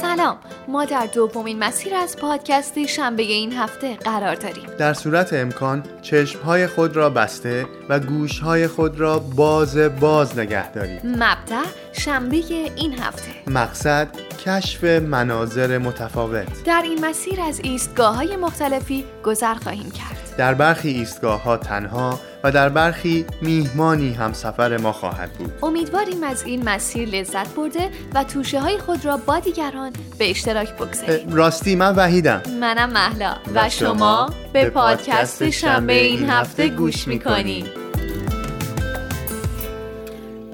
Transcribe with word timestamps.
سلام 0.00 0.36
ما 0.68 0.84
در 0.84 1.06
دومین 1.06 1.58
مسیر 1.58 1.94
از 1.94 2.16
پادکست 2.16 2.86
شنبه 2.86 3.22
این 3.22 3.52
هفته 3.52 3.96
قرار 3.96 4.34
داریم. 4.34 4.64
در 4.78 4.94
صورت 4.94 5.32
امکان 5.32 5.82
چشمهای 6.02 6.66
خود 6.66 6.96
را 6.96 7.10
بسته 7.10 7.66
و 7.88 8.00
گوشهای 8.00 8.66
خود 8.66 9.00
را 9.00 9.18
باز 9.18 9.76
باز 9.76 10.38
نگه 10.38 10.72
دارید 10.72 11.00
مبدع 11.06 11.64
شنبه 11.92 12.36
این 12.76 12.98
هفته. 12.98 13.50
مقصد 13.50 14.08
کشف 14.36 14.84
مناظر 14.84 15.78
متفاوت. 15.78 16.64
در 16.64 16.82
این 16.84 17.04
مسیر 17.04 17.40
از 17.40 17.60
ایستگاه 17.62 18.16
های 18.16 18.36
مختلفی 18.36 19.04
گذر 19.24 19.54
خواهیم 19.54 19.90
کرد. 19.90 20.34
در 20.38 20.54
برخی 20.54 20.88
ایستگاه 20.88 21.42
ها 21.42 21.56
تنها 21.56 22.20
و 22.44 22.52
در 22.52 22.68
برخی 22.68 23.26
میهمانی 23.42 24.12
هم 24.12 24.32
سفر 24.32 24.76
ما 24.76 24.92
خواهد 24.92 25.32
بود. 25.32 25.52
امیدواریم 25.62 26.22
از 26.22 26.42
این 26.44 26.68
مسیر 26.68 27.08
لذت 27.08 27.54
برده 27.54 27.90
و 28.14 28.24
توشه 28.24 28.60
های 28.60 28.78
خود 28.78 29.04
را 29.04 29.16
با 29.16 29.38
دیگران 29.38 29.92
به 30.18 30.30
اشتراک 30.30 30.76
بگذارید 30.76 31.32
راستی 31.32 31.76
من 31.76 31.94
وحیدم. 31.96 32.42
منم 32.60 32.90
محلا 32.90 33.34
و 33.54 33.68
شما 33.68 34.30
به 34.52 34.70
پادکست 34.70 35.50
شنبه 35.50 35.92
این 35.92 36.30
هفته 36.30 36.68
گوش 36.68 37.08
می‌کنید 37.08 37.83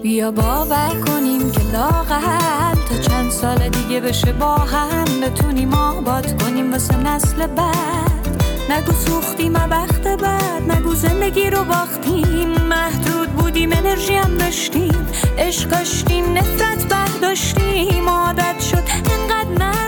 بیا 0.03 0.31
باور 0.31 1.01
کنیم 1.07 1.51
که 1.53 1.61
لاغل 1.73 2.75
تا 2.89 2.99
چند 3.09 3.31
سال 3.31 3.69
دیگه 3.69 4.01
بشه 4.01 4.33
با 4.33 4.55
هم. 4.57 5.05
بتونیم 5.21 5.75
آباد 5.75 6.43
کنیم 6.43 6.73
واسه 6.73 6.97
نسل 6.97 7.47
بعد. 7.47 8.39
نگو 8.71 8.93
سوختیم 8.93 9.53
بخت 9.53 10.03
بعد. 10.03 10.71
نگو 10.73 10.95
زندگی 10.95 11.51
رو 11.51 11.65
باختیم. 11.65 12.49
محدود 12.51 13.29
بودیم 13.29 13.73
انرژی 13.73 14.15
هم 14.15 14.37
داشتیم. 14.37 15.07
عشق 15.39 15.69
داشتیم 15.69 16.33
نفرت 16.33 16.89
برداشتیم. 16.89 18.09
عادت 18.09 18.61
شد 18.61 18.83
انقدر 19.13 19.65
نداشتیم 19.65 19.80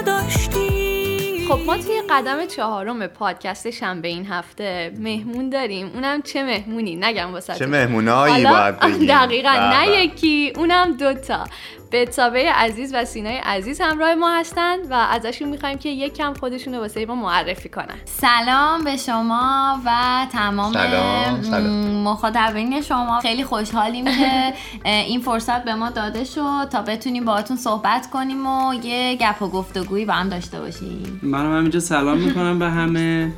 خب 1.52 1.66
ما 1.66 1.76
توی 1.76 2.02
قدم 2.10 2.46
چهارم 2.46 3.06
پادکست 3.06 3.70
شنبه 3.70 4.08
این 4.08 4.26
هفته 4.26 4.92
مهمون 4.98 5.50
داریم. 5.50 5.90
اونم 5.94 6.22
چه 6.22 6.44
مهمونی؟ 6.44 6.96
نگم 6.96 7.32
واسه 7.32 7.54
چه 7.54 7.66
مهمونایی 7.66 8.44
باید 8.44 8.78
بگیم. 8.78 9.06
دقیقا 9.16 9.50
نه. 9.50 10.04
یکی 10.04 10.52
اونم 10.56 10.92
دوتا. 10.92 11.44
بتابه 11.92 12.52
عزیز 12.52 12.94
و 12.94 13.04
سینای 13.04 13.36
عزیز 13.36 13.80
همراه 13.80 14.14
ما 14.14 14.30
هستن 14.38 14.76
و 14.90 14.94
ازشون 14.94 15.48
می‌خوایم 15.48 15.78
که 15.78 15.88
یک 15.88 16.14
کم 16.14 16.34
خودشون 16.34 16.74
رو 16.74 16.80
واسه 16.80 17.06
ما 17.06 17.14
معرفی 17.14 17.68
کنن 17.68 17.94
سلام 18.04 18.84
به 18.84 18.96
شما 18.96 19.80
و 19.86 19.90
تمام 20.32 20.72
سلام، 20.72 21.42
سلام. 21.42 21.66
م- 21.66 22.02
مخاطبین 22.02 22.80
شما 22.80 23.20
خیلی 23.20 23.44
خوشحالیم 23.44 24.04
که 24.04 24.52
این 24.84 25.20
فرصت 25.20 25.64
به 25.64 25.74
ما 25.74 25.90
داده 25.90 26.24
شد 26.24 26.68
تا 26.72 26.82
بتونیم 26.82 27.24
باهاتون 27.24 27.56
صحبت 27.56 28.10
کنیم 28.10 28.46
و 28.46 28.74
یه 28.74 29.14
گپ 29.20 29.42
و 29.42 29.48
گفتگویی 29.48 30.04
با 30.04 30.12
هم 30.12 30.28
داشته 30.28 30.60
باشیم 30.60 31.20
منم 31.22 31.56
همینجا 31.56 31.80
سلام 31.80 32.18
می‌کنم 32.18 32.58
به 32.58 32.70
همه 32.70 33.32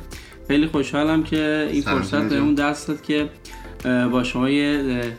خیلی 0.47 0.67
خوشحالم 0.67 1.23
که 1.23 1.67
این 1.71 1.81
فرصت 1.81 2.11
جان. 2.11 2.29
بهمون 2.29 2.55
دست 2.55 2.87
داد 2.87 3.01
که 3.01 3.29
با 4.11 4.23
شما 4.23 4.49
یه 4.49 5.17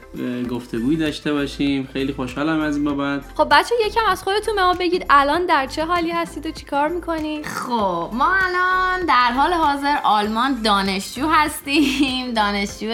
گفتگویی 0.50 0.96
داشته 0.96 1.32
باشیم. 1.32 1.88
خیلی 1.92 2.12
خوشحالم 2.12 2.60
از 2.60 2.76
این 2.76 2.84
بابت. 2.84 3.24
خب 3.36 3.48
بچه 3.50 3.74
یکم 3.86 4.00
از 4.08 4.22
خودتون 4.22 4.56
به 4.56 4.62
ما 4.62 4.74
بگید 4.74 5.06
الان 5.10 5.46
در 5.46 5.66
چه 5.66 5.84
حالی 5.84 6.10
هستید 6.10 6.46
و 6.46 6.50
چیکار 6.50 6.88
می‌کنید؟ 6.88 7.46
خب 7.46 8.10
ما 8.12 8.34
الان 8.34 9.06
در 9.06 9.32
حال 9.36 9.52
حاضر 9.52 9.96
آلمان 10.04 10.62
دانشجو 10.62 11.28
هستیم. 11.28 12.34
دانشجو 12.34 12.86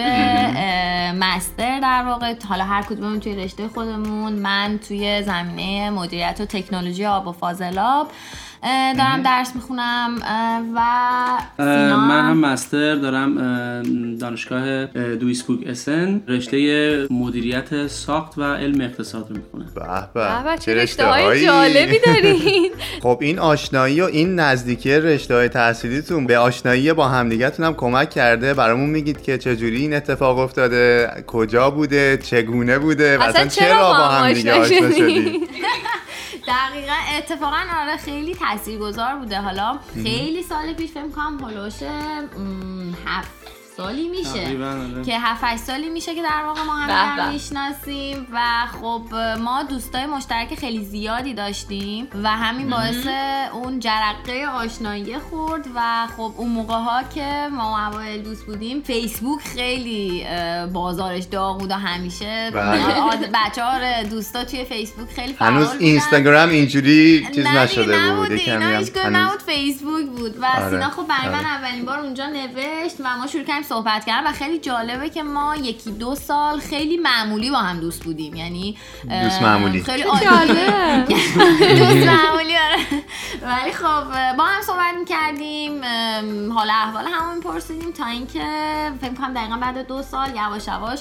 مستر 1.19 1.79
در 1.79 2.03
واقع. 2.05 2.33
حالا 2.49 2.63
هر 2.63 2.81
کدوممون 2.81 3.19
توی 3.19 3.35
رشته 3.35 3.67
خودمون. 3.67 4.33
من 4.33 4.79
توی 4.87 5.23
زمینه 5.23 5.89
مدیریت 5.89 6.37
و 6.41 6.45
تکنولوژی 6.45 7.05
آب 7.05 7.27
و 7.27 7.31
فاضلاب. 7.31 8.11
دارم 8.97 9.21
درس 9.23 9.55
می‌خونم 9.55 10.15
و 10.75 10.79
سینا. 11.57 11.97
من 11.97 12.29
هم 12.29 12.37
مستر 12.37 12.95
دارم 12.95 13.37
اه، 13.37 13.81
دانشگاه 14.17 14.67
اه، 14.95 15.15
دویسبورگ 15.15 15.67
اسن. 15.67 16.21
رشته 16.27 17.07
مدیریت 17.11 17.87
ساخت 17.87 18.37
و 18.37 18.43
علم 18.43 18.81
اقتصاد 18.81 19.29
رو 19.29 19.35
می‌کنم 19.35 19.65
به 20.13 20.57
چه 20.59 20.73
رشته 20.73 21.05
های 21.05 21.45
جالبی 21.45 21.99
دارین 22.05 22.71
خب 23.03 23.17
این 23.21 23.39
آشنایی 23.39 24.01
و 24.01 24.05
این 24.05 24.39
نزدیکی 24.39 24.91
رشته 24.91 25.35
های 25.35 25.49
تحصیلیتون 25.49 26.27
به 26.27 26.37
آشنایی 26.37 26.93
با 26.93 27.07
همدیگتون 27.07 27.65
هم 27.65 27.73
کمک 27.73 28.09
کرده؟ 28.09 28.53
برامون 28.53 28.89
میگید 28.89 29.21
که 29.21 29.37
چجوری 29.37 29.77
این 29.81 29.93
اتفاق 29.93 30.37
افتاده؟ 30.37 31.09
کجا 31.27 31.69
بوده؟ 31.69 32.17
چگونه 32.17 32.79
بوده؟ 32.79 33.17
و 33.17 33.21
اصلا 33.21 33.47
چرا 33.47 33.93
با 33.93 33.93
همدیگه 33.93 34.53
آشنا 34.53 34.91
شدید؟ 34.91 35.49
دقیقا 36.83 37.17
اتفاقا 37.17 37.61
آره 37.81 37.97
خیلی 37.97 38.35
تاثیرگذار 38.35 39.15
بوده. 39.15 39.41
حالا 39.41 39.79
خیلی 39.93 40.43
سال 40.43 40.73
پیش 40.73 40.91
فکر 40.91 41.09
کنم 41.09 41.43
هلوش 41.45 41.73
هفت 43.05 43.31
سالی 43.77 44.09
میشه 44.09 44.65
آره. 44.65 45.03
که 45.05 45.19
7 45.19 45.43
8 45.43 45.63
سالی 45.63 45.89
میشه 45.89 46.15
که 46.15 46.21
در 46.21 46.43
واقع 46.45 46.63
ما 46.63 46.75
هم. 46.75 47.31
می‌شناسیم 47.31 48.27
و 48.33 48.39
خب 48.81 49.15
ما 49.39 49.63
دوستای 49.63 50.05
مشترک 50.05 50.55
خیلی 50.55 50.85
زیادی 50.85 51.33
داشتیم 51.33 52.07
و 52.23 52.29
همین 52.29 52.69
باعث 52.69 53.07
اون 53.53 53.79
جرقه 53.79 54.45
آشنایی 54.45 55.17
خورد 55.17 55.67
و 55.75 56.07
خب 56.17 56.33
اون 56.37 56.49
موقع 56.49 56.73
ها 56.73 57.03
که 57.03 57.47
ما 57.51 57.87
اوایل 57.87 58.21
دوست 58.21 58.45
بودیم 58.45 58.81
فیسبوک 58.81 59.41
خیلی 59.41 60.25
بازارش 60.73 61.23
داغ 61.23 61.59
بود 61.59 61.71
و 61.71 61.73
همیشه 61.73 62.51
بله. 62.53 63.29
بچه 63.33 63.63
ها 63.63 64.03
دوستا 64.03 64.43
توی 64.45 64.65
فیسبوک 64.65 65.09
خیلی 65.09 65.33
فعال 65.33 65.53
هنوز. 65.53 65.75
اینستاگرام 65.79 66.49
اینجوری 66.49 67.27
چیز 67.35 67.45
نشده 67.45 68.11
بود 68.11 68.49
نبود 68.99 69.41
فیسبوک 69.41 70.05
بود 70.05 70.37
و 70.41 70.45
آره، 70.45 70.69
سینا 70.69 70.89
خب 70.89 71.07
برای 71.07 71.29
من 71.29 71.45
آره. 71.45 71.47
اولین 71.47 71.85
بار 71.85 71.99
اونجا 71.99 72.25
نوشت 72.25 72.95
و 72.99 73.17
ما 73.17 73.27
شروع 73.27 73.43
کردیم 73.43 73.62
صحبت 73.63 74.05
کردن 74.05 74.27
و 74.27 74.31
خیلی 74.31 74.59
جالبه 74.59 75.09
که 75.09 75.23
ما 75.23 75.55
یکی 75.55 75.91
دو 75.91 76.15
سال 76.15 76.59
خیلی 76.59 76.97
معمولی 76.97 77.51
با 77.51 77.57
هم 77.57 77.79
دوست 77.79 78.03
بودیم. 78.03 78.35
یعنی 78.35 78.77
دوست 79.23 79.41
معمولی. 79.41 79.83
خیلی 79.83 80.03
عادی 80.03 80.25
جالب. 80.25 81.05
دوست 81.79 82.07
معمولی 82.07 82.53
آره. 82.57 82.77
ولی 83.41 83.71
خب 83.71 84.35
با 84.37 84.43
هم 84.43 84.61
صحبت 84.61 84.95
می‌کردیم 84.99 85.81
حال 86.53 86.69
احوال 86.69 87.05
همون 87.07 87.39
پرسیدیم 87.39 87.91
تا 87.91 88.05
اینکه 88.05 88.45
فکر 89.01 89.13
کنم 89.13 89.33
دقیقا 89.33 89.57
بعد 89.57 89.87
دو 89.87 90.01
سال 90.01 90.29
یواش 90.35 90.67
یواش 90.67 90.99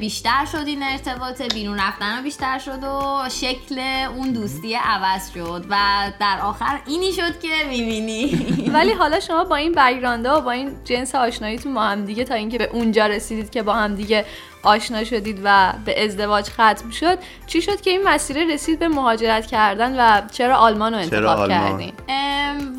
بیشتر 0.00 0.44
شد 0.52 0.66
این 0.66 0.82
ارتباط 0.82 1.42
بیرون 1.42 1.78
رفتن 1.80 2.22
بیشتر 2.22 2.58
شد 2.58 2.84
و 2.84 3.28
شکل 3.30 3.78
اون 4.16 4.32
دوستی 4.32 4.74
عوض 4.74 5.32
شد 5.34 5.66
و 5.70 5.76
در 6.20 6.38
آخر 6.42 6.80
اینی 6.86 7.12
شد 7.12 7.40
که 7.40 7.48
می‌بینی. 7.68 8.70
ولی 8.72 8.92
حالا 8.92 9.20
شما 9.20 9.44
با 9.44 9.56
این 9.56 9.72
بگرانده 9.72 10.30
و 10.30 10.40
با 10.40 10.50
این 10.50 10.84
جنس 10.84 11.14
آشناییتون 11.38 11.74
با 11.74 11.82
هم 11.82 12.04
دیگه 12.04 12.24
تا 12.24 12.34
اینکه 12.34 12.58
به 12.58 12.70
اونجا 12.72 13.06
رسیدید 13.06 13.50
که 13.50 13.62
با 13.62 13.74
هم 13.74 13.94
دیگه 13.94 14.24
آشنا 14.62 15.04
شدید 15.04 15.40
و 15.44 15.72
به 15.84 16.04
ازدواج 16.04 16.48
ختم 16.48 16.90
شد. 16.90 17.18
چی 17.46 17.62
شد 17.62 17.80
که 17.80 17.90
این 17.90 18.02
مسیر 18.02 18.54
رسید 18.54 18.78
به 18.78 18.88
مهاجرت 18.88 19.46
کردن 19.46 20.00
و 20.00 20.28
چرا 20.28 20.56
آلمان 20.56 20.94
رو 20.94 21.04
چرا 21.04 21.30
انتخاب 21.30 21.50
آلمان؟ 21.50 21.68
کردین؟ 21.68 21.92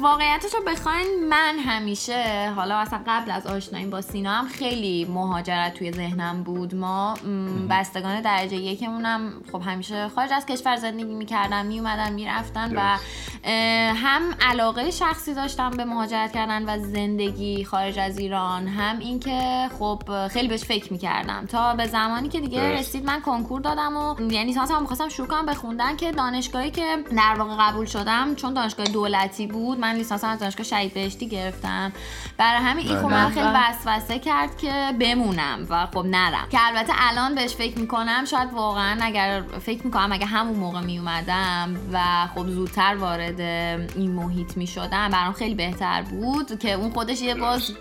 واقعیتش 0.01 0.53
رو 0.53 0.59
بخواین 0.67 1.07
من 1.29 1.55
همیشه 1.65 2.51
حالا 2.55 2.77
اصلا 2.77 2.99
قبل 3.07 3.31
از 3.31 3.47
آشنایی 3.47 3.85
با 3.85 4.01
سینا 4.01 4.31
هم 4.31 4.47
خیلی 4.47 5.05
مهاجرت 5.05 5.73
توی 5.73 5.91
ذهنم 5.91 6.43
بود. 6.43 6.75
ما 6.75 7.17
بستگان 7.69 8.21
درجه 8.21 8.55
یکمونم 8.55 9.33
خب 9.51 9.61
همیشه 9.65 10.09
خارج 10.15 10.33
از 10.33 10.45
کشور 10.45 10.75
زندگی 10.75 11.13
می‌کردن 11.13 11.65
میومدن 11.65 12.13
می‌رفتن 12.13 12.75
و 12.75 12.97
هم 13.93 14.21
علاقه 14.41 14.91
شخصی 14.91 15.33
داشتم 15.33 15.69
به 15.69 15.85
مهاجرت 15.85 16.31
کردن 16.31 16.69
و 16.69 16.79
زندگی 16.83 17.63
خارج 17.63 17.99
از 17.99 18.17
ایران 18.17 18.67
هم 18.67 18.99
اینکه 18.99 19.69
خب 19.79 20.27
خیلی 20.27 20.47
بهش 20.47 20.63
فکر 20.63 20.93
می‌کردم. 20.93 21.45
تا 21.45 21.68
به 21.75 21.87
زمانی 21.87 22.29
که 22.29 22.39
دیگه 22.39 22.61
درست. 22.61 22.79
رسید 22.79 23.05
من 23.05 23.21
کنکور 23.21 23.61
دادم 23.61 23.97
و 23.97 24.15
یعنی 24.31 24.45
لیسانس 24.45 24.71
هم 24.71 24.81
می‌خواستم 24.81 25.09
شروع 25.09 25.27
کنم 25.27 25.45
به 25.45 25.53
خوندن 25.53 25.95
که 25.95 26.11
دانشگاهی 26.11 26.71
که 26.71 26.97
در 27.17 27.35
واقع 27.39 27.55
قبول 27.59 27.85
شدم 27.85 28.35
چون 28.35 28.53
دانشگاه 28.53 28.85
دولتی 28.85 29.47
بود 29.47 29.79
من 29.79 29.95
لیسانس 29.95 30.23
از 30.23 30.39
دانشگاه 30.39 30.65
شهید 30.65 30.93
بهشتی 30.93 31.27
گرفتم. 31.27 31.91
برای 32.37 32.61
همین 32.61 32.87
این 32.87 32.97
خب 32.97 33.07
بله. 33.07 33.13
من 33.13 33.29
خیلی 33.29 33.47
وسوسه 33.47 34.19
کرد 34.19 34.57
که 34.57 34.93
بمونم 34.99 35.67
و 35.69 35.85
خب 35.85 36.05
نرم. 36.05 36.47
که 36.51 36.57
البته 36.61 36.93
الان 36.95 37.35
بهش 37.35 37.55
فکر 37.55 37.79
می‌کنم 37.79 38.25
شاید 38.25 38.53
واقعا 38.53 38.97
اگر 39.01 39.43
فکر 39.61 39.85
می‌کنم 39.85 40.11
اگه 40.11 40.25
همون 40.25 40.55
موقع 40.55 40.81
میومدم 40.81 41.75
و 41.93 41.99
خب 42.35 42.47
زودتر 42.47 42.95
وارد 42.95 43.41
این 43.95 44.11
محیط 44.11 44.57
می‌شدم 44.57 45.09
برام 45.09 45.33
خیلی 45.33 45.55
بهتر 45.55 46.01
بود 46.01 46.59
که 46.59 46.73
اون 46.73 46.89
خودش 46.89 47.21
یه 47.21 47.35
باز 47.35 47.71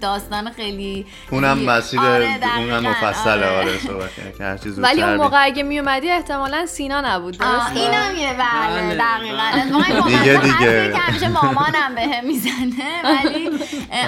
داستان 0.00 0.50
خیلی 0.50 1.06
اونم 1.30 1.58
مسیر 1.58 2.00
آره، 2.00 2.38
اونم 2.58 2.86
مفصله 3.20 3.46
آره. 3.46 3.78
صحبت 3.78 4.10
که 4.38 4.44
هر 4.44 4.56
چیز 4.56 4.78
ولی 4.78 5.02
اون 5.02 5.16
موقع 5.16 5.44
اگه 5.44 5.62
می 5.62 5.78
اومدی 5.78 6.10
احتمالا 6.10 6.66
سینا 6.66 7.00
نبود 7.00 7.38
درست 7.38 7.76
اینم 7.76 8.16
یه 8.16 8.32
بله 8.34 8.82
بله، 8.82 8.98
دقیقاً. 8.98 10.02
دیگه 10.06 10.40
دیگه. 10.42 10.92
که 10.92 10.98
همیشه 10.98 11.28
مامانم 11.28 11.94
به 11.94 12.20
می‌زنه 12.20 13.02
ولی 13.04 13.50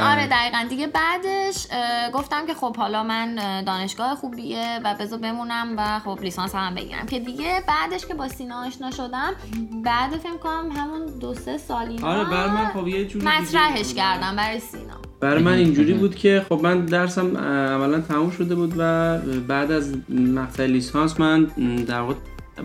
آره 0.02 0.26
دقیقا. 0.26 0.66
دیگه 0.68 0.86
بعدش 0.86 1.66
گفتم 2.14 2.46
که 2.46 2.54
خب 2.54 2.76
حالا 2.76 3.02
من 3.02 3.38
اه، 3.38 3.62
دانشگاه 3.62 4.14
خوبیه 4.14 4.80
و 4.84 4.94
بذار 4.94 5.18
بمونم 5.18 5.74
و 5.78 5.98
خب 5.98 6.18
لیسانس 6.22 6.54
هم 6.54 6.74
بگیرم. 6.74 7.06
که 7.06 7.18
دیگه 7.18 7.62
بعدش 7.68 8.06
که 8.06 8.14
با 8.14 8.28
سینا 8.28 8.66
آشنا 8.66 8.90
شدم 8.90 9.32
بعد 9.84 10.10
فکر 10.16 10.36
کنم 10.36 10.70
همون 10.76 11.18
دو 11.20 11.34
سه 11.34 11.58
سال 11.58 11.88
اینا 11.88 12.08
آره 12.08 12.24
بر 12.24 12.46
من 12.46 12.66
خب 12.74 12.88
یه 12.88 13.04
جوری 13.04 13.26
مطرحش. 13.26 13.94
کردم 13.94 14.36
برای 14.36 14.60
سینا. 14.60 14.85
برای 15.20 15.42
من 15.42 15.52
اینجوری 15.52 15.92
بود 15.92 16.14
که 16.14 16.44
خب 16.48 16.60
من 16.62 16.84
درسم 16.84 17.36
عملا 17.36 18.00
تموم 18.00 18.30
شده 18.30 18.54
بود 18.54 18.74
و 18.78 19.18
بعد 19.48 19.72
از 19.72 19.94
مقطع 20.08 20.66
لیسانس 20.66 21.20
من 21.20 21.44
در 21.86 22.00
واقع 22.00 22.14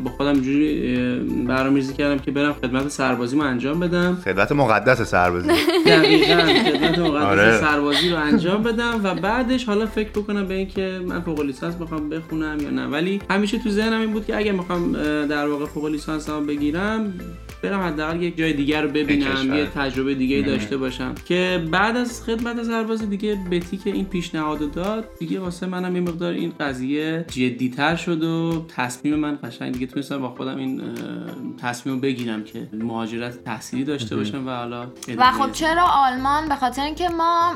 با 0.04 0.12
خودم 0.12 0.34
اینجوری 0.34 0.96
اه، 0.96 1.20
برنامه‌ریزی 1.48 1.94
کردم 1.94 2.20
که 2.20 2.32
برم 2.32 2.54
خدمت 2.54 2.88
سربازیمو 2.88 3.44
انجام 3.44 3.80
بدم. 3.80 4.18
خدمت 4.26 4.52
مقدس 4.52 5.02
سربازی. 5.02 5.48
دقیقا 5.86 6.42
خدمت 6.42 7.00
مقدس 7.10 7.24
آره. 7.24 7.58
سربازی 7.60 8.10
رو 8.10 8.18
انجام 8.18 8.64
بدم 8.64 9.02
و 9.04 9.16
بعدش 9.16 9.66
حالا 9.66 9.86
فکر 9.86 10.10
بکنم 10.10 10.46
به 10.46 10.54
اینکه 10.54 11.00
من 11.08 11.22
فوق 11.22 11.42
لیسانس 11.42 11.76
بخوام 11.76 12.10
بخونم 12.10 12.58
یا 12.62 12.70
نه. 12.70 12.86
ولی 12.86 13.22
همیشه 13.30 13.60
تو 13.60 13.70
ذهنم 13.70 14.00
این 14.00 14.12
بود 14.12 14.26
که 14.26 14.38
اگه 14.38 14.52
می‌خوام 14.52 14.94
در 15.26 15.48
واقع 15.48 15.66
فوق 15.66 15.86
لیسانس 15.86 16.30
هم 16.30 16.46
بگیرم 16.46 17.14
برم 17.64 17.80
حداقل 17.80 18.22
یک 18.22 18.38
جای 18.38 18.54
دیگر 18.54 18.82
رو 18.82 18.90
ببینم. 18.90 19.54
یه 19.54 19.66
تجربه 19.66 20.16
دیگه 20.16 20.42
داشته 20.42 20.78
باشم. 20.78 21.16
که 21.26 21.68
بعد 21.72 21.98
از 21.98 22.24
خدمت 22.24 22.64
سربازی 22.64 23.06
دیگه 23.06 23.38
بتی 23.52 23.78
که 23.78 23.90
این 23.90 24.06
پیشنهاد 24.06 24.62
رو 24.62 24.68
داد 24.68 25.10
دیگه 25.20 25.40
واسه 25.40 25.66
منم 25.66 25.96
یه 25.96 26.02
مقدار 26.02 26.34
این 26.34 26.54
قضیه 26.60 27.26
جدیتر 27.30 27.96
شد 27.96 28.24
و 28.24 28.66
تصمیم 28.76 29.16
من 29.16 29.40
قشنگ 29.44 29.74
دیگه 29.74 29.88
تونستم 29.88 30.22
با 30.22 30.30
خودم 30.30 30.58
این 30.58 30.82
تصمیم 31.62 31.96
رو 31.96 32.02
بگیرم 32.02 32.44
که 32.44 32.68
مهاجرت 32.74 33.44
تحصیلی 33.44 33.84
داشته 33.84 34.16
باشم 34.16 34.48
و 34.48 34.50
حالا 34.50 34.88
و 35.18 35.32
خب 35.32 35.52
چرا 35.52 35.84
آلمان؟ 35.84 36.50
به 36.50 36.56
خاطر 36.56 36.82
اینکه 36.82 37.10
ما 37.10 37.54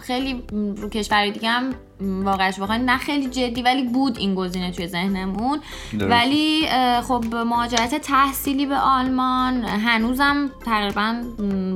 خیلی 0.00 0.42
رو 0.52 0.88
کشور 0.88 1.30
دیگه 1.30 1.48
هم 1.48 1.74
واقعش 2.00 2.58
واقعا 2.58 2.76
نه 2.76 2.98
خیلی 2.98 3.28
جدی 3.28 3.62
ولی 3.62 3.82
بود 3.82 4.18
این 4.18 4.34
گزینه 4.34 4.70
توی 4.70 4.86
ذهنمون. 4.86 5.60
ولی 5.92 6.68
خب 7.08 7.24
مهاجرت 7.34 7.94
تحصیلی 7.94 8.66
به 8.66 8.76
آلمان 8.76 9.64
هنوزم 9.64 10.50
تقریبا 10.64 11.22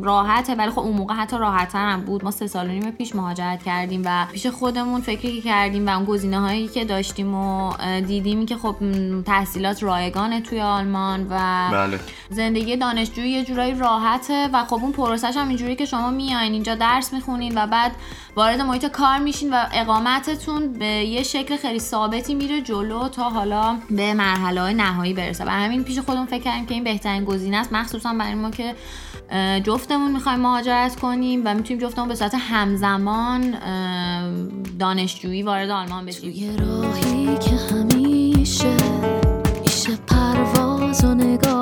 راحته 0.02 0.54
ولی 0.54 0.70
خب 0.70 0.78
اون 0.78 0.96
موقع 0.96 1.14
حتی 1.14 1.38
راحت‌تر 1.38 1.90
هم 1.90 2.00
بود. 2.00 2.24
ما 2.24 2.30
سه 2.30 2.46
سال 2.46 2.66
و 2.66 2.72
نیم 2.72 2.90
پیش 2.90 3.14
مهاجرت 3.14 3.62
کردیم 3.62 4.02
و 4.04 4.26
پیش 4.32 4.46
خودمون 4.46 5.00
فکری 5.00 5.40
که 5.40 5.40
کردیم 5.40 5.86
و 5.86 5.90
اون 5.90 6.04
گزینه 6.04 6.40
هایی 6.40 6.68
که 6.68 6.84
داشتیم 6.84 7.34
و 7.34 7.72
دیدیم 8.06 8.46
که 8.46 8.56
خب 8.56 8.76
تحصیلات 9.26 9.82
رایگانه 9.82 10.40
توی 10.40 10.60
آلمان 10.60 11.26
و 11.30 11.68
بله. 11.72 12.00
زندگی 12.30 12.76
دانشجویی 12.76 13.30
یه 13.30 13.44
جورایی 13.44 13.74
راحته 13.74 14.48
و 14.52 14.64
خب 14.64 14.74
اون 14.74 14.92
پروسش 14.92 15.36
هم 15.36 15.48
اینجوری 15.48 15.76
که 15.76 15.84
شما 15.84 16.10
میاین 16.10 16.52
اینجا 16.52 16.74
درس 16.74 17.12
می‌خونین 17.12 17.52
و 17.58 17.66
بعد 17.66 17.92
وارد 18.36 18.60
محیط 18.60 18.86
کار 18.86 19.18
میشین 19.18 19.54
و 19.54 19.64
اقامتتون 20.12 20.72
به 20.72 20.86
یه 20.86 21.22
شکل 21.22 21.56
خیلی 21.56 21.78
ثابتی 21.78 22.34
میره 22.34 22.60
جلو 22.60 23.08
تا 23.08 23.30
حالا 23.30 23.78
به 23.90 24.14
مرحله 24.14 24.60
های 24.60 24.74
نهایی 24.74 25.14
برسه. 25.14 25.44
و 25.44 25.48
همین 25.48 25.84
پیش 25.84 25.98
خودمون 25.98 26.26
فکر 26.26 26.42
کردیم 26.42 26.66
که 26.66 26.74
این 26.74 26.84
بهترین 26.84 27.24
گزینه 27.24 27.56
است. 27.56 27.72
مخصوصا 27.72 28.14
برای 28.14 28.34
ما 28.34 28.50
که 28.50 28.74
جفتمون 29.64 30.12
می‌خوایم 30.12 30.40
مهاجرت 30.40 31.00
کنیم 31.00 31.42
و 31.44 31.54
می‌تونیم 31.54 31.82
جفتمون 31.82 32.08
به 32.08 32.14
صورت 32.14 32.34
همزمان 32.34 33.54
دانشجویی 34.78 35.42
وارد 35.42 35.70
آلمان 35.70 36.06
بشیم. 36.06 36.30
یه 36.30 36.56
راهی 36.56 37.38
که 37.38 37.50
همیشه 37.50 38.76
میشه 39.62 39.96
پرواز 40.06 41.04
و 41.04 41.14
نگاه 41.14 41.61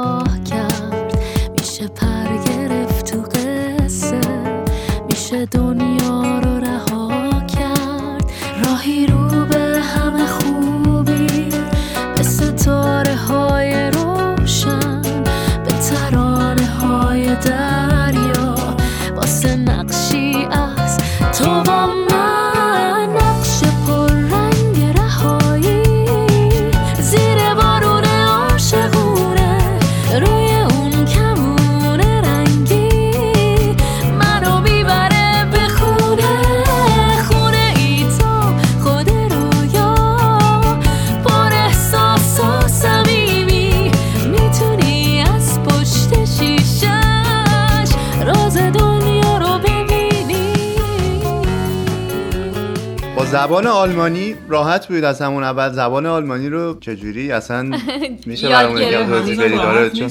زبان 53.30 53.66
آلمانی 53.66 54.34
راحت 54.48 54.88
بود 54.88 55.04
از 55.04 55.22
همون 55.22 55.44
اول. 55.44 55.68
زبان 55.68 56.06
آلمانی 56.06 56.48
رو 56.48 56.78
چجوری 56.80 57.32
اصلا 57.32 57.62
میشه 58.26 58.50
یاد 58.50 58.62
برامون 58.62 58.82
یکم 58.82 58.90
گرفت. 58.90 59.10
توضیح 59.10 59.44
بدید؟ 59.44 59.58
آره 59.58 59.90
چون 59.90 60.10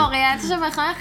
واقعیتش 0.00 0.50
رو 0.50 0.56
بخوام 0.66 0.94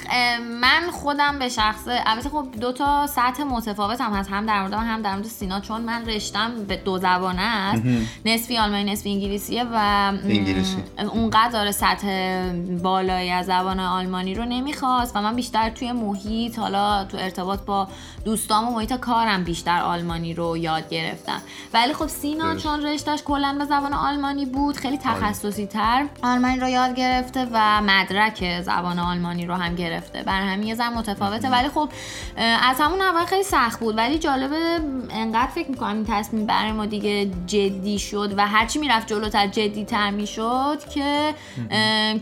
من 0.61 0.91
خودم 0.91 1.39
به 1.39 1.49
شخصه 1.49 1.99
البته 2.05 2.29
خب 2.29 2.47
دو 2.61 2.71
تا 2.71 3.07
سطح 3.07 3.43
متفاوت 3.43 4.01
هم 4.01 4.13
هست. 4.13 4.29
هم 4.29 4.45
در 4.45 4.59
مورد 4.61 4.73
هم 4.73 5.01
در 5.01 5.13
مورد 5.13 5.25
سینا 5.25 5.59
چون 5.59 5.81
من 5.81 6.05
رشتم 6.05 6.51
به 6.67 6.75
دو 6.75 6.97
زبانه 6.97 7.41
است. 7.41 7.83
نصفی 8.25 8.57
آلمانی 8.57 8.91
نصفی 8.91 9.09
انگلیسیه 9.09 9.63
و 9.63 9.75
انگلیسی. 10.23 10.77
اونقدر 11.13 11.49
داره 11.51 11.71
سطح 11.71 12.41
بالایی 12.83 13.29
از 13.29 13.45
زبان 13.45 13.79
آلمانی 13.79 14.35
رو 14.35 14.45
نمی‌خواست 14.45 15.15
و 15.15 15.21
من 15.21 15.35
بیشتر 15.35 15.69
توی 15.69 15.91
محیط 15.91 16.59
حالا 16.59 17.05
تو 17.05 17.17
ارتباط 17.17 17.59
با 17.59 17.87
دوستام 18.25 18.67
و 18.67 18.71
محیط 18.75 18.93
کارم 18.93 19.43
بیشتر 19.43 19.81
آلمانی 19.81 20.10
رو 20.33 20.57
یاد 20.57 20.89
گرفتم. 20.89 21.41
ولی 21.73 21.93
خب 21.93 22.07
سینا. 22.07 22.55
چون 22.55 22.85
رشتش 22.85 23.23
کلا 23.23 23.55
به 23.59 23.65
زبان 23.65 23.93
آلمانی 23.93 24.45
بود 24.45 24.77
خیلی 24.77 24.97
تخصصی 24.97 25.65
تر 25.65 26.05
آلمانی 26.23 26.59
رو 26.59 26.69
یاد 26.69 26.95
گرفته 26.95 27.47
و 27.51 27.81
مدرک 27.81 28.61
زبان 28.61 28.99
آلمانی 28.99 29.45
رو 29.45 29.55
هم 29.55 29.75
گرفته. 29.75 30.23
بر 30.23 30.41
همین 30.41 30.67
یه 30.67 30.75
زن 30.75 30.93
متفاوته. 30.93 31.49
ولی 31.49 31.69
خب 31.69 31.89
از 32.37 32.81
همون 32.81 33.01
اول 33.01 33.25
خیلی 33.25 33.43
سخت 33.43 33.79
بود. 33.79 33.97
ولی 33.97 34.19
جالبه 34.19 34.79
انقدر 35.09 35.51
فکر 35.55 35.69
می‌کنم 35.69 35.95
این 35.95 36.05
تصمیم 36.09 36.45
برای 36.45 36.71
ما 36.71 36.85
دیگه 36.85 37.25
جدی 37.47 37.99
شد 37.99 38.33
و 38.37 38.47
هرچی 38.47 38.79
می‌رفت 38.79 39.07
جلوتر 39.07 39.47
جدی 39.47 39.85
تر 39.85 40.11
می‌شد 40.11 40.79
که 40.93 41.33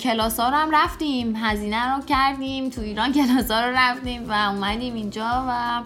کلاس 0.01 0.39
ها 0.39 0.49
رو 0.49 0.55
هم 0.55 0.71
رفتیم 0.71 1.35
هزینه 1.35 1.95
رو 1.95 2.01
کردیم 2.01 2.69
تو 2.69 2.81
ایران 2.81 3.13
کلاس 3.19 3.51
ها 3.51 3.65
رو 3.65 3.71
رفتیم 3.75 4.29
و 4.29 4.33
اومدیم 4.33 4.93
اینجا 4.93 5.45
و 5.47 5.81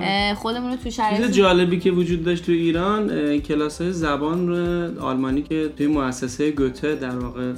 اه، 0.00 0.34
خودمون 0.34 0.70
رو 0.70 0.76
تو 0.76 0.90
شرایط 0.90 1.30
جالبی 1.38 1.78
که 1.80 1.90
وجود 1.90 2.24
داشت 2.24 2.46
تو 2.46 2.52
ایران 2.52 3.38
کلاس 3.38 3.80
های 3.80 3.92
زبان 3.92 4.48
رو 4.48 5.02
آلمانی 5.04 5.42
که 5.42 5.70
توی 5.76 5.86
مؤسسه 5.86 6.50
گوته 6.50 6.94
در 6.94 7.18
واقع 7.18 7.52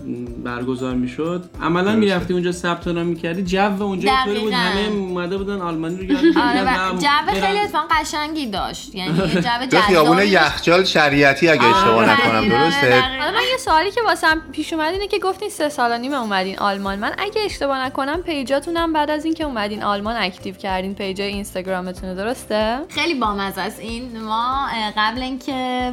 برگزار 0.45 0.95
می‌شد. 0.95 1.45
عملا. 1.63 1.97
می‌رفتی 1.97 2.33
اونجا 2.33 2.53
ثبت 2.53 2.89
نام 2.89 3.07
می‌کردی. 3.07 3.43
جو 3.43 3.83
اونجا 3.83 4.11
اینطوری 4.11 4.41
بود. 4.41 4.53
همه 4.53 4.89
اومده 4.89 5.37
بودن 5.37 5.61
آلمانی 5.61 5.97
رو 5.97 6.05
یاد 6.05 6.25
آره 6.39 7.01
جو 7.01 7.41
خیلی 7.41 7.59
اتفاقا 7.59 7.87
قشنگی 7.91 8.47
داشت. 8.47 8.95
یعنی 8.95 9.19
یه 9.19 9.41
جو 9.41 9.67
تو 9.71 9.77
خیابون 9.81 10.19
یخچال 10.19 10.85
شریعتی 10.85 11.49
اگه 11.49 11.63
آره، 11.63 11.77
اشتباه 11.77 12.11
نکنم 12.11 12.49
درسته. 12.49 13.01
حالا 13.01 13.31
من 13.31 13.43
یه 13.51 13.57
سوالی 13.59 13.91
که 13.91 14.01
واسم 14.07 14.43
پیش 14.53 14.73
اومد 14.73 14.93
اینه 14.93 15.07
که 15.07 15.19
گفتین 15.19 15.49
سه 15.49 15.69
سال 15.69 15.91
و 15.93 15.99
نیم 15.99 16.13
اومدین 16.13 16.59
آلمان. 16.59 16.99
من 16.99 17.13
اگه 17.19 17.41
اشتباه 17.45 17.87
نکنم 17.87 18.23
پیجاتونم 18.23 18.93
بعد 18.93 19.11
از 19.11 19.25
اینکه 19.25 19.45
اومدین 19.45 19.83
آلمان 19.83 20.17
اکتیو 20.17 20.55
کردین. 20.55 20.95
پیجای 20.95 21.29
اینستاگرامتون 21.29 22.15
درسته؟ 22.15 22.79
خیلی 22.89 23.15
بامزه. 23.15 23.70
است 23.71 23.81
این 23.81 24.21
ما 24.21 24.67
قبل 24.97 25.23
اینکه 25.23 25.93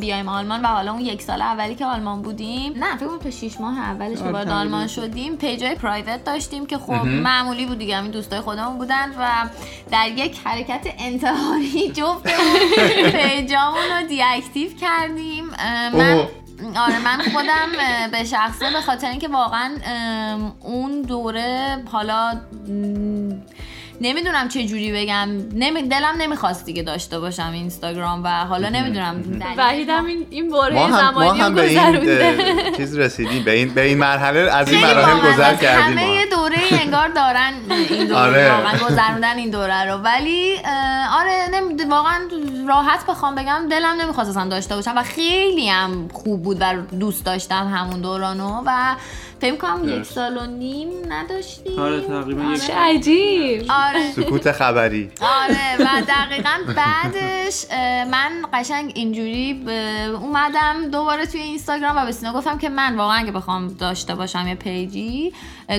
بیایم 0.00 0.28
آلمان 0.28 0.62
و 0.62 0.66
حالا 0.66 0.92
اون 0.92 1.00
یک 1.00 1.22
سال 1.22 1.42
اولی 1.42 1.74
که 1.74 1.84
آلمان 1.84 2.22
بودیم 2.22 2.72
نه 2.76 2.96
فکر 2.96 3.08
کنم 3.08 3.18
تا 3.18 3.30
6 3.30 3.60
ماه 3.60 3.78
اولش 3.78 4.18
که 4.18 4.24
وارد. 4.24 4.48
آلمان 4.48 4.86
شدیم 4.86 5.36
پیجای 5.36 5.74
پرایوت 5.74 6.24
داشتیم 6.24 6.66
که 6.66 6.78
خب 6.78 6.92
معمولی 6.92 7.66
بود 7.66 7.78
دیگه 7.78 7.96
همین 7.96 8.10
دوستای 8.10 8.40
خودمون 8.40 8.78
بودن 8.78 9.10
و 9.18 9.48
در 9.90 10.08
یک 10.08 10.38
حرکت 10.44 10.86
انتحاری 10.98 11.88
جفتمون 11.98 13.10
پیجامون 13.12 13.82
رو 14.00 14.06
دی 14.08 14.22
اکتیو 14.22 14.70
کردیم 14.80 15.44
من. 15.92 16.28
آره 16.76 17.04
من 17.04 17.22
خودم 17.32 17.68
به 18.12 18.24
شخصه 18.24 18.70
به 18.72 18.80
خاطر 18.80 19.10
اینکه 19.10 19.28
واقعا 19.28 19.70
اون 20.60 21.02
دوره 21.02 21.78
حالا 21.92 22.40
نمی‌دونم 24.00 24.48
چه 24.48 24.66
جوری 24.66 24.92
بگم. 24.92 25.28
نمی... 25.54 25.82
دلم 25.82 26.14
نمی‌خواست 26.18 26.66
دیگه 26.66 26.82
داشته 26.82 27.18
باشم 27.20 27.50
اینستاگرام 27.52 28.24
و 28.24 28.28
حالا 28.28 28.68
نمی‌دونم. 28.68 29.24
وحیدم 29.56 30.04
این 30.04 30.26
این 30.30 30.50
بره 30.50 30.74
ما 30.74 30.86
هم, 30.86 31.14
ما 31.14 31.32
هم 31.32 31.54
به 31.54 31.62
این 31.62 32.76
چیز 32.76 32.98
رسیدیم. 32.98 33.44
به 33.44 33.50
این 33.50 33.74
به 33.74 33.82
این 33.82 33.98
مرحله 33.98 34.40
از 34.40 34.72
این 34.72 34.80
مراحل 34.80 35.32
گذر 35.32 35.54
کردیم 35.54 35.98
همه 35.98 36.26
دوره 36.26 36.58
انگار 36.70 37.08
دارن 37.08 37.52
این 37.90 38.06
دوره 38.06 38.20
آره. 38.20 38.52
واقعا 38.52 38.78
گذروندن 38.78 39.36
این 39.36 39.50
دوره 39.50 39.84
رو. 39.84 39.98
ولی 39.98 40.56
آره 41.18 41.48
نمی... 41.54 41.84
واقعا 41.84 42.20
راحت 42.68 43.06
بخوام 43.06 43.34
بگم 43.34 43.66
دلم 43.70 44.00
نمی‌خواست 44.00 44.30
اصلا 44.30 44.48
داشته 44.48 44.74
باشم 44.74 44.94
و 44.96 45.02
خیلی 45.02 45.68
هم 45.68 46.08
خوب 46.12 46.42
بود 46.42 46.56
و 46.60 46.74
دوست 47.00 47.24
داشتم 47.24 47.68
همون 47.74 48.00
دورانو 48.00 48.62
و 48.66 48.96
فکر 49.40 49.56
کنم 49.56 49.88
یک 49.88 50.04
سال 50.04 50.36
و 50.36 50.46
نیم 50.46 50.88
نداشتیم. 51.08 51.78
آره 51.78 52.00
تقریبا 52.00 52.44
آره. 52.48 52.58
چه 52.58 52.74
عجیب. 52.74 53.66
آره. 53.70 53.87
سکوت 54.16 54.52
خبری. 54.52 55.10
آره 55.20 55.76
و 55.78 56.02
دقیقا 56.08 56.72
بعدش 56.76 57.64
من 58.10 58.30
قشنگ 58.52 58.92
اینجوری 58.94 59.64
اومدم 60.20 60.90
دوباره 60.92 61.26
توی 61.26 61.40
اینستاگرام 61.40 61.96
و 61.96 62.04
به 62.04 62.12
سینا 62.12 62.32
گفتم 62.32 62.58
که 62.58 62.68
من 62.68 62.96
واقعا 62.96 63.16
اگه 63.16 63.32
بخوام 63.32 63.68
داشته 63.68 64.14
باشم 64.14 64.48
یه 64.48 64.54
page 64.54 65.16
ی 65.16 65.32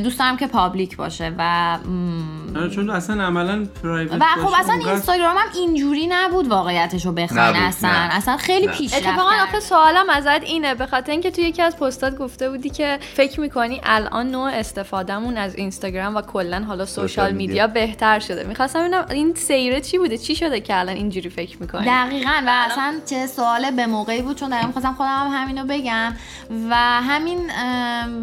دوست 0.03 0.19
دارم 0.19 0.37
که 0.37 0.47
public 0.47 0.97
باشه 0.97 1.35
و 1.37 1.77
آره 2.57 2.69
چون 2.69 2.89
اصلا 2.89 3.23
عملا 3.23 3.65
private 3.83 4.13
و 4.13 4.25
خب 4.25 4.53
اصلا 4.59 4.73
اینستاگرام 4.73 5.37
هم 5.37 5.47
اینجوری 5.55 6.07
نبود 6.07 6.47
واقعیتش 6.47 7.05
رو 7.05 7.11
بخواین 7.11 7.55
اصلا. 7.55 7.89
نه. 7.89 8.15
اصلا 8.15 8.37
خیلی 8.37 8.67
پیش 8.67 8.93
اتفاقا 8.93 9.29
آخه 9.43 9.59
سوالم 9.59 10.09
ازت 10.09 10.43
اینه 10.43 10.75
به 10.75 10.85
خاطر 10.85 11.11
اینکه 11.11 11.31
توی 11.31 11.43
یکی 11.43 11.61
از 11.61 11.77
پستات 11.77 12.17
گفته 12.17 12.49
بودی 12.49 12.69
که 12.69 12.99
فکر 13.13 13.39
می‌کنی 13.39 13.81
الان 13.83 14.31
نوع 14.31 14.51
استفادهمون 14.51 15.37
از 15.37 15.55
اینستاگرام 15.55 16.15
و 16.15 16.21
کلا 16.21 16.63
حالا 16.67 16.85
social 16.85 17.31
media. 17.31 17.67
بهتر 17.67 18.19
شده. 18.19 18.43
می‌خواستم 18.43 18.79
ببینم 18.79 19.05
این 19.09 19.33
سیره 19.35 19.81
چی 19.81 19.97
بوده؟ 19.97 20.17
چی 20.17 20.35
شده 20.35 20.61
که 20.61 20.79
الان 20.79 20.95
اینجوری 20.95 21.29
فکر 21.29 21.57
می‌کنی؟ 21.59 21.85
دقیقا 21.85 22.41
و 22.47 22.65
اصلا 22.71 22.93
چه 23.09 23.27
سوال 23.27 23.71
به 23.71 23.85
موقعی 23.85 24.21
بود 24.21 24.39
چون 24.39 24.49
دقیقا 24.49 24.67
می‌خواستم 24.67 24.93
خودم 24.93 25.09
هم 25.09 25.41
همینو 25.41 25.65
بگم. 25.65 26.13
و 26.69 26.75
همین 26.75 27.51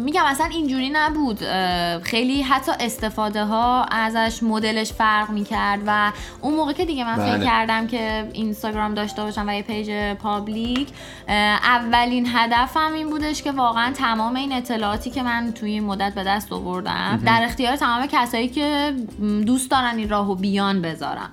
میگم 0.03 0.23
اصلا 0.25 0.45
اینجوری 0.45 0.89
نبود. 0.89 1.39
خیلی 2.03 2.41
حتی 2.41 2.71
استفاده 2.79 3.43
ها 3.43 3.85
ازش 4.17 4.43
مدلش 4.43 4.93
فرق 4.93 5.29
می‌کرد 5.29 5.79
و 5.87 6.11
اون 6.41 6.53
موقع 6.53 6.73
که 6.73 6.85
دیگه 6.85 7.03
من 7.03 7.15
فکر 7.15 7.37
بله. 7.37 7.45
کردم 7.45 7.87
که 7.87 8.29
اینستاگرام 8.33 8.93
داشته 8.93 9.21
باشم 9.21 9.45
و 9.47 9.51
یه 9.51 9.61
page 9.61 10.13
public 10.13 10.87
اولین 11.63 12.27
هدفم 12.33 12.93
این 12.93 13.09
بودش 13.09 13.43
که 13.43 13.51
واقعا 13.51 13.93
تمام 13.93 14.35
این 14.35 14.51
اطلاعاتی 14.53 15.09
که 15.09 15.23
من 15.23 15.51
توی 15.55 15.71
این 15.71 15.83
مدت 15.83 16.13
به 16.13 16.23
دست 16.23 16.53
آوردم 16.53 17.21
در 17.25 17.41
اختیار 17.43 17.75
تمام 17.75 18.07
کسایی 18.07 18.47
که 18.47 18.93
دوست 19.45 19.71
دارن 19.71 19.97
این 19.97 20.09
راهو 20.09 20.35
بیان 20.35 20.81
بذارم. 20.81 21.29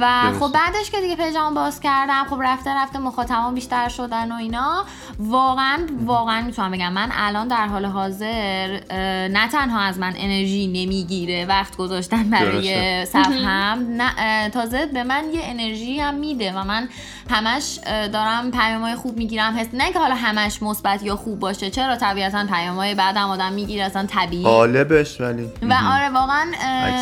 و 0.00 0.32
خب 0.40 0.52
بعدش 0.52 0.90
که 0.90 1.00
دیگه 1.00 1.16
پیجمو 1.16 1.54
باز 1.54 1.80
کردم 1.80 2.24
خب 2.30 2.40
رفته 2.42 2.70
رفته 2.74 2.98
مخاطبان 2.98 3.54
بیشتر 3.54 3.88
شدن 3.88 4.32
و 4.32 4.34
اینا 4.34 4.84
واقعا 5.18 5.78
واقعا 6.04 6.42
می‌تونم 6.42 6.70
بگم 6.70 6.92
من 6.92 7.08
الان 7.12 7.48
در 7.48 7.66
حال 7.66 7.84
حاضر 7.84 8.80
نه 9.28 9.48
تنها 9.48 9.80
از 9.80 9.98
من 9.98 10.12
انرژی 10.16 10.66
نمی‌گیره 10.66 11.46
وقت 11.46 11.76
گذاشتن 12.14 12.30
برای 12.30 13.06
صفحم 13.06 13.86
نه 13.90 14.50
تازه 14.50 14.86
به 14.86 15.04
من 15.04 15.24
یه 15.32 15.40
انرژی 15.42 16.00
هم 16.00 16.14
میده 16.14 16.52
و 16.52 16.64
من 16.64 16.88
همش 17.30 17.78
دارم 18.12 18.50
پیامای 18.50 18.94
خوب 18.94 19.16
می‌گیرم. 19.16 19.56
حس 19.58 19.66
نه 19.72 19.92
که 19.92 19.98
حالا 19.98 20.14
همش 20.14 20.62
مثبت 20.62 21.02
یا 21.02 21.16
خوب 21.16 21.38
باشه 21.38 21.70
چرا؟ 21.70 21.96
طبیعتا 21.96 22.46
پیامای 22.46 22.94
بعدم 22.94 23.28
آدم 23.28 23.52
می‌گیره 23.52 23.84
اصلا 23.84 24.06
طبیعی. 24.06 24.44
غالبش 24.44 25.20
ولی. 25.20 25.50
و 25.62 25.74
آره 25.92 26.08
واقعا 26.08 26.46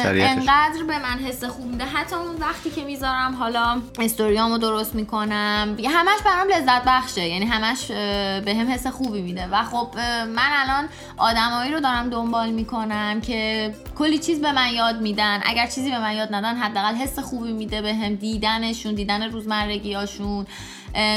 انقدر 0.05 0.83
به 0.89 0.99
من 0.99 1.19
حس 1.27 1.45
خوب 1.45 1.67
میده. 1.67 1.85
حتی 1.85 2.17
اون 2.17 2.37
وقتی 2.41 2.71
که 2.71 2.85
می‌ذارم 2.85 3.35
حالا 3.35 3.83
استوریامو 3.99 4.59
درست 4.59 4.95
می‌کنم. 4.95 5.77
همش 5.91 6.19
برام 6.25 6.49
لذت 6.49 6.85
بخشه. 6.87 7.29
یعنی 7.29 7.47
همش 7.47 7.87
به 8.45 8.55
هم 8.55 8.71
حس 8.71 8.87
خوبی 8.87 9.23
میده. 9.23 9.49
و 9.53 9.63
خب 9.63 9.89
من 10.37 10.51
الان 10.53 10.89
آدمایی 11.17 11.73
رو 11.73 11.81
دارم 11.81 12.11
دنبال 12.11 12.51
می‌کنم 12.51 13.21
که 13.21 13.75
کلی 13.99 14.19
چیز 14.19 14.41
به 14.41 14.53
من 14.53 14.69
یاد 14.75 15.01
میدن. 15.01 15.41
اگر 15.45 15.67
چیزی 15.67 15.91
به 15.91 15.99
من 15.99 16.13
یاد 16.13 16.35
ندن 16.35 16.57
حداقل 16.57 16.95
حس 16.95 17.19
خوبی 17.19 17.53
میده 17.53 17.83
به 17.83 17.95
هم 17.95 18.15
دیدنشون 18.15 18.95
دیدن 18.95 19.31
书 20.13 20.45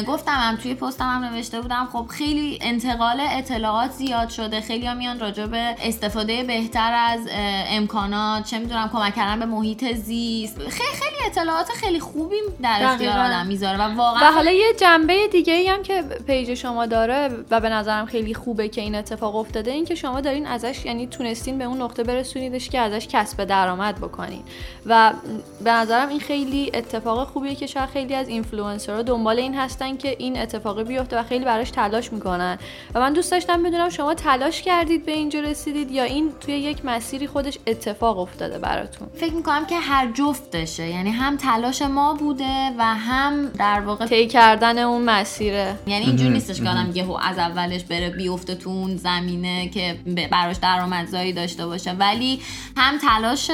گفتم 0.08 0.32
هم 0.32 0.56
توی 0.56 0.76
پستم 0.76 1.06
هم 1.06 1.24
نوشته 1.24 1.62
بودم. 1.62 1.90
خب 1.94 2.06
خیلی 2.10 2.60
انتقال 2.62 3.18
اطلاعات 3.20 3.92
زیاد 3.92 4.30
شده. 4.30 4.62
خیلی 4.62 4.86
هم 4.86 4.98
میان 4.98 5.20
راجع 5.20 5.46
به 5.46 5.76
استفاده 5.84 6.44
بهتر 6.44 6.94
از 6.94 7.20
امکانات 7.70 8.46
چه 8.46 8.60
می‌دونم 8.60 8.90
کمک 8.94 9.16
کردن 9.16 9.40
به 9.40 9.46
محیط 9.46 9.94
زیست. 9.94 10.58
خیلی 10.58 10.70
خیلی 10.70 11.16
اطلاعات 11.26 11.70
خیلی 11.70 12.00
خوبی 12.00 12.36
در 12.64 12.80
اختیار 12.82 13.20
آدم 13.20 13.46
می‌ذاره 13.48 13.78
و 13.78 13.96
واقعا 13.96 14.30
و 14.30 14.34
حالا 14.34 14.52
یه 14.52 14.74
جنبه 14.80 15.28
دیگه 15.28 15.54
ای 15.54 15.68
هم 15.68 15.84
که 15.84 16.04
پیج 16.28 16.54
شما 16.54 16.86
داره 16.86 17.30
و 17.52 17.60
به 17.60 17.70
نظرم 17.70 18.06
خیلی 18.06 18.34
خوبه 18.34 18.68
که 18.68 18.82
این 18.82 18.96
اتفاق 18.96 19.36
افتاده 19.36 19.72
این 19.72 19.86
که 19.86 19.96
شما 19.96 20.22
دارین 20.22 20.48
ازش 20.48 20.86
یعنی 20.86 21.08
تونستین 21.08 21.58
به 21.58 21.64
اون 21.64 21.82
نقطه 21.82 22.04
برسونیدش 22.04 22.70
که 22.70 22.80
ازش 22.80 23.08
کسب 23.08 23.44
درآمد 23.44 23.98
بکنین. 23.98 24.44
و 24.86 25.14
به 25.64 25.72
نظرم 25.72 26.10
این 26.10 26.20
خیلی 26.20 26.72
اتفاق 26.74 27.28
خوبیه 27.28 27.56
که 27.56 27.68
شاید 27.68 27.90
خیلی 27.90 28.16
از 28.16 28.28
اینفلوئنسرها 28.28 29.02
دنبال 29.02 29.40
این 29.40 29.56
هستن 29.66 29.98
که 29.98 30.16
این 30.20 30.38
اتفاقی 30.40 30.84
بیفته 30.84 31.20
و 31.20 31.24
خیلی 31.24 31.46
براش 31.46 31.72
تلاش 31.72 32.14
می‌کنن. 32.14 32.58
و 32.96 33.00
من 33.00 33.14
دوست 33.14 33.32
داشتم 33.32 33.64
بدونم 33.64 33.90
شما 33.90 34.14
تلاش 34.14 34.62
کردید 34.62 35.06
به 35.06 35.12
اینجا 35.12 35.40
رسیدید 35.40 35.92
یا 35.92 36.04
این 36.04 36.32
توی 36.40 36.54
یک 36.54 36.86
مسیری 36.86 37.28
خودش 37.28 37.58
اتفاق 37.68 38.20
افتاده 38.20 38.60
براتون؟ 38.60 39.08
فکر 39.16 39.34
می‌کنم 39.34 39.66
که 39.66 39.76
هر 39.76 40.12
جفتشه 40.12 40.88
یعنی 40.88 41.10
هم 41.10 41.38
تلاش 41.38 41.82
ما 41.82 42.14
بوده 42.14 42.72
و 42.78 42.84
هم 42.84 43.50
در 43.50 43.80
واقع 43.80 44.06
طی 44.06 44.28
کردن 44.28 44.78
اون 44.78 45.02
مسیره. 45.02 45.76
یعنی 45.88 46.06
اینجوری 46.06 46.30
نیستش 46.30 46.62
که 46.62 46.70
آدم 46.70 46.92
یهو 46.94 47.18
از 47.22 47.38
اولش 47.38 47.84
بره 47.84 48.10
بیفته 48.10 48.56
تو 48.56 48.70
اون 48.70 48.96
زمینه 48.98 49.70
که 49.70 49.98
براش 50.32 50.56
درآمدزایی 50.56 51.34
داشته 51.34 51.66
باشه. 51.66 51.92
ولی 51.92 52.42
هم 52.78 52.98
تلاش 52.98 53.52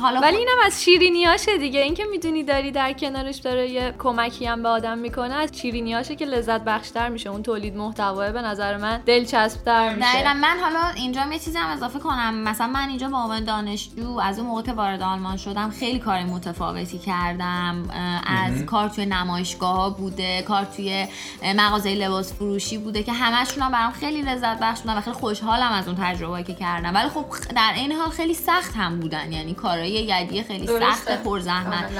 حالا 0.00 0.20
ولی 0.20 0.36
اینم 0.36 0.58
از 0.66 0.84
شیرینیاشه 0.84 1.58
دیگه. 1.58 1.80
اینکه 1.80 2.04
می‌دونی 2.10 2.42
داری 2.42 2.70
در 2.70 2.92
کنارش 2.92 3.36
داره 3.36 3.70
یه 3.70 3.94
کمکی 3.98 4.46
هم 4.46 4.62
به 4.62 4.68
آدم 4.68 4.98
می‌کنه. 4.98 5.15
از 5.18 5.50
شیرینیاشه 5.52 6.16
که 6.16 6.24
لذت 6.24 6.60
بخشتر 6.60 7.08
میشه. 7.08 7.30
اون 7.30 7.42
تولید 7.42 7.76
محتوا 7.76 8.32
به 8.32 8.42
نظر 8.42 8.76
من 8.76 9.00
دلچسبتر 9.06 9.94
میشه. 9.94 10.12
دقیقا. 10.12 10.34
من 10.34 10.56
حالا 10.62 10.88
اینجا 10.96 11.26
یه 11.32 11.38
چیزی 11.38 11.58
هم 11.58 11.70
اضافه 11.70 11.98
کنم. 11.98 12.34
مثلا 12.34 12.66
من 12.66 12.88
اینجا 12.88 13.08
به 13.08 13.16
عنوان 13.16 13.44
دانشجو 13.44 14.18
از 14.18 14.38
اون 14.38 14.48
موقع 14.48 14.62
که 14.62 14.72
وارد 14.72 15.02
آلمان 15.02 15.36
شدم 15.36 15.70
خیلی 15.70 15.98
کار 15.98 16.22
متفاوتی 16.22 16.98
کردم. 16.98 17.90
از 18.26 18.62
کار 18.62 18.88
توی 18.88 19.06
نمایشگاه 19.06 19.76
ها 19.76 19.90
بوده 19.90 20.42
کار 20.42 20.64
توی 20.64 21.06
مغازه 21.42 21.94
لباس 21.94 22.32
فروشی 22.32 22.78
بوده 22.78 23.02
که 23.02 23.12
همشون 23.12 23.62
هم 23.62 23.72
برام 23.72 23.92
خیلی 23.92 24.22
لذت 24.22 24.58
بخش 24.60 24.80
بودن 24.80 24.98
و 24.98 25.00
خیلی 25.00 25.16
خوشحالم 25.16 25.72
از 25.72 25.88
اون 25.88 25.96
تجربه 26.00 26.42
که 26.42 26.54
کردم. 26.54 26.94
ولی 26.94 27.08
خب 27.08 27.24
در 27.56 27.72
این 27.76 27.92
حال 27.92 28.10
خیلی 28.10 28.34
سخت 28.34 28.76
هم 28.76 29.00
بودن. 29.00 29.32
یعنی 29.32 29.54
کارهای 29.54 29.90
یدی 29.90 30.42
خیلی 30.42 30.66
سخت 30.66 31.22
پرزحمت. 31.24 31.90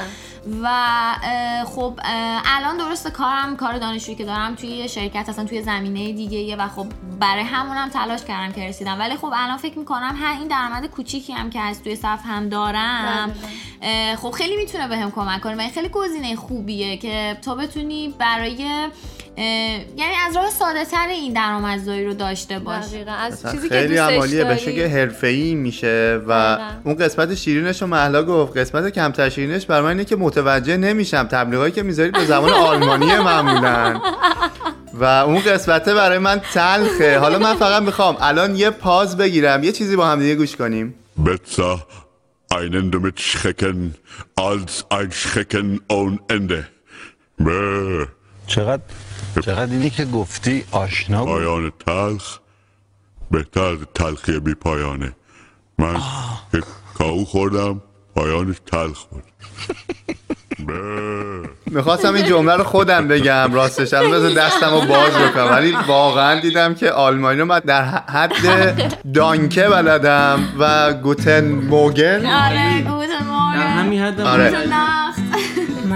و 0.63 0.69
خب 1.65 2.01
الان 2.57 2.77
درست 2.77 3.09
کارم 3.09 3.57
کار 3.57 3.79
دانشجویی 3.79 4.19
که 4.19 4.25
دارم 4.25 4.55
توی 4.55 4.89
شرکت 4.89 5.29
اصلا 5.29 5.45
توی 5.45 5.63
زمینه 5.63 6.13
دیگه 6.13 6.57
و 6.57 6.69
خب 6.69 6.87
برای 7.21 7.43
همونم 7.43 7.89
تلاش 7.89 8.25
کردم 8.25 8.53
که 8.53 8.69
رسیدم. 8.69 8.99
ولی 8.99 9.17
خب 9.17 9.33
الان 9.35 9.57
فکر 9.57 9.79
می‌کنم 9.79 10.15
هر 10.21 10.39
این 10.39 10.49
درآمد 10.49 10.87
کوچیکی 10.87 11.33
هم 11.33 11.51
که 11.51 11.61
از 11.61 11.83
توی 11.83 11.97
صف 11.97 12.21
هم 12.25 12.49
دارم 12.49 13.33
خب 14.17 14.31
خیلی 14.31 14.57
می‌تونه 14.57 14.89
بهم 14.89 15.11
کمک 15.11 15.41
کنه 15.41 15.67
و 15.67 15.69
خیلی 15.71 15.89
گزینه 15.89 16.37
خوبیه 16.37 16.97
که 16.97 17.37
تو 17.45 17.55
بتونی 17.55 18.15
برای 18.19 18.89
یعنی 19.97 20.15
از 20.27 20.37
راه 20.37 20.51
ساده 20.51 20.85
تر 20.85 21.09
این 21.09 21.33
درآمدزایی 21.33 22.05
رو 22.05 22.15
داشته 22.15 22.59
باش. 22.59 22.85
از 23.09 23.43
چیزی 23.51 23.69
خیلی 23.69 23.95
که 23.95 24.03
عمالیه 24.03 24.45
بشه 24.45 24.73
که 24.73 24.89
حرفه‌ای 24.89 25.55
میشه 25.55 26.21
و 26.29 26.59
اون 26.85 26.95
قسمت 26.95 27.35
شیرینش 27.35 27.83
رو 27.83 27.89
محلا 27.89 28.23
گفت. 28.23 28.57
قسمت 28.57 28.93
کمتر 28.93 29.29
شیرینش 29.29 29.67
برای 29.67 29.83
من 29.83 29.89
اینه 29.89 30.05
که 30.05 30.17
متوجه 30.37 30.77
نمیشم. 30.77 31.23
تبلیغایی 31.23 31.73
که 31.73 31.83
می‌ذارید 31.83 32.13
به 32.13 32.25
زبان 32.25 32.53
آلمانی 32.53 33.17
معمولا 33.17 34.01
و 34.95 35.05
اون 35.05 35.41
قسمته 35.41 35.95
برای 35.95 36.19
من 36.19 36.41
تلخه. 36.53 37.19
حالا 37.19 37.39
من 37.39 37.55
فقط 37.55 37.83
می‌خوام 37.83 38.17
الان 38.21 38.57
یه 38.57 38.71
پاز 38.71 39.17
بگیرم. 39.17 39.65
یه 39.65 39.73
چیزی 39.73 39.97
با 39.97 40.07
هم 40.07 40.19
دیگه 40.19 40.35
گوش 40.35 40.57
کنیم. 40.57 40.95
Besser 41.25 41.77
einen 42.59 42.87
damit 42.95 43.19
schrecken 43.31 43.79
als 44.51 44.73
ein 44.99 45.11
Schrecken 45.21 45.69
ohne 45.99 46.19
Ende. 46.37 46.63
چقدر 48.47 48.83
چقدر 49.41 49.73
اینی 49.73 49.91
که 49.91 50.05
گفتی 50.05 50.65
آشنا 50.71 51.25
بود؟ 51.25 51.35
پایان 51.35 51.73
تلخ. 51.87 52.39
بهتر 53.31 53.61
از 53.61 53.79
تلخی 53.95 54.41
بی 54.41 54.55
پایانه. 54.55 55.13
من 55.79 56.01
که 56.53 56.63
کاهو 56.99 57.25
خوردم 57.25 57.83
پایانش 58.15 58.57
تلخ 58.67 59.05
بود. 59.05 59.23
می‌خواستم 61.71 62.15
این 62.15 62.25
جمله 62.25 62.57
رو 62.57 62.65
خودم 62.65 63.09
بگم 63.09 63.55
راستش. 63.55 63.95
هم 63.95 64.11
بذار 64.11 64.31
دستم 64.31 64.71
رو 64.71 64.81
باز 64.81 65.13
بکنم. 65.13 65.51
ولی 65.51 65.77
واقعا 65.87 66.41
دیدم 66.41 66.75
که 66.75 66.91
آلمانی 66.91 67.39
رو 67.39 67.45
من 67.45 67.59
در 67.59 67.85
حد 67.85 68.33
دانکه 69.15 69.63
بلدم 69.63 70.49
و 70.59 70.93
گوتن 70.93 71.45
موگن 71.45 72.27
آره 72.27 72.81
گوتن 72.81 73.17
در 73.55 73.67
همین 73.67 74.01
حد 74.01 74.21
آره. 74.21 74.53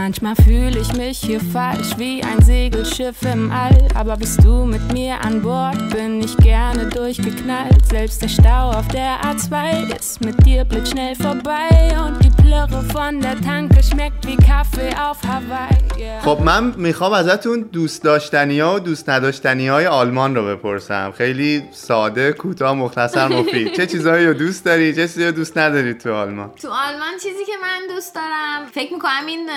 Manchmal 0.02 0.35
fühle 0.35 0.78
ich 0.78 0.95
mich 0.95 1.19
hier 1.19 1.40
falsch 1.40 1.90
wie 1.99 2.23
ein 2.25 2.40
Segelschiff 2.40 3.21
im 3.35 3.52
All. 3.52 3.87
Aber 3.95 4.16
bist 4.16 4.42
du 4.42 4.64
mit 4.64 4.95
mir 4.95 5.21
an 5.21 5.42
Bord, 5.42 5.90
bin 5.90 6.23
ich 6.23 6.35
gerne 6.38 6.87
durchgeknallt. 6.87 7.85
Selbst 7.87 8.23
der 8.23 8.28
Stau 8.28 8.71
auf 8.71 8.88
der 8.88 9.21
A2 9.21 9.95
ist 9.95 10.25
mit 10.25 10.47
dir 10.47 10.64
blitzschnell 10.64 11.14
vorbei. 11.16 11.69
Und 12.04 12.25
die 12.25 12.30
Plörre 12.42 12.83
von 12.95 13.21
der 13.21 13.38
Tanke 13.42 13.83
schmeckt 13.83 14.26
wie 14.26 14.37
Kaffee 14.37 14.92
auf 14.97 15.19
Hawaii. 15.23 15.90
Yeah. 15.99 16.25
خب 16.25 16.40
من 16.42 16.75
می‌خوام 16.76 17.12
ازتون 17.12 17.61
دوست 17.73 18.02
داشتنی 18.02 18.61
ها 18.61 18.76
و 18.76 18.78
دوست 18.78 19.11
نداشتنی 19.11 19.69
های 19.69 19.87
آلمان 19.87 20.35
رو 20.35 20.47
بپرسم 20.47 21.12
خیلی 21.19 21.62
ساده 21.73 22.33
کوتاه 22.33 22.75
مختصر 22.75 23.28
مفید 23.28 23.73
چه 23.73 23.87
چیزهایی 23.87 24.26
رو 24.26 24.35
دوست 24.35 24.64
داری 24.64 24.95
چه 24.95 25.02
چیزهایی 25.02 25.30
رو 25.30 25.37
دوست 25.37 25.59
نداری 25.59 25.95
تو 25.95 26.14
آلمان 26.14 26.50
تو 26.62 26.69
آلمان 26.69 27.12
چیزی 27.23 27.45
که 27.45 27.52
من 27.62 27.95
دوست 27.95 28.14
دارم 28.14 28.66
فکر 28.73 28.92
می‌کنم 28.92 29.26
این 29.26 29.50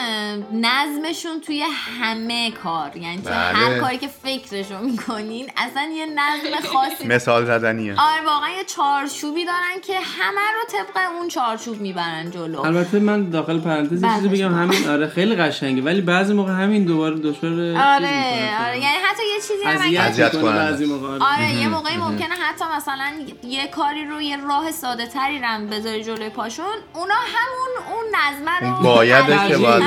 نظمشون 0.52 1.42
توی 1.42 1.64
همه 2.02 2.52
کار 2.52 2.98
یعنی 2.98 3.22
توی 3.22 3.32
بله. 3.32 3.54
هر 3.54 3.80
کاری 3.80 3.98
که 3.98 4.08
فکرشو 4.08 4.80
می‌کنین 4.80 5.50
اصلا 5.58 5.90
یه 5.96 6.06
نظم 6.06 6.68
خاصی 6.74 7.08
مثال 7.08 7.46
زدنیه 7.46 7.96
آره 7.98 8.26
واقعا 8.26 8.50
یه 8.50 8.64
چارچوبی 8.64 9.46
دارن 9.46 9.82
که 9.88 9.94
همه 9.94 10.42
رو 10.56 10.78
طبق 10.78 11.12
اون 11.20 11.28
چارچوب 11.28 11.82
می‌برن 11.82 12.32
جلو 12.32 12.62
البته 12.62 13.00
من 13.00 13.30
داخل 13.30 13.60
پرانتز 13.60 13.90
چیزی 13.90 14.02
بعدش 14.02 14.30
بگم 14.30 14.54
همین 14.54 14.90
آره 14.90 15.08
خیلی 15.08 15.36
قشنگه 15.36 15.82
ولی 15.82 16.02
بعضی 16.02 16.34
موقع 16.34 16.52
همین 16.52 16.86
دوباره 16.86 17.16
چیز 17.16 17.44
آره 17.44 17.70
می‌کنه. 17.70 18.68
آره 18.68 18.80
یعنی 18.80 18.98
حتی 19.10 19.24
یه 19.36 19.42
چیزی 19.42 19.64
هم. 19.64 20.44
بعضی 20.44 20.86
موقع 20.86 21.08
آره. 21.08 21.24
آره 21.24 21.54
یه 21.54 21.68
موقعی 21.68 21.98
ممکنه 21.98 22.36
حتی 22.36 22.66
مثلا 22.78 23.12
یه 23.44 23.68
کاری 23.68 24.06
رو 24.06 24.22
یه 24.22 24.38
راه 24.48 24.72
ساده 24.72 25.08
تری 25.08 25.40
رم 25.40 25.68
بذاری 25.68 26.04
جلوی 26.04 26.30
پاشون 26.30 26.66
اونا 26.94 27.14
همون 27.14 27.94
اون 27.94 28.06
نظمه 28.16 28.60
رو 28.60 28.74
اون 28.76 28.84
بایده 28.84 29.48
که 29.48 29.58
باید. 29.58 29.84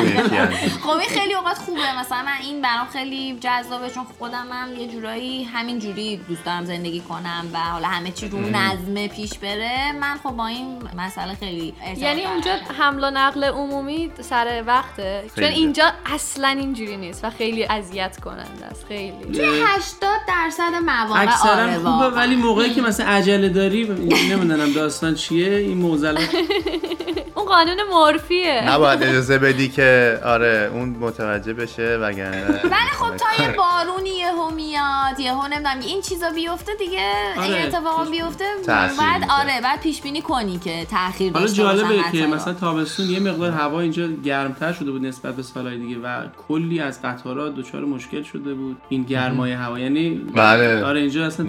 خب 0.83 0.89
این 0.91 1.09
خیلی 1.09 1.35
اوقات 1.35 1.59
خوبه. 1.59 1.99
مثلا 2.01 2.23
من 2.23 2.37
این 2.43 2.63
برام 2.63 2.87
خیلی 2.93 3.39
جذابه 3.41 3.91
چون 3.91 4.05
خودم 4.19 4.47
هم 4.53 4.81
یه 4.81 4.89
جورایی 4.89 5.45
همین 5.45 5.79
جوری 5.79 6.17
دوست 6.29 6.45
دارم 6.45 6.65
زندگی 6.65 7.01
کنم 7.01 7.51
و 7.53 7.59
حالا 7.59 7.89
همه 7.89 8.11
چی 8.11 8.29
رو 8.29 8.39
نظمه 8.41 9.09
پیش 9.09 9.39
بره. 9.39 9.93
من 10.01 10.17
خب 10.23 10.31
با 10.31 10.47
این 10.47 10.79
مسئله 10.97 11.35
خیلی 11.35 11.75
یعنی. 11.97 12.27
اونجا 12.27 12.51
حمل 12.79 13.05
و 13.05 13.11
نقل 13.11 13.45
عمومی 13.45 14.11
سر 14.21 14.65
وقته. 14.67 15.25
چون. 15.37 15.45
اینجا 15.45 15.93
اصلا 16.07 16.49
اینجوری 16.49 16.97
نیست 16.97 17.25
و 17.25 17.31
خیلی 17.31 17.65
اذیت 17.65 18.21
کننده 18.21 18.67
است. 18.71 18.85
خیلی. 18.89 19.33
توی 19.35 19.63
80 19.67 20.11
درصد 20.29 20.75
مواقع 20.87 21.23
اکثرا 21.23 21.53
آره 21.53 21.75
خوبه. 21.75 22.17
ولی 22.17 22.37
موقعی 22.37 22.71
که 22.75 22.83
مثلا 22.83 23.07
عجله 23.07 23.49
داری 23.49 23.85
نمی‌دونم 24.31 24.73
داستان 24.73 25.15
چیه 25.15 25.57
این 25.57 25.79
موزلات 25.79 26.29
اون 27.37 27.47
قانون 27.47 27.77
مورفیه 27.91 28.71
نباید 28.71 29.03
اجازه 29.03 29.39
بدی 29.39 29.69
که 29.69 30.19
آره 30.27 30.71
اون 30.73 30.89
متوجه 30.89 31.53
بشه 31.53 31.99
وگرنه 32.03 32.47
ولی 32.47 32.91
خب 32.93 33.17
تا 33.17 33.45
یه 33.45 33.57
بارونی 33.63 34.11
یهو 34.11 34.51
میاد 34.51 35.21
یهو 35.21 35.47
نمی‌دونم 35.49 35.81
این 35.81 36.03
چیزا 36.03 36.31
بیفته 36.31 36.73
دیگه 36.79 37.13
آره. 37.37 37.47
این 37.47 37.67
اتفاقا 37.67 38.05
بیفته 38.05 38.45
بعد. 38.67 39.25
آره 39.31 39.61
بعد 39.63 39.81
پیش 39.81 40.03
بینی 40.03 40.23
کنی 40.23 40.59
که 40.59 40.85
تاخیر 40.91 41.33
حالا 41.33 41.47
جالبه. 41.47 42.03
که 42.13 42.27
مثلا 42.27 42.55
تابستون 42.55 43.07
یه 43.11 43.21
مقدار 43.21 43.51
هوا 43.51 43.81
اینجا 43.81 44.07
گرمتر 44.07 44.73
شده 44.73 44.91
بود 44.91 45.07
نسبت 45.07 45.37
به 45.37 45.43
سالهای 45.43 45.79
دیگه 45.79 45.99
و 45.99 46.23
کلی 46.49 46.81
از 46.81 47.03
قطارها 47.03 47.49
دچار 47.49 47.85
مشکل 47.85 48.23
شده 48.23 48.55
بود 48.55 48.77
این 48.89 49.03
گرمای 49.03 49.53
هوا 49.53 49.79
یعنی 49.79 50.11
بله. 50.11 50.85
آره 50.85 51.01
اینجا 51.01 51.27
اصلا 51.27 51.47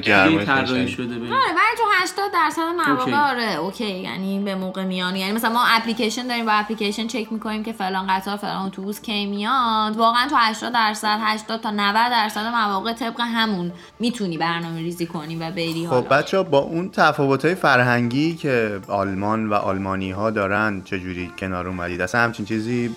گرمای 0.00 0.44
طراحی. 0.44 0.88
شده 0.88 1.18
به 1.18 1.26
آره 1.26 1.44
ولی 1.48 1.76
تو 1.78 1.84
80 2.02 2.32
درصد 2.32 2.62
مواقع. 2.62 3.30
آره 3.30 3.56
اوکی 3.56 3.98
یعنی 3.98 4.38
به 4.44 4.54
موقع 4.54 4.84
میان 4.84 5.16
یعنی 5.16 5.32
مثلا 5.32 5.50
ما 5.50 5.64
اپلیکیشن 5.66 6.26
داریم 6.26 6.46
با 6.46 6.52
اپلیکیشن 6.52 7.06
چک 7.06 7.32
می‌کنیم 7.32 7.62
که 7.64 7.72
فلان 7.72 8.06
قطار 8.18 8.36
فلان 8.36 8.66
اتوبوس 8.66 9.00
کی 9.00 9.26
میاد 9.26 9.96
واقعا 9.96 10.28
تو 10.28 10.36
80 10.38 10.72
درصد 10.72 11.18
80 11.20 11.60
تا 11.60 11.70
90 11.70 12.10
درصد 12.10 12.46
مواقع 12.46 12.92
طبق 12.92 13.20
همون 13.20 13.72
می‌تونی 14.00 14.38
برنامه 14.38 14.78
ریزی 14.78 15.06
کنی 15.06 15.36
و 15.36 15.50
بری 15.50 15.86
خب 15.86 15.92
حالا. 15.92 16.00
بچه 16.00 16.42
با 16.42 16.58
اون 16.58 16.90
تفاوت 16.90 17.44
های 17.44 17.54
فرهنگی 17.54 18.34
که 18.34 18.80
آلمان 18.88 19.48
و 19.48 19.54
آلمانی 19.54 20.10
ها 20.10 20.30
دارن 20.30 20.82
چجوری 20.84 21.30
کنار 21.38 21.68
اومدید؟ 21.68 22.00
اصلا 22.00 22.20
همچین 22.20 22.46
چیزی 22.46 22.90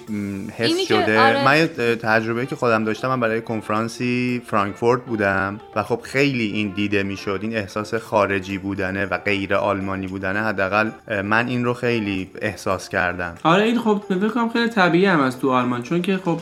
حس 0.58 0.88
شده؟ 0.88 1.20
آره. 1.20 1.46
من 1.46 1.68
تجربه 1.96 2.46
که 2.46 2.56
خودم 2.56 2.84
داشتم 2.84 3.08
من 3.08 3.20
برای 3.20 3.42
کنفرانسی 3.42 4.42
فرانکفورت 4.48 5.02
بودم 5.02 5.60
و 5.76 5.84
خب 5.84 6.00
خیلی 6.04 6.46
این 6.46 6.70
دیده 6.70 7.04
می‌شد 7.04 7.40
این 7.42 7.56
احساس 7.56 7.96
خارجی 7.96 8.58
بودنه 8.58 9.06
و 9.06 9.18
غیر 9.18 9.56
آلمانی 9.56 10.08
بودنه 10.08 10.40
حداقل 10.40 10.92
من 11.24 11.48
این 11.48 11.66
رو 11.66 11.74
خیلی 11.74 12.30
احساس 12.42 12.90
کردم. 12.90 13.36
آره 13.44 13.64
این 13.64 13.80
خب 13.80 14.02
فکر 14.10 14.30
کنم 14.30 14.50
خیلی 14.50 14.70
طبیعی 14.70 15.11
هم 15.12 15.20
از 15.20 15.40
تو 15.40 15.52
آلمان 15.52 15.84
چون 15.84 16.02
که 16.02 16.18
خب 16.26 16.40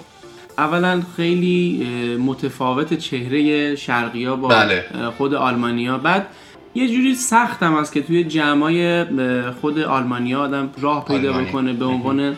اولا 0.57 1.01
خیلی 1.15 1.87
متفاوت 2.25 2.93
چهره 2.93 3.75
شرقیا 3.75 4.35
با 4.35 4.47
بله. 4.47 4.85
خود 5.17 5.33
آلمانیا 5.33 5.97
بعد 5.97 6.27
یه 6.75 6.87
جوری 6.87 7.15
سخت 7.15 7.63
هم 7.63 7.73
است 7.73 7.93
که 7.93 8.01
توی 8.01 8.23
جمعای 8.23 9.05
خود 9.61 9.79
آلمانیا 9.79 10.39
آدم 10.39 10.69
راه 10.81 11.05
پیدا 11.05 11.29
آلمانی. 11.29 11.45
بکنه 11.45 11.73
به 11.73 11.85
عنوان 11.85 12.35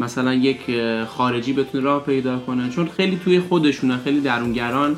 مثلا 0.00 0.34
یک 0.34 0.60
خارجی 1.08 1.52
بتونه 1.52 1.84
راه 1.84 2.04
پیدا 2.04 2.38
کنه 2.38 2.68
چون 2.68 2.88
خیلی 2.96 3.20
توی 3.24 3.40
خودشونه 3.40 3.98
خیلی 4.04 4.20
درونگران 4.20 4.96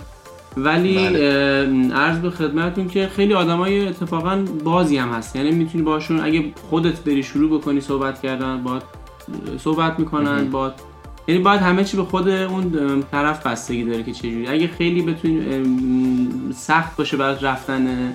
ولی 0.57 0.97
بله. 0.97 1.95
عرض 1.95 2.19
به 2.19 2.31
خدمتتون 2.31 2.89
که 2.89 3.11
خیلی 3.17 3.35
آدمای 3.35 3.89
اتفاقا 3.89 4.45
بازی 4.65 4.97
هم 4.97 5.09
هست 5.09 5.37
یعنی 5.37 5.51
می‌تونی 5.51 5.85
باشون 5.85 6.21
اگه 6.21 6.45
خودت 6.71 7.01
بری 7.01 7.23
شروع 7.23 7.59
بکنی 7.59 7.81
صحبت 7.81 8.23
کردن 8.23 8.63
با 8.63 8.83
صحبت 9.59 9.99
می‌کنن 9.99 10.51
با 10.51 10.73
یعنی 11.29 11.41
باید 11.41 11.61
همه 11.61 11.85
چی 11.85 11.97
به 11.97 12.05
خود 12.05 12.29
اون 12.29 13.03
طرف 13.11 13.47
بستگی 13.47 13.85
داره 13.85 14.03
که 14.03 14.13
چجوری. 14.13 14.49
اگه 14.49 14.69
خیلی 14.69 15.03
بتونی 15.03 15.63
سخت 16.55 16.97
باشه 16.97 17.17
برات 17.17 17.45
رفتن 17.45 18.15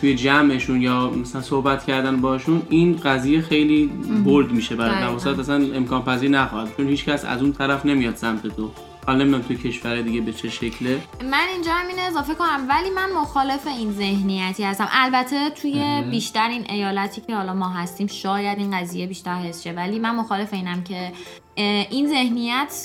توی 0.00 0.14
جمعشون 0.14 0.82
یا 0.82 1.10
مثلا 1.10 1.40
صحبت 1.42 1.84
کردن 1.84 2.20
باشون 2.20 2.62
این 2.68 2.96
قضیه 3.04 3.40
خیلی 3.40 3.90
برد 4.24 4.52
میشه 4.52 4.76
برای. 4.76 5.02
نواسط 5.02 5.38
اصلا 5.38 5.54
امکان 5.54 6.02
پذیر 6.02 6.30
نخواهد 6.30 6.68
چون 6.76 6.88
هیچ 6.88 7.04
کس 7.04 7.24
از 7.24 7.42
اون 7.42 7.52
طرف 7.52 7.86
نمیاد 7.86 8.16
سمت 8.16 8.46
تو. 8.46 8.70
حالا 9.06 9.18
نمی‌دونم 9.24 9.42
توی 9.42 9.56
کشور 9.56 10.02
دیگه 10.02 10.20
به 10.20 10.32
چه 10.32 10.48
شکله. 10.48 11.00
من 11.30 11.46
اینجا 11.52 11.72
هم 11.72 11.88
اینو 11.88 12.02
اضافه 12.02 12.34
کنم 12.34 12.66
ولی 12.68 12.90
من 12.90 13.12
مخالف 13.12 13.66
این 13.66 13.92
ذهنیتی 13.92 14.64
هستم. 14.64 14.88
البته 14.90 15.50
توی 15.50 16.02
بیشتر 16.10 16.48
این 16.48 16.70
ایالتی 16.70 17.20
که 17.20 17.36
حالا 17.36 17.54
ما 17.54 17.68
هستیم 17.68 18.06
شاید 18.06 18.58
این 18.58 18.80
قضیه 18.80 19.06
بیشتر 19.06 19.34
حس 19.34 19.62
شه 19.62 19.72
ولی 19.72 19.98
من 19.98 20.14
مخالف 20.14 20.54
اینم 20.54 20.84
که 20.84 21.12
این 21.56 22.08
ذهنیت 22.08 22.84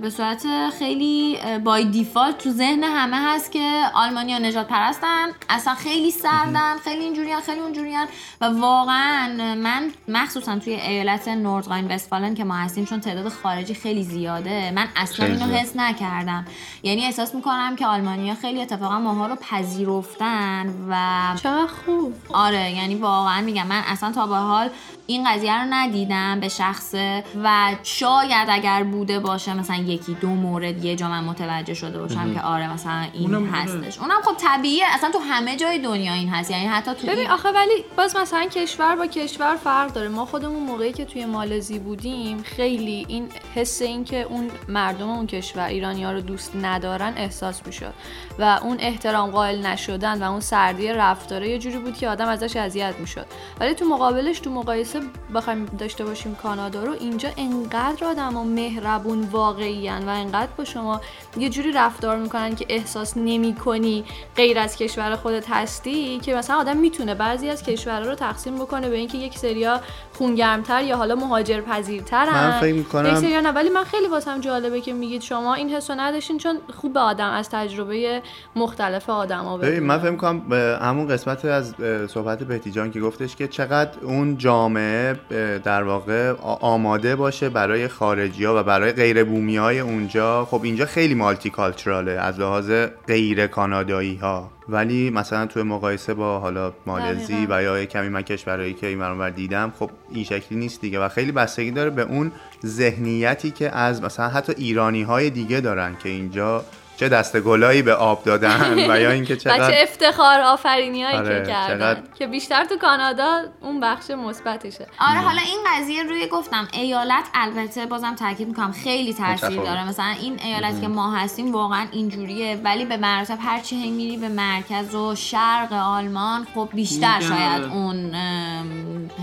به 0.00 0.10
صورت 0.10 0.46
خیلی 0.78 1.38
بای 1.64 1.84
دیفالت 1.84 2.38
تو 2.38 2.50
ذهن 2.50 2.84
همه 2.84 3.16
هست 3.16 3.52
که 3.52 3.82
آلمانیا 3.94 4.38
نجات 4.38 4.68
پرستن 4.68 5.26
اصلا 5.48 5.74
خیلی 5.74 6.10
سردن 6.10 6.76
خیلی 6.84 7.04
اینجوریان 7.04 7.40
خیلی 7.40 7.60
اونجوریان 7.60 8.06
و 8.40 8.44
واقعا 8.44 9.28
من 9.54 9.90
مخصوصا 10.08 10.58
توی 10.58 10.74
ایالت 10.74 11.28
نوردراین 11.28 11.88
وستفالن 11.92 12.34
که 12.34 12.44
ما 12.44 12.54
هستیم 12.54 12.84
چون 12.84 13.00
تعداد 13.00 13.28
خارجی 13.28 13.74
خیلی 13.74 14.02
زیاده 14.02 14.70
من 14.70 14.88
اصلا 14.96 15.26
اینو. 15.26 15.46
حس 15.46 15.76
نکردم. 15.76 16.44
یعنی 16.82 17.04
احساس 17.04 17.34
می‌کنم 17.34 17.76
که 17.76 17.86
آلمانیا 17.86 18.34
خیلی 18.34 18.62
اتفاقا 18.62 18.98
ماها 18.98 19.26
رو 19.26 19.36
پذیرفتن 19.36 20.74
و 20.88 20.96
چقدر 21.38 21.66
خوب. 21.66 22.14
آره 22.32 22.70
یعنی 22.70 22.94
واقعا 22.94 23.40
میگم 23.40 23.66
من 23.66 23.82
اصلا 23.86 24.12
تا 24.12 24.26
به 24.26 24.36
حال 24.36 24.70
این 25.06 25.30
قضیه 25.30 25.62
رو 25.62 25.66
ندیدم 25.70 26.40
به 26.40 26.48
شخصه 26.48 27.24
و 27.44 27.74
شاید 27.98 28.48
اگر 28.50 28.82
بوده 28.82 29.18
باشه 29.18 29.54
مثلا 29.54 29.76
یکی 29.76 30.14
دو 30.14 30.28
مورد 30.28 30.84
یه 30.84 30.96
جا 30.96 31.08
من 31.08 31.24
متوجه 31.24 31.74
شده 31.74 31.98
باشم 31.98 32.34
که 32.34 32.40
آره 32.40 32.72
مثلا 32.72 33.06
این 33.12 33.34
اونم. 33.34 33.54
هستش. 33.54 33.98
اونم 33.98 34.20
خب 34.24 34.34
طبیعیه. 34.38 34.84
اصلا 34.94 35.10
تو 35.10 35.18
همه 35.18 35.56
جای 35.56 35.78
دنیا 35.78 36.12
این 36.12 36.28
هست. 36.28 36.50
یعنی 36.50 36.66
حتی 36.66 36.94
تو 36.94 37.06
ببین 37.06 37.30
آخه 37.30 37.48
ولی 37.48 37.84
باز 37.96 38.16
مثلا 38.16 38.44
کشور 38.44 38.96
با 38.96 39.06
کشور 39.06 39.56
فرق 39.56 39.92
داره. 39.92 40.08
ما 40.08 40.24
خودمون 40.24 40.62
موقعی 40.62 40.92
که 40.92 41.04
توی 41.04 41.24
مالزی 41.24 41.78
بودیم 41.78 42.42
خیلی 42.42 43.04
این 43.08 43.28
حس 43.54 43.82
این 43.82 44.04
که 44.04 44.22
اون 44.22 44.50
مردم 44.68 45.10
اون 45.10 45.26
کشور 45.26 45.66
ایرانیا 45.66 46.12
رو 46.12 46.20
دوست 46.20 46.56
ندارن 46.62 47.12
احساس 47.16 47.66
می‌شد. 47.66 47.94
و 48.38 48.58
اون 48.62 48.76
احترام 48.80 49.30
قائل 49.30 49.66
نشدن 49.66 50.22
و 50.22 50.30
اون 50.30 50.40
سردی 50.40 50.88
رفتاره 50.88 51.48
یه 51.48 51.58
جوری 51.58 51.78
بود 51.78 51.96
که 51.96 52.08
آدم 52.08 52.28
ازش 52.28 52.56
اذیت 52.56 52.94
می‌شد. 53.00 53.26
ولی 53.60 53.74
تو 53.74 53.84
مقابلش 53.84 54.40
تو 54.40 54.50
مقایسه 54.50 55.00
بخوایم 55.34 55.64
داشته 55.64 56.04
باشیم 56.04 56.34
کانادا 56.34 56.84
رو 56.84 56.92
اینجا 57.00 57.28
انقدر 57.36 57.87
آدم 57.88 58.36
و 58.36 58.44
مهربون 58.44 59.22
واقعیان 59.22 60.08
و 60.08 60.08
انقدر 60.08 60.52
با 60.56 60.64
شما 60.64 61.00
یه 61.36 61.48
جوری 61.48 61.72
رفتار 61.72 62.16
می‌کنن 62.16 62.56
که 62.56 62.66
احساس 62.68 63.16
نمی‌کنی 63.16 64.04
غیر 64.36 64.58
از 64.58 64.76
کشور 64.76 65.16
خودت 65.16 65.50
هستی 65.50 66.18
که 66.18 66.34
مثلا 66.34 66.56
آدم 66.56 66.76
می‌تونه 66.76 67.14
بعضی 67.14 67.48
از 67.48 67.62
کشورها 67.62 68.08
رو 68.08 68.14
تقسیم 68.14 68.56
بکنه 68.56 68.88
به 68.88 68.96
اینکه 68.96 69.18
یک 69.18 69.38
سریا 69.38 69.80
خونگرمتر 70.18 70.82
یا 70.82 70.96
حالا 70.96 71.14
مهاجر 71.14 71.60
پذیرترن 71.60 72.32
من 72.34 72.60
فکر 72.60 72.72
می‌کنم- 72.74 73.52
ولی 73.54 73.68
من 73.68 73.84
خیلی 73.84 74.06
واسم 74.06 74.40
جالبه 74.40 74.80
که 74.80 74.92
میگید 74.92 75.22
شما 75.22 75.54
این 75.54 75.70
حسو 75.70 75.94
نداشتین 75.96 76.38
چون 76.38 76.56
خوب 76.74 76.92
به 76.92 77.00
آدم 77.00 77.30
از 77.30 77.50
تجربه 77.50 78.22
مختلف 78.56 79.10
آدما 79.10 79.58
ببین 79.58 79.82
من 79.82 79.98
فکر 79.98 80.10
می‌کنم 80.10 80.52
همون 80.82 81.08
قسمت 81.08 81.44
از 81.44 81.74
صحبت 82.08 82.42
بهتی 82.42 82.70
جان 82.70 82.90
که 82.90 83.00
گفتش 83.00 83.36
که 83.36 83.48
چقدر 83.48 83.98
اون 84.02 84.38
جامعه 84.38 85.20
در 85.64 85.82
واقع 85.82 86.34
آماده 86.60 87.16
باشه 87.16 87.48
برای 87.48 87.88
خارجی 87.88 88.44
ها 88.44 88.60
و 88.60 88.62
برای 88.62 88.92
غیر 88.92 89.24
بومی 89.24 89.56
های 89.56 89.80
اونجا. 89.80 90.44
خب 90.44 90.60
اینجا 90.62 90.86
خیلی 90.86 91.14
مالتی 91.14 91.50
کالچراله 91.50 92.12
از 92.12 92.40
لحاظ 92.40 92.70
غیر 93.06 93.46
کانادایی 93.46 94.16
ها 94.16 94.50
ولی 94.68 95.10
مثلا 95.10 95.46
توی 95.46 95.62
مقایسه 95.62 96.14
با 96.14 96.38
حالا 96.38 96.72
مالزی. 96.86 97.46
و 97.50 97.62
یا 97.62 97.84
کمی 97.84 98.08
من 98.08 98.22
کشورهایی 98.22 98.74
که 98.74 98.86
این 98.86 99.00
ور 99.00 99.30
دیدم 99.30 99.72
خب 99.78 99.90
این 100.10 100.24
شکلی 100.24 100.58
نیست 100.58 100.80
دیگه 100.80 101.00
و 101.00 101.08
خیلی 101.08 101.32
بستگی 101.32 101.70
داره 101.70 101.90
به 101.90 102.02
اون 102.02 102.32
ذهنیتی 102.66 103.50
که 103.50 103.76
از 103.76 104.02
مثلا 104.02 104.28
حتی 104.28 104.52
ایرانی 104.56 105.02
های 105.02 105.30
دیگه 105.30 105.60
دارن 105.60 105.96
که 106.02 106.08
اینجا 106.08 106.64
چه 106.98 107.08
دست 107.08 107.40
گلایی 107.40 107.82
به 107.82 107.94
آب 107.94 108.24
دادن 108.24 108.90
و 108.90 109.00
یا 109.00 109.10
اینکه 109.10 109.34
و 109.34 109.36
چه 109.36 109.50
چقدر 109.50 109.82
افتخار 109.82 110.40
آفرینی 110.40 111.02
هایی 111.02 111.16
آره، 111.16 111.40
که 111.42 111.50
کردن 111.50 111.78
چقدر- 111.94 112.02
که 112.18 112.26
بیشتر 112.26 112.64
تو 112.64 112.76
کانادا 112.76 113.40
اون 113.60 113.80
بخش 113.80 114.10
مثبتشه 114.10 114.86
آره 115.00 115.18
حالا 115.20 115.40
این 115.40 115.58
قضیه 115.74 116.02
روی 116.02 116.26
گفتم 116.26 116.68
ایالت 116.72 117.24
البته 117.34 117.86
بازم 117.86 118.14
تاکید 118.14 118.48
می‌کنم 118.48 118.72
خیلی 118.72 119.14
تاثیر. 119.14 119.60
داره 119.62 119.88
مثلا 119.88 120.14
این 120.20 120.40
ایالتی 120.44 120.80
که 120.80 120.88
ما 120.88 121.12
هستیم 121.16 121.52
واقعا 121.52 121.86
اینجوریه 121.92 122.60
ولی 122.64 122.84
به 122.84 122.96
مراتب 122.96 123.38
هرچی 123.40 123.76
هی 123.76 123.90
میری 123.90 124.16
به 124.16 124.28
مرکز 124.28 124.94
و 124.94 125.14
شرق 125.14 125.72
آلمان 125.72 126.46
خب 126.54 126.68
بیشتر 126.74 127.20
شاید. 127.20 127.62
اون 127.62 128.14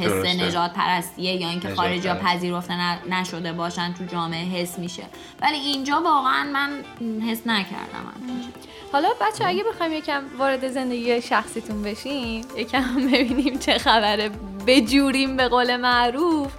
حس. 0.01 0.25
نجات 0.41 0.73
پرستیه 0.73 1.31
یا 1.33 1.49
اینکه 1.49 1.67
نجات 1.67 1.77
خارجی 1.77 2.07
ها 2.07 2.13
پرستی. 2.15 2.37
پذیرفته 2.37 2.73
نشده 3.09 3.53
باشن 3.53 3.93
تو 3.93 4.05
جامعه 4.05 4.45
حس 4.45 4.79
میشه 4.79 5.03
ولی 5.41 5.57
اینجا 5.57 6.01
واقعا 6.01 6.43
من 6.43 6.69
حس 7.29 7.47
نکردم 7.47 7.64
چیزی. 8.27 8.53
حالا 8.91 9.09
بچه 9.21 9.45
اگه 9.45 9.63
بخوایم 9.63 9.93
یکم 9.93 10.23
وارد 10.37 10.67
زندگی 10.67 11.21
شخصیتون 11.21 11.83
بشیم 11.83 12.45
یکم 12.57 12.95
ببینیم 13.13 13.59
چه 13.59 13.77
خبره 13.77 14.31
بجوریم 14.67 15.37
به 15.37 15.47
قول 15.47 15.75
معروف 15.75 16.51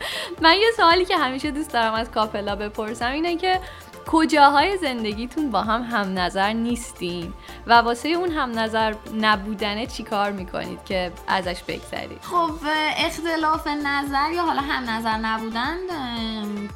من 0.43 0.55
یه 0.55 0.71
سوالی 0.77 1.05
که 1.05 1.17
همیشه 1.17 1.51
دوست 1.51 1.73
دارم 1.73 1.95
از 1.95 2.11
کاپلا 2.11 2.57
بپرسم 2.57 3.13
اینه 3.13 3.37
که 3.37 3.61
کجاهای 4.07 4.77
زندگیتون 4.77 5.51
با 5.51 5.63
هم 5.63 5.83
هم 5.83 6.19
نظر 6.19 6.53
نیستین؟ 6.53 7.33
و 7.67 7.73
واسه 7.73 8.09
اون 8.09 8.31
هم 8.31 8.59
نظر 8.59 8.95
نبودنه 9.21 9.87
چی 9.87 10.03
کار 10.03 10.33
می‌کنید 10.33 10.79
که 10.85 11.13
ازش 11.29 11.63
بگذرید؟ 11.69 12.19
خب 12.23 12.51
اختلاف 12.97 13.67
نظر 13.67 14.33
یا 14.35 14.43
حالا 14.43 14.61
هم 14.61 14.91
نظر 14.91 15.17
نبودن 15.17 15.77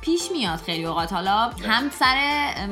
پیش 0.01 0.21
میاد 0.33 0.59
خیلی 0.59 0.85
اوقات. 0.85 1.13
حالا 1.13 1.51
هم 1.69 1.91
سر 1.91 2.17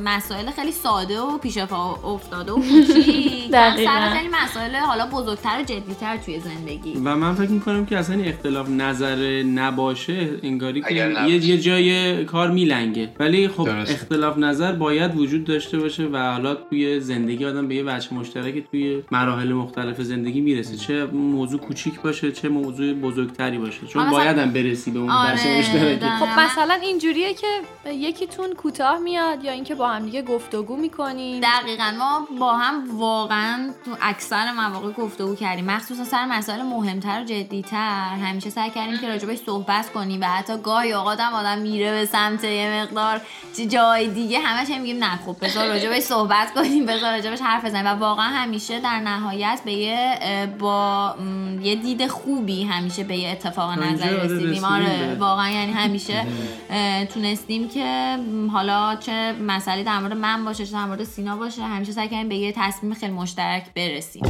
مسائل 0.05 0.51
خیلی 0.51 0.73
ساده 0.73 1.21
و 1.21 1.39
پیش 1.39 1.59
پا 1.59 1.95
افتاده 2.05 2.53
و 2.53 2.57
کوچیک 2.71 3.55
هم. 3.55 3.77
سر 3.77 4.11
خیلی 4.11 4.29
مسائل 4.45 4.77
حالا 4.77 5.07
بزرگتر 5.07 5.61
و 5.61 5.63
جدیتر 5.63 6.17
توی 6.17 6.41
زندگی. 6.41 6.95
و 6.95 7.17
من 7.17 7.35
فکر 7.35 7.51
می‌کنم 7.51 7.87
که 7.87 7.99
اصلا 7.99 8.23
اختلاف 8.23 8.69
نظر 8.69 9.43
نباشه 9.43 10.31
انگاری 10.43 10.83
که 10.83 10.95
یه, 11.29 11.59
جای 11.59 12.25
کار 12.25 12.51
میلنگه. 12.51 13.13
ولی 13.19 13.49
خب. 13.49 13.69
اختلاف 13.69 14.39
نظر 14.39 14.48
باید 14.57 15.17
وجود 15.17 15.45
داشته 15.45 15.79
باشه 15.79 16.05
و 16.13 16.33
حالا 16.33 16.55
توی 16.55 17.01
زندگی 17.01 17.45
آدم 17.45 17.69
به 17.69 17.75
یه 17.75 17.83
وجه 17.87 18.15
مشترک 18.15 18.71
توی 18.71 19.03
مراحل 19.11 19.53
مختلف 19.53 20.01
زندگی 20.01 20.41
می‌رسه. 20.41 20.77
چه 20.77 21.05
موضوع 21.07 21.61
کوچیک 21.61 22.01
باشه 22.01 22.33
چه 22.33 22.49
موضوع 22.49 22.93
بزرگتری 22.95 23.59
باشه. 23.59 23.87
چون 23.87 24.03
آره، 24.03 24.11
مثلا- 24.11 24.25
باید 24.25 24.39
هم 24.39 24.53
برسی 24.53 24.91
به 24.91 24.99
اون 24.99 25.11
آره، 25.11 25.35
دقیقاً. 25.37 26.09
خب 26.27 26.41
مثلا 26.41 26.75
اینجوریه 26.75 27.35
که 27.35 27.47
یکیتون 27.93 28.53
کوتاه 28.55 28.99
میاد 28.99 29.45
یا 29.45 29.53
اینکه 29.53 29.75
با 29.75 29.89
هم 29.89 30.05
دیگه 30.05 30.23
گفتگو 30.23 30.77
می‌کنین 30.77 31.41
دقیقا. 31.41 31.93
ما 31.99 32.29
با 32.41 32.57
هم 32.57 32.99
واقعا 32.99 33.71
تو 33.85 33.91
اکثر 34.03 34.53
مواقع 34.53 34.91
گفتگو 34.93 35.35
کردیم. 35.35 35.65
مخصوصا 35.65 36.05
سر 36.05 36.27
مسائل 36.27 36.63
مهمتر 36.63 37.21
و 37.21 37.25
جدیتر. 37.25 38.15
همیشه 38.23 38.51
سعی 38.51 38.71
کردیم 38.71 38.99
که 38.99 39.09
راجبش 39.09 39.39
صحبت 39.39 39.93
کنیم 39.93 40.21
و 40.21 40.25
حتی 40.25 40.53
گاهی 40.63 40.93
اوقات 40.93 41.21
هم 41.21 41.33
آدم 41.33 41.59
میره 41.59 41.91
به 41.93 42.05
سمت 42.07 42.45
یه 42.45 42.83
مقدار 42.83 43.21
جای 43.69 44.09
دیگه 44.09 44.38
همش 44.45 44.71
هم 44.71 44.81
میگیم 44.81 45.05
نه 45.05 45.19
خب 45.27 45.37
بذار 45.41 45.69
راجبش 45.69 46.03
صحبت 46.03 46.55
کنیم 46.55 46.87
بذار 46.87 47.13
راجبش 47.13 47.41
حرف 47.41 47.65
بزنیم. 47.65 47.87
و 47.87 47.89
واقعا 47.89 48.27
همیشه 48.27 48.81
در 48.81 49.01
نهایت 49.01 49.61
به 49.65 49.73
یه 49.73 50.19
با 50.59 51.15
یه 51.63 51.75
دید 51.75 52.07
خوبی 52.07 52.65
همیشه 52.65 53.05
به 53.05 53.17
یه 53.17 53.29
اتفاق 53.29 53.79
نظری 53.79 54.17
آره 54.17 54.25
رسیدیم. 54.25 54.65
آره 54.65 55.17
واقعا 55.19 55.51
یعنی 55.51 55.73
همیشه 55.73 56.27
تونستیم 57.15 57.69
که 57.69 58.19
حالا 58.53 58.97
چه 58.97 59.33
مسئله 59.33 59.83
در 59.83 59.99
مورد 59.99 60.13
من 60.13 60.45
باشه 60.45 60.67
چه 60.67 60.73
در 60.73 60.85
مورد 60.85 61.05
سینا 61.05 61.37
باشه 61.37 61.63
همیشه 61.63 61.93
سعی 61.93 62.09
کردیم 62.09 62.29
به 62.29 62.37
یه 62.37 62.53
تصمیم 62.57 62.95
خیلی 62.95 63.13
مشترک 63.13 63.65
برسیم. 63.75 64.23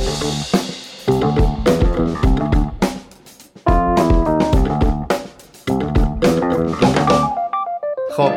خب 8.19 8.33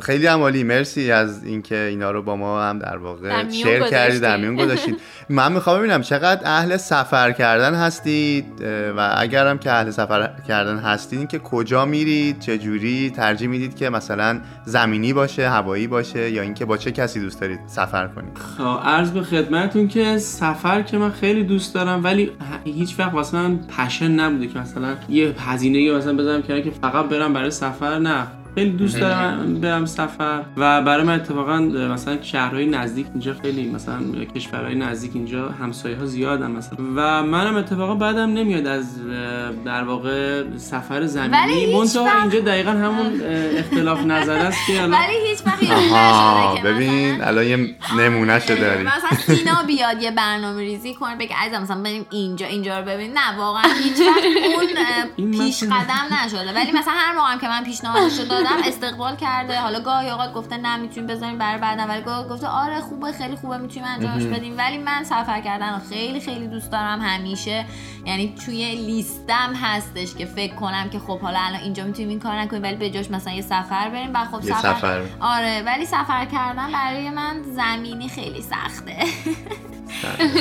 خیلی 0.00 0.26
هم 0.26 0.40
عالی. 0.40 0.64
مرسی 0.64 1.12
از 1.12 1.44
اینکه 1.44 1.76
اینا 1.76 2.10
رو 2.10 2.22
با 2.22 2.36
ما 2.36 2.62
هم 2.62 2.78
در 2.78 2.96
واقع 2.96 3.48
شیر 3.48 3.80
کردید 3.80 4.22
در. 4.22 4.36
میون 4.36 4.56
گذاشتید 4.56 4.96
من 5.28 5.52
می‌خوام 5.52 5.78
ببینم 5.78 6.02
چقدر 6.02 6.40
اهل 6.44 6.76
سفر 6.76 7.32
کردن 7.32 7.74
هستید 7.74 8.44
و 8.96 9.14
اگرم 9.16 9.58
که 9.58 9.72
اهل 9.72 9.90
سفر 9.90 10.30
کردن 10.48 10.78
هستید 10.78 11.28
که 11.28 11.38
کجا 11.38 11.84
میرید 11.84 12.38
چه 12.38 12.58
جوری 12.58 13.10
ترجیح 13.10 13.48
می‌دید 13.48 13.76
که 13.76 13.90
مثلا 13.90 14.40
زمینی 14.64 15.12
باشه 15.12 15.48
هوایی 15.48 15.86
باشه 15.86 16.30
یا 16.30 16.42
اینکه 16.42 16.64
با 16.64 16.76
چه 16.76 16.92
کسی 16.92 17.20
دوست 17.20 17.40
دارید 17.40 17.60
سفر 17.66 18.06
کنید؟ 18.06 18.38
خب 18.38 18.80
عرض 18.84 19.10
به 19.10 19.22
خدمتتون 19.22 19.88
که 19.88 20.18
سفر 20.18 20.82
که 20.82 20.98
من 20.98 21.10
خیلی 21.10 21.44
دوست 21.44 21.74
دارم 21.74 22.04
ولی 22.04 22.30
هیچ 22.64 22.98
وقت 22.98 23.14
واسه 23.14 23.36
من 23.36 23.58
پشن 23.78 24.10
نبوده 24.10 24.46
که 24.46 24.58
مثلا 24.58 24.94
یه 25.08 25.34
هزینه 25.38 25.92
مثلا 25.92 26.16
بذارم 26.16 26.42
که 26.42 26.72
فقط 26.82 27.08
برم 27.08 27.32
برای 27.32 27.50
سفر 27.50 27.98
نه. 27.98 28.26
خیلی 28.54 28.70
دوست 28.70 29.00
دارم 29.00 29.60
برم 29.60 29.86
سفر. 29.86 30.42
و 30.56 30.82
برای 30.82 31.04
من 31.04 31.14
اتفاقا 31.14 31.58
مثلا 31.58 32.22
شهرهای 32.22 32.66
نزدیک 32.66 33.06
اینجا 33.12 33.34
خیلی 33.42 33.68
مثلا 33.70 34.24
کشورهای 34.34 34.74
نزدیک 34.74 35.10
اینجا 35.14 35.48
همسایه 35.48 35.96
ها 35.96 36.06
زیادن 36.06 36.50
مثلا. 36.50 36.78
و 36.96 37.22
منم 37.22 37.56
اتفاقا 37.56 37.94
بعدم 37.94 38.32
نمیاد 38.32 38.66
از 38.66 38.86
در 39.64 39.84
واقع 39.84 40.42
سفر 40.56 41.06
زمینی. 41.06 41.76
منتها 41.76 42.04
وقت- 42.04 42.20
اینجا 42.20 42.40
دقیقا 42.40 42.70
همون 42.70 43.20
اختلاف 43.56 44.00
نظر 44.00 44.38
است 44.38 44.58
که 44.66 44.82
ولی 44.82 45.28
هیچ 45.28 45.38
وقت 45.46 46.62
ببین 46.62 47.22
الان 47.22 47.44
یه 47.46 47.74
نمونه 47.98 48.38
شو 48.38 48.54
داری. 48.54 48.82
مثلا 48.84 49.36
سینا 49.36 49.62
بیاد 49.66 50.02
یه 50.02 50.10
برنامه 50.10 50.60
ریزی 50.60 50.94
کنه 50.94 51.16
بگه 51.16 51.36
عزیزم 51.36 51.62
مثلا 51.62 51.82
بریم 51.82 52.06
اینجا 52.10 52.46
اینجا 52.46 52.78
رو 52.78 52.84
ببین 52.84 53.10
نه 53.12 53.36
واقعا 53.38 53.62
هیچ 53.82 54.00
وقت 54.00 54.24
اون 55.18 55.30
پیش 55.30 55.62
قدم 55.64 56.16
نشده. 56.24 56.52
ولی 56.54 56.72
مثلا 56.72 56.94
هر 56.96 57.16
موقع 57.16 57.36
که 57.40 57.48
من 57.48 57.64
پیشنهادش 57.64 58.18
رو 58.18 58.24
دادم 58.50 58.68
استقبال 58.68 59.16
کرده. 59.16 59.60
حالا 59.60 59.80
گاهی 59.80 60.10
اوقات 60.10 60.32
گفته 60.32 60.56
نه 60.56 60.76
می‌تونیم 60.76 61.06
بذاریم 61.06 61.38
برای 61.38 61.60
بعدا 61.60 61.82
ولی 61.82 62.02
گاهی 62.02 62.28
گفته 62.28 62.46
آره 62.46 62.80
خوبه 62.80 63.12
خیلی 63.12 63.36
خوبه 63.36 63.58
می‌تونیم 63.58 63.88
انجامش 63.88 64.24
بدیم. 64.24 64.58
ولی 64.58 64.78
من 64.78 65.04
سفر 65.04 65.40
کردن 65.40 65.78
خیلی 65.90 66.20
خیلی 66.20 66.46
دوست 66.46 66.72
دارم 66.72 67.00
همیشه. 67.00 67.64
یعنی 68.06 68.34
توی 68.44 68.74
لیستم 68.74 69.54
هستش 69.62 70.14
که 70.14 70.24
فکر 70.26 70.54
کنم 70.54 70.88
که 70.90 70.98
خب 70.98 71.20
حالا 71.20 71.38
الان 71.38 71.60
اینجا 71.60 71.84
می‌تونیم 71.84 72.08
این 72.08 72.20
کار 72.20 72.40
نکنیم 72.40 72.62
ولی 72.62 72.76
به 72.76 72.90
جاش 72.90 73.10
مثلا 73.10 73.32
یه 73.32 73.42
سفر 73.42 73.88
بریم. 73.88 74.10
و 74.14 74.24
خب 74.24 74.40
سفر. 74.40 75.02
آره 75.20 75.62
ولی 75.66 75.86
سفر 75.86 76.24
کردن 76.24 76.72
برای 76.72 77.10
من 77.10 77.42
زمینی 77.42 78.08
خیلی 78.08 78.42
سخته. 78.42 78.96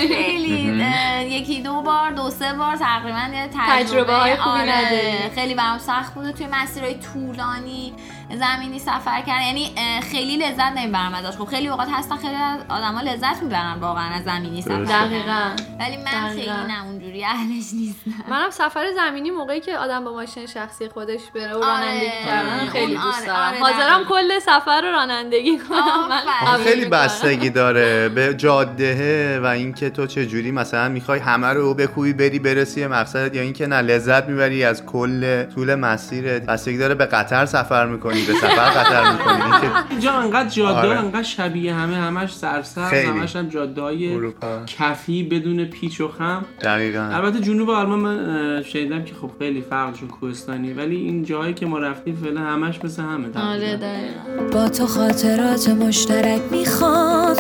خیلی 0.08 0.82
اه، 0.82 1.24
یکی 1.24 1.62
دو 1.62 1.82
بار 1.82 2.12
دو 2.12 2.30
سه 2.30 2.54
بار 2.54 2.76
تقریبا 2.76 3.30
یه 3.34 3.48
تجربه, 3.48 3.84
تجربه 3.84 4.14
های 4.14 4.36
خوبی 4.36 4.60
آره،. 4.60 5.32
خیلی 5.36 5.56
برام 5.56 5.78
سخت 5.78 6.14
بوده 6.14 6.32
توی 6.32 6.48
مسیرهای 6.52 6.96
طولانی 6.96 7.94
زمینی 8.38 8.80
سفر 8.80 9.22
کردن 9.22 9.42
یعنی 9.42 9.72
خیلی 10.12 10.38
لذت 10.38 10.72
نمی‌برم 10.78 11.14
ازش 11.14 11.38
خب 11.38 11.46
خیلی 11.46 11.68
اوقات 11.68 11.88
هستن 11.94 12.16
خیلی 12.16 12.36
از 12.36 12.60
آدما 12.70 13.02
لذت 13.02 13.44
می‌برن 13.44 13.78
واقعا 13.82 14.10
از 14.10 14.24
زمینی 14.24 14.62
سفر. 14.62 14.84
دقیقاً. 14.84 15.50
ولی 15.80 15.98
من 15.98 16.28
دقیقاً. 16.30 16.54
خیلی 16.54 16.68
نه 16.68 16.86
اونجوری 16.86 17.26
اهلش 17.26 17.74
نیستم 17.74 18.12
منم 18.30 18.50
سفر 18.50 18.86
زمینی 18.96 19.32
موقعی 19.32 19.60
که 19.60 19.78
آدم 19.78 20.04
با 20.04 20.14
ماشین 20.14 20.46
شخصی 20.46 20.88
خودش 20.90 21.20
بره 21.36 21.54
و 21.54 21.64
آره. 21.64 21.68
رانندگی 21.68 22.26
کردن 22.26 22.66
خیلی 22.66 22.94
دوست 22.94 23.06
آره، 23.18 23.26
دارم 23.28 23.64
آره، 23.64 23.74
حاضرم. 23.74 24.06
کل 24.10 24.40
سفر 24.40 24.82
رو 24.82 24.92
رانندگی 24.92 25.58
کنم 25.58 26.08
من 26.46 26.64
خیلی. 26.64 26.86
بستگی 26.86 27.50
داره 27.50 28.10
به 28.10 28.34
جاده 28.34 29.40
و 29.40 29.46
اینکه 29.46 29.90
تو 29.90 30.08
چه 30.08 30.26
جوری 30.26 30.52
مثلا 30.52 30.90
می‌خوای 30.90 31.20
همه 31.20 31.48
رو 31.48 31.74
بکوبی 31.74 32.14
بری 32.14 32.40
برسی 32.40 32.82
به 32.82 32.88
مقصدت 32.88 33.36
یا 33.36 33.42
اینکه 33.42 33.68
نه 33.68 33.82
لذت 33.82 34.26
می‌بری 34.26 34.64
از 34.64 34.86
کل 34.86 35.44
طول 35.44 35.76
مسیرت 35.76 36.46
بستگی 36.46 36.78
داره 36.78 36.96
به 36.96 37.06
قطر 37.06 37.46
سفر 37.46 37.86
می‌کنی 37.86 38.19
می‌کنی 38.20 38.34
به 38.34 38.40
سفر 38.40 38.70
قطر 38.70 39.12
می‌کنی 39.12 39.70
اینجا 39.90 40.12
انقدر 40.12 40.50
جاده 40.50 40.88
آره. 40.88 41.00
انقدر 41.00 41.24
شبیه 41.24 41.74
همه 41.74 41.96
همش 41.96 42.34
سرسبز 42.36 42.90
خیلی. 42.90 43.08
همش 43.08 43.36
هم 43.36 43.50
جاده 43.50 43.82
های 43.82 44.14
اروپا. 44.14 44.48
کفی 44.68 45.24
بدون 45.24 45.66
پیچ 45.66 46.02
و 46.02 46.08
خم 46.08 46.46
دقیقا 46.62 47.10
البته 47.14 47.40
جنوب 47.40 47.70
آلمان 47.70 48.00
من 48.00 48.64
شنیدم 48.64 49.04
که 49.04 49.14
خب 49.22 49.32
خیلی 49.40 49.62
فرق 49.62 49.94
چون 49.94 50.08
کوهستانی 50.08 50.74
ولی 50.74 50.96
این 50.96 51.24
جاهایی 51.24 51.54
که 51.54 51.66
ما 51.66 51.80
رفتیم 51.80 52.16
فعلا 52.24 52.42
همش 52.42 52.80
مثل 52.84 53.02
همه. 53.02 53.28
آره 53.52 53.78
دقیقا 53.78 54.50
با 54.54 54.70
تو 54.70 54.88
خاطرات 54.88 55.70
مشترک 55.70 56.42
می‌خوام 56.52 57.36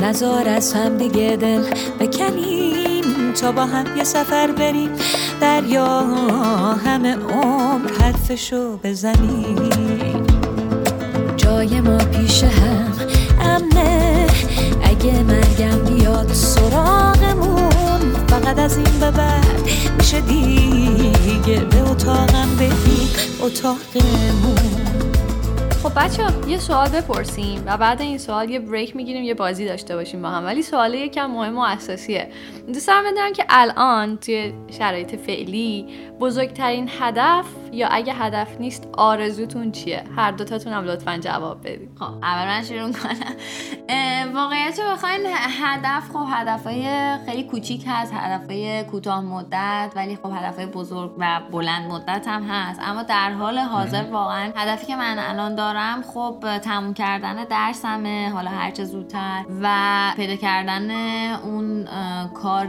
نزار 0.00 0.48
از 0.48 0.74
هم 0.74 0.96
دیگه 0.96 1.36
دل 1.40 1.62
بکنیم 2.00 3.32
تا 3.40 3.52
با 3.52 3.64
هم 3.64 3.96
یه 3.96 4.04
سفر 4.04 4.46
بریم 4.52 4.90
دریا 5.40 6.00
همه 6.84 7.16
عمر 7.16 7.90
حرفشو 8.00 8.76
بزنیم 8.76 10.26
جای 11.36 11.80
ما 11.80 11.98
پیش 11.98 12.44
هم 12.44 12.92
امنه. 13.40 14.26
اگه 14.82 15.22
مرگم 15.22 15.78
بیاد 15.78 16.32
سراغمون 16.32 18.00
فقط 18.28 18.58
از 18.58 18.76
این 18.76 19.00
به 19.00 19.10
بعد 19.10 19.70
میشه 19.98 20.20
دیگه. 20.20 21.60
به 21.60 21.90
اتاقم 21.90 22.48
بریم 22.58 23.08
اتاقمون. 23.40 24.93
خب 25.84 26.04
بچه 26.04 26.48
یه 26.48 26.58
سوال 26.58 26.88
بپرسیم 26.88 27.62
و 27.66 27.76
بعد 27.76 28.00
این 28.00 28.18
سوال 28.18 28.50
یه 28.50 28.60
بریک 28.60 28.96
می‌گیریم 28.96 29.24
یه 29.24 29.34
بازی 29.34 29.64
داشته 29.64 29.96
باشیم 29.96 30.22
با 30.22 30.28
هم. 30.28 30.44
ولی 30.44 30.62
سوال 30.62 30.94
یکم 30.94 31.26
مهم 31.26 31.58
و 31.58 31.60
اساسیه. 31.60 32.28
دوست 32.66 32.86
دارم 32.86 33.04
بدونم 33.04 33.32
که 33.32 33.44
الان 33.48 34.16
توی 34.16 34.52
شرایط 34.78 35.16
فعلی 35.16 35.86
بزرگترین 36.20 36.90
هدف 36.98 37.44
یا 37.74 37.88
اگه 37.88 38.12
هدف 38.12 38.60
نیست 38.60 38.88
آرزوتون 38.92 39.72
چیه؟ 39.72 40.04
هر 40.16 40.30
دوتاتون 40.30 40.72
هم 40.72 40.84
لطفا 40.84 41.18
جواب 41.18 41.60
بدید 41.60 41.90
خب 41.98 42.04
اول 42.04 42.46
من 42.46 42.62
شروع 42.62 42.92
کنم. 42.92 44.34
واقعیت 44.34 44.78
رو 44.78 44.92
بخواین 44.92 45.20
هدف 45.62 46.10
خب 46.12 46.26
هدفهای 46.28 47.16
خیلی 47.26 47.44
کوچیک 47.44 47.84
هست 47.88 48.12
هدفهای 48.14 48.84
کوتاه 48.84 49.20
مدت 49.20 49.92
ولی 49.96 50.16
خب 50.16 50.30
هدفهای 50.34 50.66
بزرگ 50.66 51.12
و 51.18 51.40
بلند 51.52 51.90
مدت 51.90 52.28
هم 52.28 52.42
هست. 52.42 52.80
اما 52.82 53.02
در 53.02 53.32
حال 53.32 53.58
حاضر 53.58 54.04
واقعا 54.10 54.52
هدفی 54.56 54.86
که 54.86 54.96
من 54.96 55.18
الان 55.18 55.54
دارم 55.54 56.02
خب 56.02 56.58
تموم 56.58 56.94
کردن 56.94 57.44
درسمه 57.44 58.30
حالا 58.30 58.50
هرچه 58.50 58.84
زودتر. 58.84 59.44
و 59.62 60.12
پیدا 60.16 60.36
کردن 60.36 60.90
اون 61.34 61.84
کار 62.34 62.66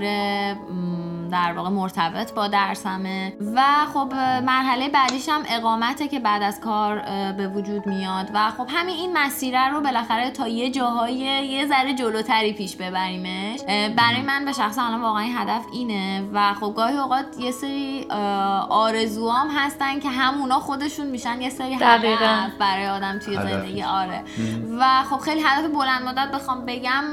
در 1.31 1.53
واقع 1.53 1.69
مرتبط 1.69 2.33
با 2.33 2.47
درسمه. 2.47 3.33
و 3.55 3.61
خب 3.93 4.13
مرحله 4.45 4.89
بعدیش 4.89 5.29
هم 5.29 5.41
اقامته 5.49 6.07
که 6.07 6.19
بعد 6.19 6.43
از 6.43 6.59
کار 6.59 7.01
به 7.31 7.47
وجود 7.47 7.87
میاد. 7.87 8.31
و 8.33 8.51
خب 8.51 8.67
همین 8.69 8.95
این 8.95 9.17
مسیره 9.17 9.69
رو 9.69 9.81
بالاخره 9.81 10.31
تا 10.31 10.47
یه 10.47 10.71
جاهای 10.71 11.13
یه 11.13 11.67
ذره 11.67 11.93
جلوتری 11.93 12.53
پیش 12.53 12.75
ببریمش. 12.75 13.59
برای 13.97 14.21
من 14.21 14.45
به 14.45 14.51
شخص 14.51 14.77
الان 14.77 15.01
واقعا 15.01 15.21
این 15.21 15.37
هدف 15.37 15.65
اینه. 15.73 16.29
و 16.33 16.53
خب 16.53 16.73
گاهی 16.75 16.97
اوقات 16.97 17.25
یه 17.39 17.51
سری 17.51 18.07
آرزوام 18.69 19.47
هستن 19.55 19.99
که 19.99 20.09
همونا 20.09 20.59
خودشون 20.59 21.07
میشن 21.07 21.41
یه 21.41 21.49
سری. 21.49 21.73
هدف 21.73 22.51
برای 22.59 22.87
آدم 22.87 23.19
توی. 23.19 23.35
زندگی. 23.35 23.83
آره. 23.83 24.23
و 24.79 25.03
خب 25.09 25.17
خیلی 25.17 25.41
هدف 25.45 25.71
بلند 25.71 26.01
مدت 26.01 26.31
بخوام 26.31 26.65
بگم 26.65 27.03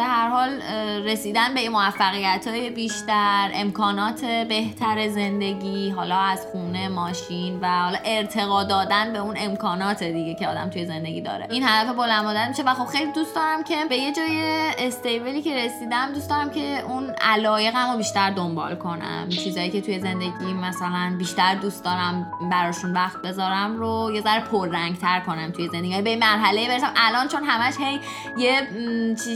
به 0.00 0.06
هر 0.06 0.28
حال 0.28 0.62
رسیدن 1.04 1.54
به 1.54 1.68
موفقیت 1.68 2.46
های 2.48 2.70
بیشتر 2.70 3.50
امکانات 3.54 4.24
بهتر 4.24 5.08
زندگی 5.08 5.90
حالا 5.90 6.18
از 6.18 6.46
خونه 6.52 6.88
ماشین 6.88 7.58
و 7.60 7.66
حالا 7.66 7.98
ارتقا 8.04 8.64
دادن 8.64 9.12
به 9.12 9.18
اون 9.18 9.36
امکانات 9.38 10.02
دیگه 10.02 10.34
که 10.34 10.48
آدم 10.48 10.70
توی 10.70 10.86
زندگی 10.86 11.20
داره. 11.20 11.46
این 11.50 11.62
هدف 11.66 11.96
بلند 11.96 12.24
مدت 12.24 12.48
میشه 12.48 12.62
و 12.62 12.74
خب 12.74 12.84
خیلی 12.84 13.12
دوست 13.12 13.34
دارم 13.34 13.64
که 13.64 13.84
به 13.88 13.96
یه 13.96 14.12
جای 14.12 14.42
استیبلی 14.78 15.42
که 15.42 15.56
رسیدم 15.56 16.12
دوست 16.14 16.30
دارم 16.30 16.50
که 16.50 16.84
اون 16.88 17.10
علایقم 17.20 17.90
رو 17.90 17.96
بیشتر 17.96 18.30
دنبال 18.30 18.74
کنم. 18.74 19.28
چیزایی 19.28 19.70
که 19.70 19.80
توی 19.80 19.98
زندگی 19.98 20.52
مثلا 20.62 21.14
بیشتر 21.18 21.54
دوست 21.54 21.84
دارم 21.84 22.32
براشون 22.50 22.92
وقت 22.92 23.22
بذارم 23.22 23.76
رو 23.76 24.10
یه 24.14 24.20
ذره 24.20 24.40
پررنگ 24.40 24.98
تر 24.98 25.20
کنم 25.20 25.50
توی 25.50 25.68
زندگی. 25.68 25.88
یعنی 25.88 26.02
به 26.02 26.16
مرحله 26.16 26.68
برسم. 26.68 26.92
الان 26.96 27.28
چون 27.28 27.44
همش 27.44 27.74
هی 27.80 28.00
یه 28.38 28.68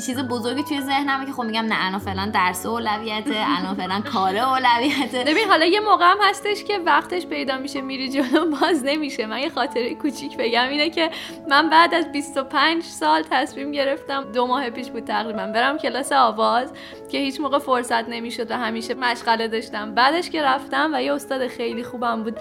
چیز 0.07 0.19
بزرگی 0.55 0.69
توی 0.69 0.81
ذهنمه 0.81 1.27
که 1.27 1.33
خب 1.33 1.43
میگم 1.43 1.65
نه 1.69 1.87
الان 1.87 1.99
فعلا 1.99 2.31
درس 2.35 2.67
اولویته 2.67 3.45
الان 3.59 3.75
فعلا 3.75 4.01
کار 4.01 4.37
اولویته. 4.37 5.25
ببین 5.27 5.49
حالا 5.49 5.65
یه 5.65 5.81
موقع 5.81 6.05
هم 6.05 6.17
هستش 6.23 6.65
که 6.65 6.79
وقتش 6.79 7.27
پیدا 7.27 7.59
میشه 7.59 7.81
میری 7.81 8.09
جلو 8.09 8.51
باز 8.51 8.85
نمیشه. 8.85 9.27
من 9.27 9.39
یه 9.39 9.49
خاطره 9.49 9.95
کوچیک 9.95 10.37
بگم 10.37 10.69
اینه 10.69 10.91
که 10.91 11.11
من 11.49 11.71
بعد 11.71 11.95
از 11.95 12.13
25 12.13 12.83
سال 12.83 13.23
تصمیم 13.31 13.73
گرفتم 13.73 14.25
دو 14.33 14.47
ماه 14.47 14.71
پیش 14.71 14.91
بود 14.91 15.05
تقریبا 15.05 15.47
برم 15.47 15.79
کلاس 15.79 16.13
آواز 16.13 16.73
که 17.11 17.19
هیچ 17.19 17.41
موقع 17.41 17.59
فرصت 17.59 18.09
نمی‌شد 18.09 18.51
و 18.51 18.57
همیشه 18.57 18.95
مشغله 18.95 19.49
داشتم. 19.49 19.95
بعدش 19.95 20.31
که 20.31 20.43
رفتم 20.43 20.91
و 20.95 21.03
یه 21.03 21.13
استاد 21.13 21.47
خیلی 21.47 21.85
خوبم 21.85 22.23
بود 22.23 22.39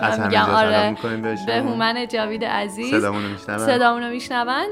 هم 0.00 0.26
میگم 0.26 0.50
آره. 0.50 0.96
به 1.46 1.54
هومن 1.54 2.06
جاوید 2.08 2.44
عزیز. 2.44 2.90
صدامونو 2.90 3.28
میشنون؟ 3.28 3.58
صدامونو 3.58 4.10
میشنون. 4.10 4.66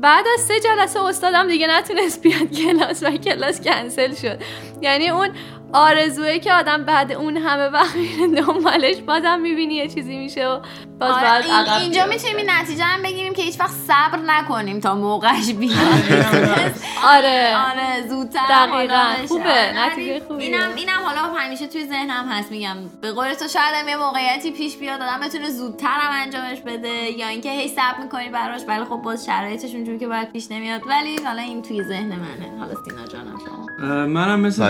بعد 0.00 0.24
از 0.34 0.44
سه 0.44 0.60
جلسه 0.60 1.04
استادم 1.04 1.48
دیگه 1.48 1.66
نتونست 1.66 2.22
بیاد 2.22 2.50
کلاس 2.50 3.02
و 3.02 3.10
کلاس 3.10 3.60
کنسل 3.60 4.14
شد. 4.14 4.38
یعنی 4.82 5.08
اون 5.08 5.28
آرزوه 5.76 6.38
که 6.38 6.52
آدم 6.52 6.84
بعد 6.84 7.12
اون 7.12 7.36
همه 7.36 7.68
وقت 7.68 7.96
میره 7.96 8.42
دنبالش 8.42 8.96
بازم 8.96 9.38
می‌بینی 9.40 9.74
یه 9.74 9.88
چیزی 9.88 10.16
میشه 10.18 10.48
و 10.48 10.60
باز 11.00 11.10
آره، 11.10 11.20
باید 11.30 11.44
این- 11.44 11.54
عقب 11.54 11.80
اینجا. 11.80 12.06
می‌تونیم 12.06 12.36
این 12.36 12.50
نتیجه 12.50 12.84
هم 12.84 13.02
بگیریم 13.02 13.32
که 13.34 13.42
هیچ 13.42 13.60
وقت 13.60 13.70
صبر 13.70 14.18
نکنیم 14.26 14.80
تا 14.80 14.94
موقعش 14.94 15.50
بیاد. 15.52 15.72
آره. 17.16 17.56
آره 17.70 18.08
زودتر 18.08 18.40
دقیقاً. 18.50 19.04
خوبه، 19.28 19.42
آره، 19.50 19.72
نتیجه 19.86 20.10
ولی 20.12 20.20
خوبیه. 20.20 20.46
اینم 20.46 20.70
اینم 20.76 21.00
حالا 21.04 21.20
همیشه 21.36 21.66
توی 21.66 21.86
ذهنم 21.86 22.28
هست 22.28 22.50
میگم 22.50 22.76
به 23.02 23.12
قول 23.12 23.34
تو 23.34 23.48
شاید 23.48 23.88
یه 23.88 23.96
موقعیتی 23.96 24.50
پیش 24.52 24.76
بیاد 24.76 25.02
آدم 25.02 25.20
بتونه 25.26 25.50
زودتر 25.50 25.86
هم 25.88 26.22
انجامش 26.22 26.60
بده 26.60 26.88
یا 27.18 27.28
اینکه 27.28 27.50
هی 27.50 27.68
صبر 27.68 28.02
می‌کنی 28.02 28.28
براش 28.28 28.60
ولی 28.68 28.84
خب 28.84 28.96
باز 28.96 29.26
شرایطش 29.26 29.74
اونجوری 29.74 29.98
که 29.98 30.08
باید 30.08 30.32
پیش 30.32 30.50
نمیاد. 30.50 30.80
ولی 30.86 31.16
حالا 31.24 31.42
این 31.42 31.62
توی 31.62 31.82
ذهن 31.84 32.06
منه. 32.08 32.58
حالا 32.60 32.74
سینا 32.84 33.06
جانم 33.12 33.38
شما. 33.46 33.66
منم 34.06 34.40
مثل 34.40 34.62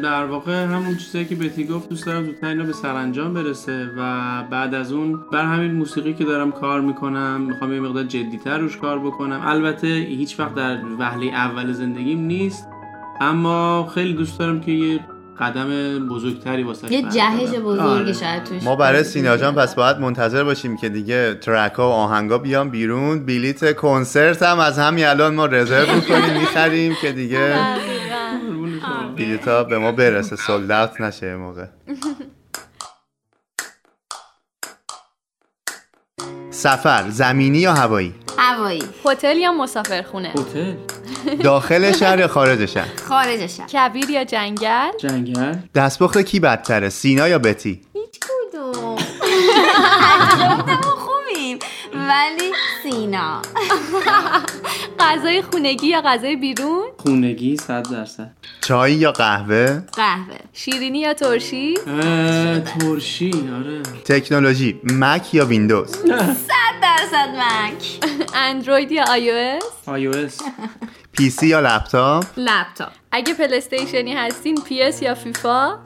در 0.00 0.24
واقع 0.24 0.64
همون 0.64 0.96
چیزایی 0.96 1.24
که 1.24 1.34
بتی 1.34 1.64
گفت 1.64 1.88
دوست 1.88 2.06
دارم 2.06 2.24
زودتر 2.24 2.46
اینا 2.46 2.64
به 2.64 2.72
سرانجام 2.72 3.34
برسه 3.34 3.90
و 3.98 4.42
بعد 4.50 4.74
از 4.74 4.92
اون 4.92 5.20
بر 5.32 5.44
همین 5.44 5.72
موسیقی 5.72 6.14
که 6.14 6.24
دارم 6.24 6.52
کار 6.52 6.80
می‌کنم 6.80 7.40
می‌خوام 7.40 7.72
یه 7.72 7.80
مقدار 7.80 8.04
جدیتر 8.04 8.58
روش 8.58 8.76
کار 8.76 8.98
بکنم. 8.98 9.40
البته 9.44 9.86
هیچ 9.86 10.40
وقت 10.40 10.54
در 10.54 10.78
وهله 10.98 11.26
اول 11.26 11.72
زندگیم 11.72 12.20
نیست 12.20 12.68
اما 13.20 13.90
خیلی 13.94 14.12
دوست 14.12 14.38
دارم 14.38 14.60
که 14.60 14.72
یه 14.72 15.00
قدم 15.40 15.68
بزرگتری 16.08 16.62
واسه 16.62 16.92
یه 16.92 17.02
جهش 17.02 17.48
بزرگی 17.64 18.14
شاید 18.14 18.44
توش 18.44 18.62
ما 18.62 18.76
برای. 18.76 19.04
سینا 19.04 19.36
جان 19.36 19.54
پس 19.54 19.74
باید 19.74 19.98
منتظر 19.98 20.44
باشیم 20.44 20.76
که 20.76 20.88
دیگه 20.88 21.34
ترک 21.34 21.72
ها 21.72 21.88
و 21.88 21.92
آهنگا 21.92 22.38
بیان 22.38 22.70
بیرون. 22.70 23.26
بلیت 23.26 23.76
کنسرت 23.76 24.42
هم 24.42 24.58
از 24.58 24.78
همین 24.78 25.04
الان 25.04 25.34
ما 25.34 25.46
رزرو 25.46 25.94
می‌کنیم 25.96 26.40
می‌خریم 26.40 26.94
که 27.02 27.12
دیگه 27.12 27.54
بلیت 29.18 29.48
ها 29.48 29.64
به 29.64 29.78
ما 29.78 29.92
برسه 29.92 30.36
سولد 30.36 30.70
اوت 30.70 31.00
نشه 31.00 31.26
یه 31.26 31.36
موقع. 31.36 31.64
سفر 36.50 37.10
زمینی 37.10 37.58
یا 37.58 37.74
هوایی؟ 37.74 38.14
هوایی. 38.38 38.82
هتل 39.04 39.36
یا 39.36 39.52
مسافرخونه؟ 39.52 40.28
هتل. 40.28 40.74
داخل 41.42 41.92
شهر 41.92 42.18
یا 42.18 42.28
خارج 42.28 42.66
شهر؟ 42.66 42.88
خارج 43.08 43.46
شهر. 43.46 43.66
کبیر 43.66 44.10
یا 44.10 44.24
جنگل؟ 44.24 44.90
جنگل. 45.00 45.54
دستپخت 45.74 46.18
کی 46.18 46.40
بدتره 46.40 46.88
سینا 46.88 47.28
یا 47.28 47.38
بتی؟ 47.38 47.80
هیچ 47.94 48.20
کدوم. 48.20 48.96
ولی 52.08 52.52
سینا. 52.82 53.42
غذای 55.00 55.42
خونگی 55.42 55.86
یا 55.86 56.00
غذای 56.00 56.36
بیرون؟ 56.36 56.86
خونگی 56.96 57.56
صد 57.56 57.90
درصد. 57.90 58.30
چای 58.60 58.92
یا 58.92 59.12
قهوه؟ 59.12 59.82
قهوه. 59.92 60.36
شیرینی 60.52 60.98
یا 60.98 61.14
ترشی؟ 61.14 61.74
ترشی 62.80 63.30
آره. 63.30 63.82
تکنولوژی 64.04 64.80
مک 64.84 65.34
یا 65.34 65.44
ویندوز؟ 65.46 65.90
صد 66.48 66.74
درصد 66.82 67.28
مک. 67.36 68.04
اندروید 68.46 68.92
یا 68.92 69.04
iOS؟ 69.08 69.88
iOS. 69.88 70.38
PC 71.12 71.46
یا 71.46 71.60
لپتاپ؟ 71.60 72.24
لپتاپ. 72.36 72.92
اگه 73.12 73.34
پلیستیشنی 73.34 74.14
هستین 74.14 74.60
PES 74.68 75.02
یا 75.02 75.14
فیفا؟ 75.14 75.78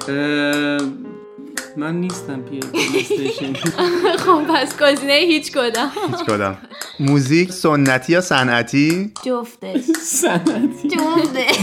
من 1.77 1.95
نیستم 1.95 2.41
پی 2.43 2.61
خب 4.25 4.41
پس 4.49 4.79
گزینه 4.83 5.13
هیچ 5.13 5.53
کدام. 5.53 5.91
هیچ 6.11 6.27
کدام. 6.27 6.59
موزیک 7.01 7.53
سنتی 7.53 8.13
یا 8.13 8.21
صنعتی؟ 8.21 9.13
جفتش 9.27 9.81
سنتی 10.03 10.89
جفتش 10.89 11.57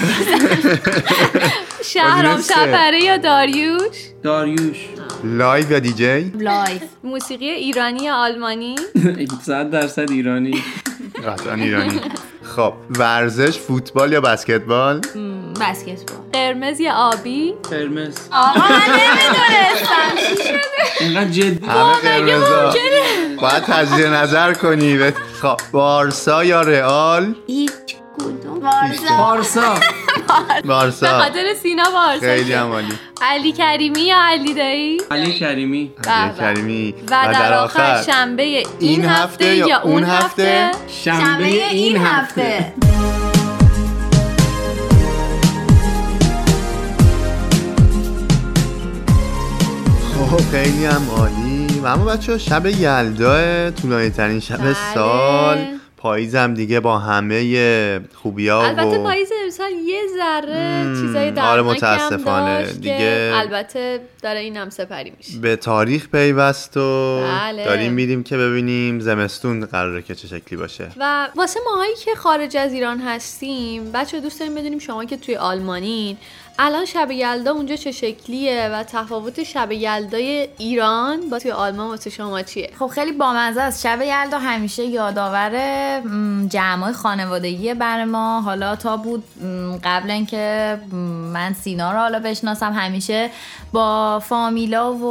شهرام. 1.94 2.42
شبره 2.42 3.04
یا 3.04 3.18
داریوش؟ 3.18 3.98
داریوش. 4.24 4.78
لایو 5.24 5.72
یا 5.72 5.80
دیجی؟ 5.80 6.20
لایف 6.40 6.82
موسیقی 7.04 7.50
ایرانی 7.50 8.04
یا 8.04 8.16
آلمانی؟ 8.16 8.76
100 9.46 9.70
درصد 9.72 10.12
ایرانی. 10.12 10.64
قطعا 11.26 11.54
ایرانی. 11.54 12.00
خب 12.44 12.74
ورزش 13.00 13.58
فوتبال 13.58 14.12
یا 14.14 14.22
بسکتبال؟ 14.22 15.02
بسکتبال. 15.60 16.20
قرمز 16.34 16.80
یا 16.80 16.94
آبی؟ 16.94 17.54
قرمز. 17.72 18.18
آقا 18.32 18.60
من 18.60 18.82
نمی‌دونستم. 18.88 20.16
چی 20.30 20.44
شده؟ 20.44 20.60
اینقدر 21.00 21.30
جدی. 21.30 21.66
همه 21.68 21.94
قرمزا. 21.94 22.74
باید 23.42 23.64
تجدید 23.64 24.06
نظر 24.06 24.54
کنی. 24.54 25.12
خب 25.42 25.58
بارسا 25.72 26.44
یا 26.44 26.62
رئال؟ 26.62 27.36
هیچ 27.48 27.72
کدوم. 28.18 28.60
بارسا. 28.60 29.18
پارسا 29.18 29.74
به 30.62 30.68
بارسا. 30.68 31.20
خاطر 31.20 31.54
سینا 31.64 31.84
بارسا. 31.94 32.26
خیلی 32.26 32.54
هم 32.54 32.72
عالی. 32.72 32.94
علی 33.22 33.52
کریمی 33.52 34.02
یا 34.02 34.18
علی 34.20 34.54
دایی؟ 34.54 34.98
علی 35.12 35.40
کریمی. 35.40 35.92
علی 36.08 36.32
به. 36.32 36.40
کریمی. 36.40 36.96
و 37.12 37.30
در 37.34 37.54
آخر 37.54 38.04
شنبه 38.06 38.64
این 38.80 39.06
هفته 39.06 39.56
یا 39.56 39.82
اون 39.82 40.04
هفته؟ 40.04 40.72
شنبه 41.04 41.46
این 41.46 41.98
هفته. 41.98 42.74
خب 50.26 50.52
خیلی 50.52 50.86
هم 50.86 51.10
عالی 51.18 51.80
و 51.84 51.86
اما 51.86 52.06
بچه 52.06 52.38
شب 52.38 52.66
یلدا 52.66 53.72
طولانی 53.72 54.10
ترین 54.10 54.40
شب 54.40 54.58
بله. 54.58 54.94
سال 54.94 55.58
پاییزم 55.98 56.54
دیگه 56.54 56.80
با 56.80 56.98
همه 57.00 58.00
خوبی 58.16 58.48
ها 58.50 58.68
البته 58.68 58.98
و 59.00 59.04
پاییز 59.04 59.30
امسال 59.44 59.72
یه 59.72 60.02
ذره 60.18 60.84
چیزای 61.02 61.22
آره، 61.24 61.32
دردناکی 61.32 61.86
هم 61.86 61.96
متاسفانه. 61.96 62.62
داشت 62.64 62.76
دیگه- 62.76 63.32
البته 63.36 64.00
داره 64.24 64.40
این 64.40 64.58
هم 64.58 64.70
سپری 64.70 65.14
میشه 65.18 65.40
به 65.40 65.56
تاریخ 65.56 66.08
پیوست 66.10 66.78
و 66.78 67.20
بله. 67.22 67.66
داریم 67.66 67.94
میریم 67.94 68.24
که 68.24 68.38
ببینیم 68.38 69.00
زمستون 69.00 69.66
قراره 69.66 70.02
که 70.02 70.16
چه 70.16 70.28
شکلی 70.28 70.60
باشه 70.60 70.88
و 70.98 71.28
واسه 71.36 71.60
ماهایی 71.72 71.96
که 72.06 72.16
خارج 72.16 72.58
از 72.58 72.74
ایران 72.74 73.00
هستیم 73.02 73.92
بچه 73.92 74.20
دوست 74.20 74.40
داریم 74.40 74.56
بدونیم 74.56 74.80
شما 74.80 75.06
که 75.06 75.18
توی 75.18 75.36
آلمانین 75.36 76.18
الان 76.62 76.86
شب 76.86 77.12
یلدا 77.12 77.52
اونجا 77.52 77.76
چه 77.76 77.92
شکلیه 77.92 78.70
و 78.74 78.84
تفاوت 78.84 79.44
شب 79.44 79.72
یلدای 79.72 80.48
ایران 80.58 81.30
با 81.30 81.40
توی 81.40 81.52
آلمان 81.52 81.88
واسه 81.88 82.10
شما 82.10 82.42
چیه؟ 82.42 82.70
خب 82.80 82.88
خیلی 82.88 83.12
بامزه 83.12 83.62
است. 83.62 83.84
شب 83.84 84.02
یلدا 84.02 84.40
همیشه 84.40 84.86
یادآور 84.86 85.52
م، 86.00 86.48
جمعای 86.48 86.94
خانوادگی 86.94 87.74
بر 87.74 88.06
ما. 88.06 88.42
حالا 88.42 88.76
تا 88.76 88.98
بود 88.98 89.24
قبل 89.84 90.12
اینکه 90.12 90.78
من 91.34 91.54
سینا 91.54 91.92
رو 91.92 91.98
حالا 91.98 92.20
بشناسم 92.20 92.74
همیشه 92.74 93.30
با 93.72 94.20
فامیلا 94.20 94.94
و 94.94 95.04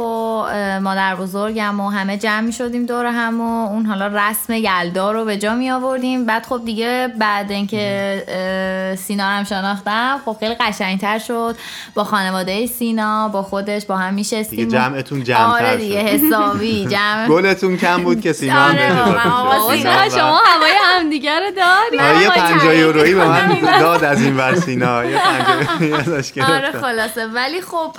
مادر 0.79 1.15
بزرگم 1.15 1.79
و 1.79 1.89
همه 1.89 2.17
جمع 2.17 2.41
می 2.41 2.53
شدیم 2.53 2.85
دور 2.85 3.05
هم 3.05 3.41
و 3.41 3.67
اون 3.67 3.85
حالا 3.85 4.07
رسم 4.07 4.53
یلدا 4.53 5.11
رو 5.11 5.25
به 5.25 5.37
جا 5.37 5.55
می 5.55 5.71
آوردیم 5.71 6.25
بعد 6.25 6.45
خب 6.45 6.61
دیگه 6.65 7.13
بعد 7.19 7.51
اینکه 7.51 8.95
سینا 8.99 9.23
رو 9.23 9.37
هم 9.37 9.43
شناختم 9.43 10.21
خب 10.25 10.37
خیلی 10.39 10.55
قشنگتر 10.55 11.19
شد. 11.19 11.38
با 11.93 12.03
خانواده 12.03 12.65
سینا 12.65 13.27
با 13.27 13.41
خودش 13.43 13.85
با 13.85 13.97
هم 13.97 14.13
میشستیم. 14.13 14.59
دیگه 14.59 14.71
جمعتون 14.71 15.23
جمع‌تر 15.23 15.65
آره 15.65 15.77
دیگه 15.77 16.17
شد. 16.17 16.23
حسابی 16.25 16.85
جمع. 16.85 17.27
گلتون 17.33 17.77
کم 17.77 18.03
بود 18.03 18.21
که 18.21 18.33
سینا 18.33 18.65
آره، 18.65 18.87
چرا 19.83 20.05
و- 20.05 20.09
شما 20.09 20.39
هوای 20.45 20.71
همدیگه 20.83 21.39
رو 21.39 21.51
داری؟ 21.55 21.99
آره، 21.99 22.21
یه 22.21 22.27
آقای 22.27 22.41
پنجاه 22.41 22.59
تعریف. 22.59 22.79
یورویی 22.79 23.13
به 23.15 23.27
من 23.27 23.59
داد 23.79 24.03
از 24.03 24.21
این 24.21 24.37
ور 24.37 24.55
سینا. 24.55 25.05
یه 25.05 25.17
پنجاه 25.17 25.83
یورویی 25.83 25.93
ازش 25.93 26.37
آره 26.37 26.61
گرفتم 26.61 26.81
خلاصه. 26.81 27.25
ولی 27.27 27.61
خب 27.61 27.95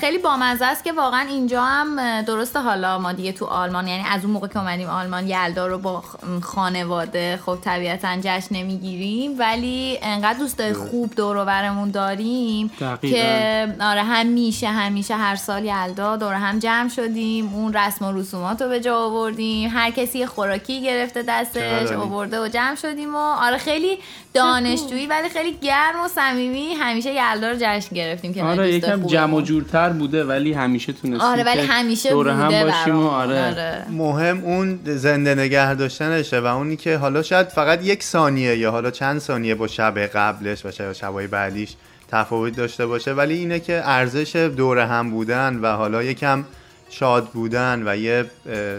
خیلی 0.00 0.18
بامزه 0.18 0.64
است 0.64 0.84
که 0.84 0.92
واقعا 0.92 1.20
اینجا 1.20 1.62
هم 1.62 2.22
درسته. 2.22 2.60
حالا 2.60 2.98
ما 2.98 3.12
دیگه 3.12 3.32
تو 3.32 3.44
آلمان 3.44 3.88
یعنی 3.88 4.04
از 4.10 4.24
اون 4.24 4.32
موقع 4.32 4.48
که 4.48 4.58
اومدیم 4.58 4.88
آلمان 4.88 5.28
یلدا 5.28 5.66
رو 5.66 5.78
با 5.78 6.02
خانواده 6.42 7.38
خب 7.46 7.58
طبیعتا 7.64 8.08
جشن 8.22 8.46
نمی‌گیریم. 8.50 9.38
ولی 9.38 9.98
انقدر 10.02 10.38
دوستای 10.38 10.72
خوب 10.72 11.14
دور 11.16 11.36
و 11.36 11.44
برمون 11.44 11.90
داریم 11.90 12.70
دقیقاً. 12.84 13.16
که 13.16 13.74
آره 13.80 14.02
همیشه 14.02 14.68
همیشه 14.68 15.14
هر 15.14 15.36
سال 15.36 15.64
یلدا 15.64 16.16
دور 16.16 16.34
هم 16.34 16.58
جمع 16.58 16.88
شدیم 16.88 17.54
اون 17.54 17.72
رسم 17.72 18.04
و 18.04 18.12
رسومات 18.12 18.62
رو 18.62 18.68
به 18.68 18.80
جا 18.80 18.96
آوردیم 18.96 19.70
هر 19.74 19.90
کسی 19.90 20.18
یه 20.18 20.26
خوراکی 20.26 20.82
گرفته 20.82 21.22
دستش. 21.28 21.92
آورده 21.92 22.40
و 22.40 22.48
جمع 22.48 22.74
شدیم 22.74 23.14
و 23.14 23.18
آره 23.18 23.58
خیلی 23.58 23.98
دانشجویی 24.34 25.06
ولی 25.06 25.28
خیلی 25.28 25.58
گرم 25.62 26.04
و 26.04 26.08
صمیمی 26.08 26.74
همیشه 26.74 27.10
یلدا 27.14 27.50
رو 27.50 27.56
جشن 27.60 27.96
گرفتیم 27.96 28.34
که 28.34 28.44
آره 28.44 28.72
یکم 28.72 29.06
جمع 29.06 29.34
و 29.34 29.40
جورتر 29.40 29.90
بوده 29.90 30.24
ولی 30.24 30.52
همیشه 30.52 30.92
تونستیم 30.92 31.20
آره 31.20 31.44
ولی 31.44 31.60
همیشه 31.60 32.10
دور 32.10 32.28
هم 32.28 32.48
باشیم 32.48 32.96
و 32.96 33.10
برامون. 33.10 33.34
آره, 33.36 33.86
مهم 33.90 34.44
اون 34.44 34.80
زنده 34.84 35.34
نگه 35.34 35.74
داشتنشه 35.74 36.40
و 36.40 36.46
اونی 36.46 36.76
که 36.76 36.96
حالا 36.96 37.22
شاید 37.22 37.48
فقط 37.48 37.84
یک 37.84 38.02
ثانیه 38.02 38.56
یا 38.56 38.70
حالا 38.70 38.90
چند 38.90 39.20
ثانیه 39.20 39.54
با 39.54 39.66
شب 39.66 39.98
قبلش 39.98 40.66
و 40.66 40.70
شب 40.70 40.92
شبای 40.92 41.26
بعدیش 41.26 41.74
تفاوت 42.14 42.56
داشته 42.56 42.86
باشه 42.86 43.12
ولی 43.12 43.34
اینه 43.34 43.60
که 43.60 43.82
ارزش 43.84 44.36
دور 44.36 44.78
هم 44.78 45.10
بودن 45.10 45.58
و 45.62 45.66
حالا 45.66 46.02
یکم 46.02 46.44
شاد 46.90 47.28
بودن 47.28 47.82
و 47.86 47.96
یه 47.96 48.24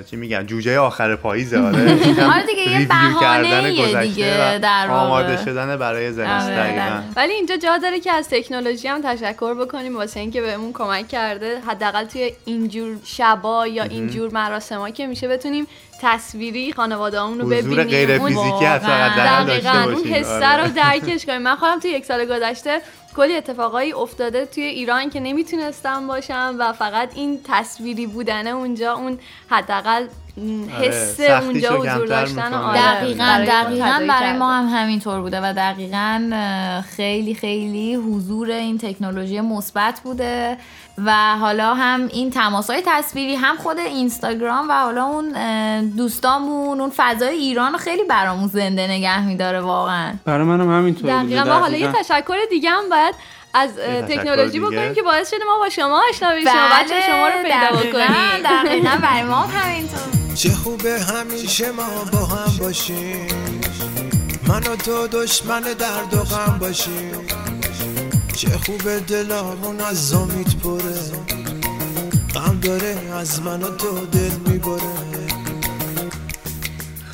چی 0.09 0.15
میگن 0.15 0.45
جوجه 0.45 0.79
آخر 0.79 1.15
پاییزه 1.15 1.59
آره. 1.59 1.81
آره 2.33 2.45
دیگه 2.47 2.81
یه 2.81 2.87
کردن 3.21 3.75
گذشته 3.75 4.55
و 4.55 4.59
در. 4.59 4.87
آماده 4.89 5.45
شدن 5.45 5.77
برای 5.77 6.11
زمستون 6.11 6.53
آره،. 6.53 7.03
ولی 7.15 7.33
اینجا 7.33 7.57
جا 7.57 7.77
داره 7.77 7.99
که 7.99 8.11
از 8.11 8.29
تکنولوژی 8.29 8.87
هم 8.87 9.01
تشکر 9.01 9.53
بکنیم 9.53 9.95
واسه 9.95 10.19
اینکه 10.19 10.41
بهمون 10.41 10.73
کمک 10.73 11.07
کرده. 11.07 11.59
حداقل 11.67 12.05
توی 12.05 12.31
اینجور 12.45 12.97
شبا 13.03 13.67
یا 13.67 13.83
اینجور 13.83 14.31
مراسما 14.33 14.89
که 14.89 15.07
میشه 15.07 15.27
بتونیم 15.27 15.67
تصویری 16.01 16.73
خانواده‌مون 16.73 17.39
رو 17.39 17.45
حضور 17.45 17.61
ببینیم. 17.61 17.83
غیر 17.83 18.17
فیزیکی 18.17 18.39
اون. 18.43 20.03
حسه 20.05 20.35
آره. 20.35 20.63
رو 20.63 20.71
درکش 20.71 21.25
کنیم. 21.25 21.41
من 21.41 21.55
خودم 21.55 21.79
توی 21.79 21.91
یک 21.91 22.05
سال 22.05 22.25
گذشته 22.25 22.81
کلی 23.15 23.35
اتفاقایی 23.35 23.93
افتاده 23.93 24.45
توی 24.45 24.63
ایران 24.63 25.09
که 25.09 25.19
نمی‌تونستم 25.19 26.07
باشم 26.07 26.55
و 26.59 26.73
فقط 26.73 27.09
این 27.15 27.39
تصویری 27.43 28.07
بودنه 28.07 28.49
اونجا 28.49 28.93
اون 28.93 29.19
حداقل 29.49 30.07
آره، 30.37 30.87
حس 30.87 31.19
اونجا 31.19 31.77
حضور 31.77 32.07
داشتن. 32.07 32.53
آره، 32.53 32.81
دقیقا 32.81 33.45
دقیقا 33.47 33.85
تداعی 33.85 34.07
برای. 34.07 34.37
ما 34.37 34.53
هم 34.53 34.65
همینطور 34.65 35.21
بوده 35.21 35.39
و 35.43 35.53
دقیقا 35.53 36.31
خیلی 36.95 37.35
خیلی 37.35 37.95
حضور 37.95 38.51
این 38.51 38.77
تکنولوژی 38.77 39.41
مثبت 39.41 40.01
بوده 40.03 40.57
و 41.05 41.35
حالا 41.35 41.73
هم 41.73 42.07
این 42.13 42.29
تماس 42.31 42.69
های 42.69 42.81
تصویری 42.85 43.35
هم 43.35 43.55
خود 43.57 43.79
اینستاگرام 43.79 44.69
و 44.69 44.73
حالا 44.73 45.05
اون 45.05 45.31
دوستامون 45.89 46.81
اون 46.81 46.91
فضای 46.95 47.35
ایران 47.35 47.71
رو 47.71 47.77
خیلی 47.77 48.03
برامون 48.03 48.47
زنده 48.47 48.87
نگه 48.87 49.25
میداره 49.25 49.61
واقعا 49.61 50.13
برای 50.25 50.43
منم 50.43 50.71
همینطور 50.71 51.11
بوده 51.11 51.23
دقیقا 51.23 51.55
و 51.55 51.59
حالا 51.59 51.77
یه 51.77 51.87
دقیقاً. 51.87 52.03
تشکر 52.03 52.35
دیگه 52.49 52.69
هم 52.69 52.89
باید 52.89 53.04
از 53.53 53.69
یه 53.77 54.01
تشکر 54.01 54.21
تکنولوژی. 54.21 54.59
بکنیم 54.59 54.93
که 54.93 55.01
باعث 55.01 55.29
شده 55.29 55.45
ما 55.45 55.57
با 55.57 55.69
شما 55.69 56.03
آشنا 56.09 56.29
بشیم 56.29 56.47
و 56.47 56.69
بچه 56.71 57.01
شما 57.07 57.27
رو 57.27 57.43
پیدا 57.43 57.89
بکنیم. 57.89 58.43
دقیقا 58.43 58.97
برای 59.01 59.23
ما 59.23 59.41
هم 59.41 59.61
همینطور. 59.61 59.99
چه 60.35 60.49
خوبه 60.49 60.99
همیشه 60.99 61.71
ما 61.71 62.05
با 62.11 62.25
هم 62.25 62.57
باشیم. 62.57 63.27
من 64.47 64.59
و 64.59 64.75
تو 64.75 65.07
دشمن 65.07 65.61
درد 65.61 66.13
و 66.13 66.23
غم 66.23 66.57
باشیم. 66.59 67.27
چه 68.35 68.49
خوبه 68.65 68.99
دلامون 68.99 69.81
از 69.81 70.09
زمید 70.09 70.59
پره. 70.63 71.25
غم 72.35 72.59
داره 72.59 72.97
از 73.19 73.41
من 73.41 73.63
و 73.63 73.75
تو 73.75 74.05
دل 74.05 74.51
می‌بره. 74.51 75.14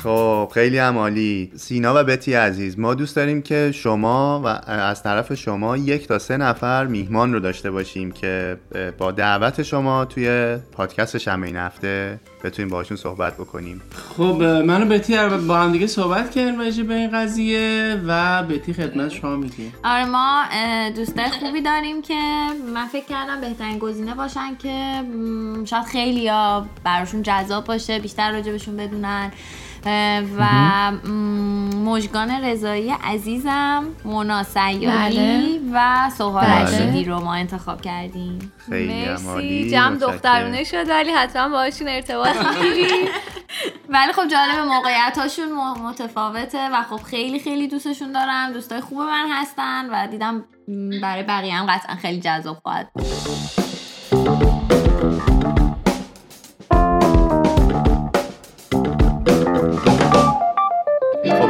خب 0.02 0.50
خیلی 0.54 0.78
هم 0.78 0.98
عالی. 0.98 1.52
سینا 1.56 1.94
و 1.96 2.04
بتی 2.04 2.34
عزیز 2.34 2.78
ما 2.78 2.94
دوست 2.94 3.16
داریم 3.16 3.42
که 3.42 3.72
شما 3.74 4.42
و 4.44 4.46
از 4.70 5.02
طرف 5.02 5.34
شما 5.34 5.76
یک 5.76 6.08
تا 6.08 6.18
سه 6.18 6.36
نفر 6.36 6.86
میهمان 6.86 7.32
رو 7.32 7.40
داشته 7.40 7.70
باشیم 7.70 8.12
که 8.12 8.56
با 8.98 9.12
دعوت 9.12 9.62
شما 9.62 10.04
توی 10.04 10.56
پادکست 10.72 11.18
شنبه 11.18 11.46
این 11.46 11.56
هفته 11.56 12.20
بتونیم 12.44 12.70
باشون 12.70 12.96
صحبت 12.96 13.34
بکنیم. 13.34 13.82
خب 14.16 14.42
منو 14.66 14.86
بتی 14.86 15.16
با 15.48 15.58
هم 15.58 15.72
دیگه 15.72 15.86
صحبت 15.86 16.30
کردیم 16.30 16.58
راجع 16.60 16.82
به 16.82 16.94
این 16.94 17.10
قضیه 17.10 18.00
و 18.06 18.42
بتی 18.42 18.72
خدمت 18.72 19.08
شما 19.08 19.36
میگه. 19.36 19.54
آره 19.84 20.04
ما 20.04 20.44
دوستای 20.96 21.30
خوبی 21.40 21.60
داریم 21.60 22.02
که 22.02 22.14
من 22.74 22.86
فکر 22.86 23.04
کردم 23.04 23.40
بهترین 23.40 23.78
گزینه 23.78 24.14
باشن 24.14 24.56
که 24.58 25.02
شاید 25.64 25.84
خیلی 25.84 26.30
براشون 26.84 27.22
جذاب 27.22 27.64
باشه 27.64 27.98
بیشتر 27.98 28.32
راجبشون 28.32 28.76
بدونن. 28.76 29.32
و 30.38 30.46
مژگان 31.84 32.30
رضایی 32.30 32.90
عزیزم 32.90 33.84
مونا 34.04 34.42
سیاری 34.42 35.60
و 35.72 36.10
سوها 36.18 36.40
بله. 36.40 36.62
رشیدی 36.62 37.04
رو 37.04 37.20
ما 37.20 37.34
انتخاب 37.34 37.80
کردیم. 37.80 38.52
مرسی. 38.68 39.70
جمع. 39.70 39.96
دخترونه 39.96 40.64
شد 40.64 40.88
ولی 40.88 41.10
حتما 41.10 41.48
باهاشون 41.48 41.88
ارتباط 41.88 42.36
می‌گیریم. 42.36 43.06
ولی 43.88 44.12
خب 44.12 44.28
جالب 44.28 44.58
موقعیت 44.58 45.18
هاشون 45.18 45.48
متفاوته 45.82 46.68
و 46.72 46.82
خب 46.82 47.02
خیلی 47.02 47.38
خیلی 47.38 47.68
دوستشون 47.68 48.12
دارم 48.12 48.52
دوستای 48.52 48.80
خوب 48.80 48.98
من 48.98 49.26
هستن 49.30 49.90
و 49.90 50.06
دیدم 50.06 50.44
برای 51.02 51.22
بقیه 51.22 51.54
هم 51.54 51.66
قطعا 51.66 51.96
خیلی 51.96 52.20
جذاب 52.20 52.56
خواهد 52.56 52.92
بود. 52.94 53.04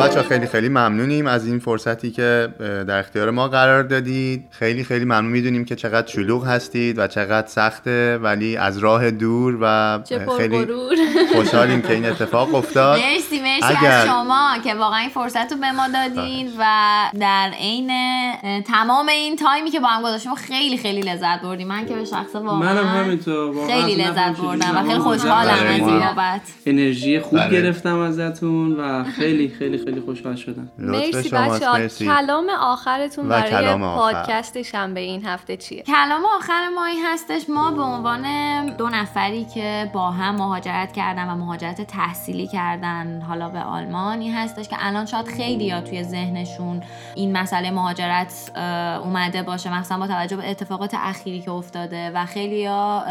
بچه 0.02 0.22
خیلی 0.22 0.46
خیلی 0.46 0.68
ممنونیم 0.68 1.26
از 1.26 1.46
این 1.46 1.58
فرصتی 1.58 2.10
که 2.10 2.48
در 2.58 2.98
اختیار 2.98 3.30
ما 3.30 3.48
قرار 3.48 3.82
دادید. 3.82 4.44
خیلی 4.50 4.84
خیلی 4.84 5.04
ممنون. 5.04 5.32
می‌دونیم 5.32 5.64
که 5.64 5.76
چقدر 5.76 6.06
شلوغ 6.06 6.46
هستید 6.46 6.98
و 6.98 7.06
چقدر 7.06 7.46
سخته 7.46 8.18
ولی 8.18 8.56
از 8.56 8.78
راه 8.78 9.10
دور 9.10 9.58
و 9.60 9.98
خیلی 10.38 10.66
خوشحالیم 11.36 11.82
که 11.82 11.92
این 11.92 12.06
اتفاق 12.06 12.54
افتاد. 12.54 13.00
مرسی 13.00 13.40
مرسی 13.40 13.76
اگر... 13.78 13.90
از 13.90 14.06
شما 14.06 14.50
که 14.64 14.74
واقعا 14.74 14.98
این 14.98 15.08
فرصت 15.08 15.52
رو 15.52 15.58
به 15.58 15.72
ما 15.72 15.88
دادین 15.88 16.52
و 16.58 16.64
در 17.20 17.50
عین 17.58 17.90
تمام 18.62 19.08
این 19.08 19.36
تایمی 19.36 19.70
که 19.70 19.80
با 19.80 19.88
هم 19.88 20.02
گذاشتیم 20.02 20.34
خیلی 20.34 20.76
خیلی 20.76 21.00
لذت 21.00 21.42
بردیم. 21.42 21.68
من 21.68 21.86
که 21.86 21.94
به 21.94 22.04
شخص 22.04 22.34
واقعا 22.34 22.58
منم 22.58 22.86
همینطور. 22.86 23.66
خیلی 23.66 23.94
لذت 23.94 24.36
بردم 24.36 24.76
و 24.76 24.82
خیلی 24.82 24.98
خوشحالم 24.98 25.66
از 25.66 25.88
این 25.88 26.00
بابت. 26.00 26.40
انرژی 26.66 27.20
خوب 27.20 27.38
بله. 27.38 27.50
گرفتم 27.50 27.98
ازتون 27.98 28.72
و 28.72 29.04
خیلی 29.04 29.48
خیلی 29.58 29.78
خیلی 29.78 30.00
خوشحال 30.00 30.36
شدم. 30.36 30.68
مرسی 30.78 31.28
بچه 31.28 31.88
کلام 32.04 32.48
آخرتون 32.60 33.28
برای 33.28 33.78
پادکست 33.78 34.62
شنبه 34.62 35.00
این 35.00 35.26
هفته 35.26 35.56
چیه؟ 35.56 35.82
کلام 35.82 36.22
آخر 36.38 36.68
ما 36.74 36.84
این 36.84 37.04
هستش. 37.06 37.42
ما 37.48 37.70
به 37.70 37.82
عنوان 37.82 38.22
دو 38.76 38.88
نفری 38.88 39.46
که 39.54 39.90
با 39.94 40.10
هم 40.10 40.34
مهاجرت 40.34 40.92
کردن 40.92 41.21
و 41.28 41.36
مهاجرت 41.36 41.80
تحصیلی 41.80 42.46
کردن 42.46 43.22
حالا 43.22 43.48
به 43.48 43.60
آلمان 43.60 44.20
این 44.20 44.34
هستش 44.34 44.68
که 44.68 44.76
الان 44.78 45.06
شاید 45.06 45.26
خیلی 45.26 45.70
ها 45.70 45.80
توی 45.80 46.02
ذهنشون 46.02 46.82
این 47.14 47.36
مسئله 47.38 47.70
مهاجرت 47.70 48.50
اومده 49.04 49.42
باشه. 49.42 49.78
مثلا 49.78 49.98
با 49.98 50.06
توجه 50.06 50.36
به 50.36 50.50
اتفاقات 50.50 50.94
اخیری 50.94 51.40
که 51.40 51.50
افتاده 51.50 52.10
و 52.10 52.26
خیلی 52.26 52.66
ها 52.66 53.04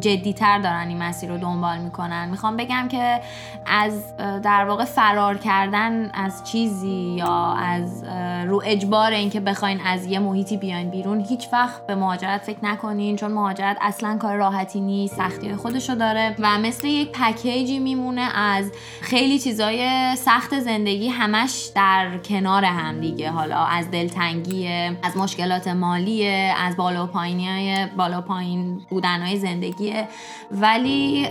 جدیتر 0.00 0.58
دارن 0.58 0.88
این 0.88 1.02
مسیر 1.02 1.30
رو 1.30 1.38
دنبال 1.38 1.78
می‌کنن. 1.78 2.28
می‌خوام 2.28 2.56
بگم 2.56 2.88
که 2.88 3.20
از 3.66 4.16
در 4.16 4.64
واقع 4.64 4.84
فرار 4.84 5.38
کردن 5.38 6.10
از 6.14 6.44
چیزی 6.44 7.14
یا 7.18 7.52
از 7.52 8.04
رو 8.46 8.62
اجبار 8.64 9.12
اینکه 9.12 9.40
بخواین 9.40 9.80
از 9.86 10.06
یه 10.06 10.18
محیطی 10.18 10.56
بیاین 10.56 10.90
بیرون 10.90 11.20
هیچ 11.20 11.48
وقت 11.52 11.86
به 11.86 11.94
مهاجرت 11.94 12.42
فکر 12.42 12.58
نکنین 12.62 13.16
چون 13.16 13.32
مهاجرت 13.32 13.76
اصلا 13.80 14.18
کار 14.18 14.36
راحتی 14.36 14.80
نیست 14.80 15.16
سختی 15.16 15.54
خودشو 15.54 15.94
داره 15.94 16.36
و 16.38 16.58
مثل 16.58 16.88
یک 16.88 17.12
پکیجی 17.20 17.78
میمونه 17.78 18.38
از 18.38 18.72
خیلی 19.00 19.38
چیزای 19.38 19.88
سخت 20.16 20.58
زندگی 20.58 21.08
همش 21.08 21.70
در 21.74 22.18
کنار 22.18 22.64
هم 22.64 23.00
دیگه. 23.00 23.30
حالا 23.30 23.64
از 23.64 23.90
دلتنگی 23.90 24.68
از 25.02 25.16
مشکلات 25.16 25.68
مالی 25.68 26.28
از 26.66 26.76
بالا 26.76 27.04
و 27.04 27.06
پایینی 27.06 27.86
بالا 27.96 28.20
پایین 28.20 28.80
بودن 28.90 29.22
های 29.22 29.36
زندگیه. 29.36 30.08
ولی 30.50 31.26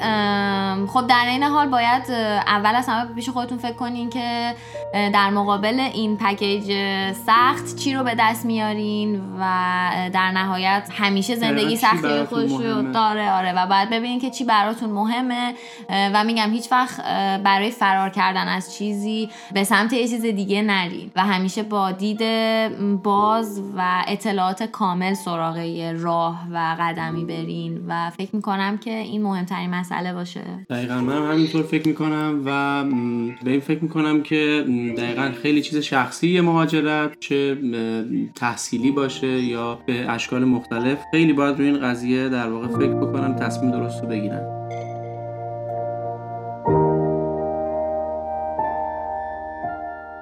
خب 0.88 1.08
در 1.08 1.26
این 1.28 1.44
حال 1.44 1.68
باید 1.68 2.12
اول 2.48 2.76
از 2.76 2.88
همه 2.88 3.14
پیش 3.14 3.30
خودتون 3.30 3.58
فکر 3.58 3.74
کنین 3.74 4.10
که 4.10 4.56
در 4.94 5.30
مقابل 5.30 5.80
این 5.80 6.18
پکیج 6.18 6.74
سخت 7.14 7.76
چی 7.76 7.94
رو 7.94 8.04
به 8.04 8.16
دست 8.20 8.46
میارین 8.46 9.22
و 9.40 9.44
در 10.14 10.32
نهایت 10.32 10.90
همیشه 10.94 11.36
زندگی 11.36 11.76
سختی 11.76 12.24
خودش 12.24 12.52
رو 12.52 12.92
داره 12.92 13.32
آره 13.32 13.54
و 13.54 13.68
باید 13.68 13.90
ببینین 13.90 14.20
که 14.20 14.30
چی 14.30 14.44
براتون 14.44 14.90
مهمه. 14.90 15.54
و 15.90 16.24
میگم 16.24 16.52
هیچ 16.52 16.72
وقت 16.72 17.02
برای 17.44 17.72
فرار 17.72 18.10
کردن 18.10 18.48
از 18.48 18.76
چیزی 18.76 19.30
به 19.54 19.64
سمت 19.64 19.94
یه 19.94 20.08
چیز 20.08 20.22
دیگه 20.22 20.62
نرین 20.62 21.12
و 21.16 21.26
همیشه 21.26 21.64
با 21.64 21.92
دید 21.92 22.22
باز 23.04 23.62
و 23.78 24.04
اطلاعات 24.08 24.64
کامل 24.64 25.14
سراغ 25.14 25.58
راه 26.00 26.48
و 26.52 26.76
قدمی 26.80 27.26
برین. 27.26 27.82
و 27.88 28.10
فکر 28.10 28.36
می‌کنم 28.36 28.78
که 28.78 28.92
این 28.92 29.24
مهمترین 29.24 29.70
مسئله 29.70 30.14
باشه. 30.14 30.42
دقیقا 30.70 30.96
من 30.96 31.32
همینطور 31.32 31.64
فکر 31.64 31.88
می‌کنم 31.88 32.42
و 32.46 32.84
به 33.44 33.52
این 33.52 33.60
فکر 33.60 33.84
می‌کنم 33.84 34.24
که 34.24 34.66
دقیقا 34.98 35.32
خیلی 35.42 35.62
چیز 35.62 35.78
شخصی 35.78 36.42
مهاجرت 36.42 37.20
چه 37.20 37.58
تحصیلی 38.36 38.92
باشه 38.92 39.28
یا 39.28 39.80
به 39.86 40.12
اشکال 40.12 40.46
مختلف 40.46 40.98
خیلی 41.12 41.34
باید 41.34 41.58
روی 41.58 41.68
این 41.68 41.80
قضیه 41.80 42.30
در 42.30 42.50
واقع 42.50 42.68
فکر 42.68 42.94
بکنم 42.94 43.36
تصمیم 43.36 43.72
درست 43.72 44.04
رو 44.04 44.10
بگیرن 44.10 44.70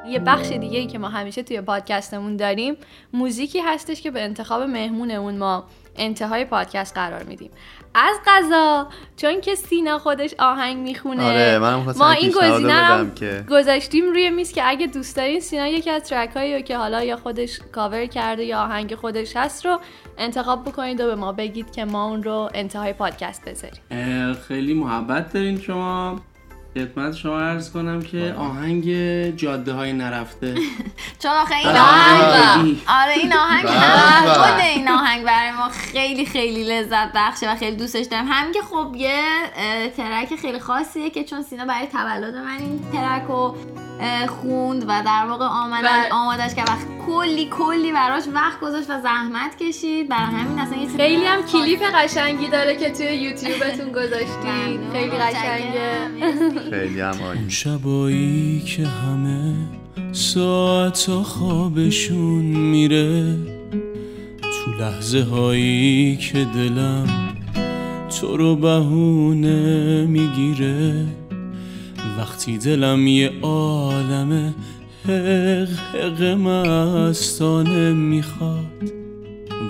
یه 0.10 0.20
بخش 0.20 0.47
دیگه 0.47 0.80
ای 0.80 0.88
که 0.88 0.97
ما 0.97 1.10
همیشه 1.10 1.43
توی 1.43 1.62
پادکستمون 1.62 2.38
داریم 2.38 2.76
موزیکی 3.14 3.60
هستش 3.60 4.01
که 4.01 4.12
به 4.12 4.22
انتخاب 4.22 4.62
مهمونمون 4.62 5.38
ما 5.38 5.64
انتهای 5.95 6.45
پادکست 6.45 6.95
قرار 6.95 7.24
میدیم. 7.24 7.51
از 7.95 8.16
قضا 8.28 8.88
چون 9.18 9.41
که 9.41 9.55
سینا 9.55 9.99
خودش 9.99 10.34
آهنگ 10.39 10.78
می‌خونه. 10.78 11.24
آره 11.24 11.60
ما 11.97 12.12
این 12.12 12.32
گزینه 12.32 13.12
که... 13.16 13.45
گذاشتیم 13.49 14.05
روی 14.05 14.30
میز 14.30 14.53
که 14.53 14.70
اگه 14.70 14.88
دوست 14.88 15.18
دارین 15.18 15.39
سینا 15.39 15.68
یکی 15.68 15.89
از 15.89 16.03
ترک 16.03 16.30
هایی 16.30 16.64
که 16.64 16.78
حالا 16.78 17.03
یا 17.03 17.18
خودش 17.18 17.60
کاور 17.72 18.05
کرده 18.05 18.43
یا 18.43 18.62
آهنگ 18.62 18.95
خودش 18.95 19.36
هست 19.36 19.66
رو 19.66 19.80
انتخاب 20.18 20.64
بکنید 20.64 21.01
و 21.01 21.05
به 21.05 21.16
ما 21.16 21.32
بگید 21.32 21.72
که 21.72 21.86
ما 21.86 22.05
اون 22.05 22.24
رو 22.24 22.49
انتهای 22.53 22.93
پادکست 22.93 23.49
بذاریم. 23.49 24.34
خیلی 24.34 24.74
محبت 24.74 25.34
دارین 25.34 25.60
شما. 25.60 26.20
خدمت 26.76 27.15
شما 27.15 27.39
عرض 27.39 27.72
کنم 27.72 28.01
که 28.01 28.36
آهنگ 28.38 28.86
جاده 29.36 29.74
های 29.74 29.93
نرفته. 29.93 30.55
چون 31.22 31.32
آخه 31.32 31.55
این 31.55 31.78
آهنگ 31.78 32.78
آره 32.88 33.13
این 33.13 33.34
آهنگ 33.34 33.68
خود 34.28 34.59
این 34.59 34.89
آهنگ 34.89 35.26
برای 35.26 35.51
ما 35.51 35.70
خیلی 35.70 36.26
خیلی 36.26 36.63
لذت 36.63 37.11
بخشه 37.15 37.51
و 37.51 37.55
خیلی 37.55 37.76
دوستش 37.76 38.05
دارم. 38.05 38.26
هم 38.28 38.51
که 38.51 38.61
خب 38.61 38.95
یه 38.95 39.22
ترک 39.97 40.36
خیلی 40.36 40.59
خاصیه 40.59 41.09
که 41.09 41.24
چون 41.24 41.43
سینا 41.43 41.65
برای 41.65 41.88
تولد 41.88 42.36
من 42.36 42.57
این 42.59 42.80
ترک 42.93 43.24
رو 43.28 43.55
خوند 44.28 44.84
و 44.84 45.03
در 45.05 45.26
واقع 45.30 45.45
آمدن 45.45 46.11
آمادش 46.11 46.55
که 46.55 46.61
وقت 46.61 46.88
کلی 47.07 47.49
کلی 47.49 47.91
براش 47.91 48.24
وقت 48.34 48.59
گذاشت 48.59 48.89
و 48.89 49.01
زحمت 49.01 49.57
کشید. 49.59 50.09
برای 50.09 50.26
همین 50.26 50.59
اصلا 50.59 50.78
یه 50.78 50.97
خیلی 50.97 51.26
هم 51.26 51.43
کلیپ 51.43 51.84
قشنگی 51.95 52.47
داره 52.47 52.76
که 52.76 52.91
توی 52.91 53.05
یوتیوبتون 53.05 53.91
گذاشتین. 53.91 54.91
خیلی 54.93 55.18
قشنگه. 55.18 56.09
خیلی 56.70 56.99
هم 56.99 57.22
اون 57.22 57.49
شبایی 57.49 58.59
که 58.59 58.88
همه 58.88 59.53
ساعت 60.11 61.09
خوابشون 61.09 62.45
میره 62.45 63.36
تو 64.41 64.72
لحظه 64.80 65.24
هایی 65.24 66.18
که 66.18 66.47
دلم 66.55 67.07
تو 68.20 68.38
رو 68.38 68.55
بهونه 68.55 70.05
می‌گیره 70.05 71.05
وقتی 72.18 72.57
دلم 72.57 73.07
یه 73.07 73.32
عالمه 73.41 74.53
حق 75.05 75.70
حق 75.93 76.24
مستانه 76.24 77.93
می‌خواد 77.93 78.65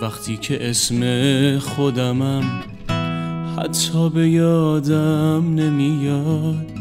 وقتی 0.01 0.37
که 0.37 0.69
اسم 0.69 1.59
خودمم 1.59 2.43
حتی 3.57 4.09
به 4.09 4.29
یادم 4.29 5.55
نمیاد. 5.55 6.71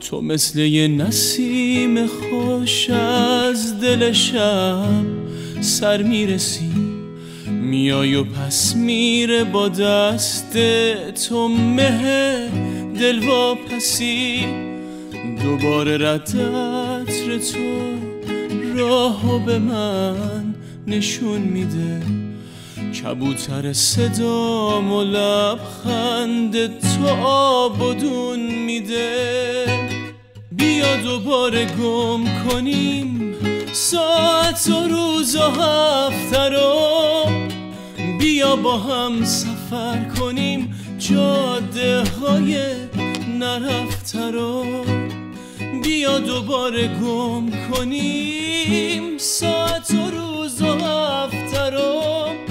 تو 0.00 0.20
مثل 0.20 0.58
یه 0.58 0.88
نسیم 0.88 2.06
خوش 2.06 2.90
از 2.90 3.80
دل 3.80 4.12
شب 4.12 5.04
سر 5.60 6.02
می‌رسی. 6.02 6.70
میای 7.50 8.14
و 8.14 8.24
پس 8.24 8.76
میره 8.76 9.44
با 9.44 9.68
دست 9.68 10.56
تو 11.28 11.48
مه 11.48 12.48
دل 13.00 13.20
پسی 13.54 14.44
دوباره 15.42 15.98
ردتر 15.98 17.04
تو 17.52 17.58
راهو 18.76 19.38
به 19.38 19.58
من 19.58 20.54
نشون 20.86 21.40
میده. 21.40 22.25
کبوتر 23.02 23.72
صدام 23.72 24.92
و 24.92 25.02
لبخند 25.02 26.80
تو 26.80 27.08
آبادون 27.26 28.40
میده. 28.40 29.66
بیا 30.52 30.96
دوباره 30.96 31.64
گم 31.64 32.24
کنیم 32.48 33.34
ساعت 33.72 34.68
و 34.68 34.88
روز 34.88 35.36
و 35.36 35.42
هفته 35.42 36.48
رو. 36.48 36.76
بیا 38.18 38.56
با 38.56 38.78
هم 38.78 39.24
سفر 39.24 40.04
کنیم 40.20 40.74
جاده 40.98 42.04
های 42.20 42.56
نرفته 43.38 44.30
رو. 44.30 44.64
بیا 45.82 46.18
دوباره 46.18 46.88
گم 46.88 47.50
کنیم 47.70 49.18
ساعت 49.18 49.90
و 49.90 50.10
روز 50.10 50.62
و 50.62 50.74
هفته 50.74 51.70
رو. 51.70 52.45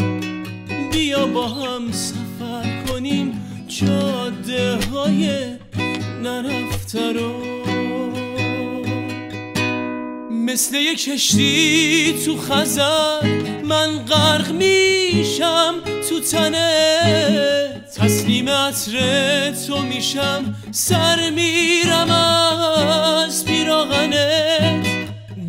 با 1.24 1.48
هم 1.48 1.92
سفر 1.92 2.84
کنیم 2.88 3.42
جاده 3.68 4.78
های 4.94 5.46
نرفته 6.24 7.14
رو. 7.14 7.56
مثل 10.32 10.76
یک 10.76 11.04
کشتی 11.04 12.16
تو 12.26 12.38
خزر 12.38 13.22
من 13.64 14.06
غرق 14.06 14.52
میشم 14.52 15.76
تو 16.10 16.20
تنت 16.20 17.86
تسلیم 17.96 18.50
عطر 18.50 19.52
تو 19.68 19.82
میشم. 19.82 20.56
سر 20.72 21.30
میرم 21.30 22.10
از 22.10 23.46
پیراغنت 23.46 24.88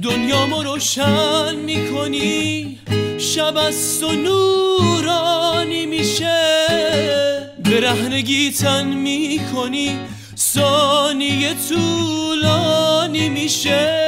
دنیامو 0.02 0.62
روشن 0.62 1.56
می‌کنی. 1.56 2.78
شب 3.18 3.56
از 3.56 4.00
تو 4.00 4.12
نورانی 4.12 5.86
میشه. 5.86 6.66
برهنگی 7.64 8.50
تن 8.50 8.86
می‌کنی 8.86 9.98
ثانیه 10.36 11.54
طولانی 11.68 13.28
میشه. 13.28 14.06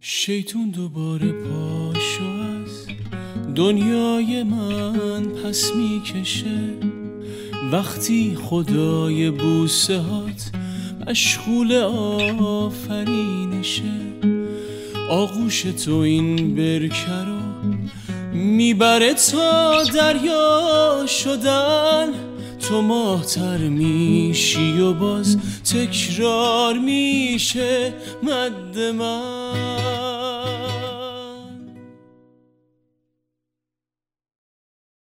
شیطون 0.00 0.70
دوباره 0.70 1.32
پاشو 1.32 2.24
از 2.24 2.86
دنیای 3.54 4.42
من 4.42 5.22
پس 5.22 5.70
می‌کشه. 5.74 6.60
وقتی 7.72 8.38
خدای 8.44 9.30
بوسه 9.30 9.98
هات 9.98 10.50
مشغول 11.06 11.74
آفرینشه. 12.40 13.82
آغوش 15.10 15.62
تو 15.62 15.94
این 15.94 16.54
برکه 16.54 17.12
رو 17.26 17.38
می‌بره 18.32 19.14
تا 19.14 19.82
دریا 19.82 21.06
شدن. 21.06 22.08
تو 22.68 22.82
ماهتر 22.82 23.58
میشی 23.58 24.80
و 24.80 24.92
باز 24.92 25.38
تکرار 25.64 26.78
میشه 26.78 27.92
مد 28.22 28.78
من. 28.78 30.11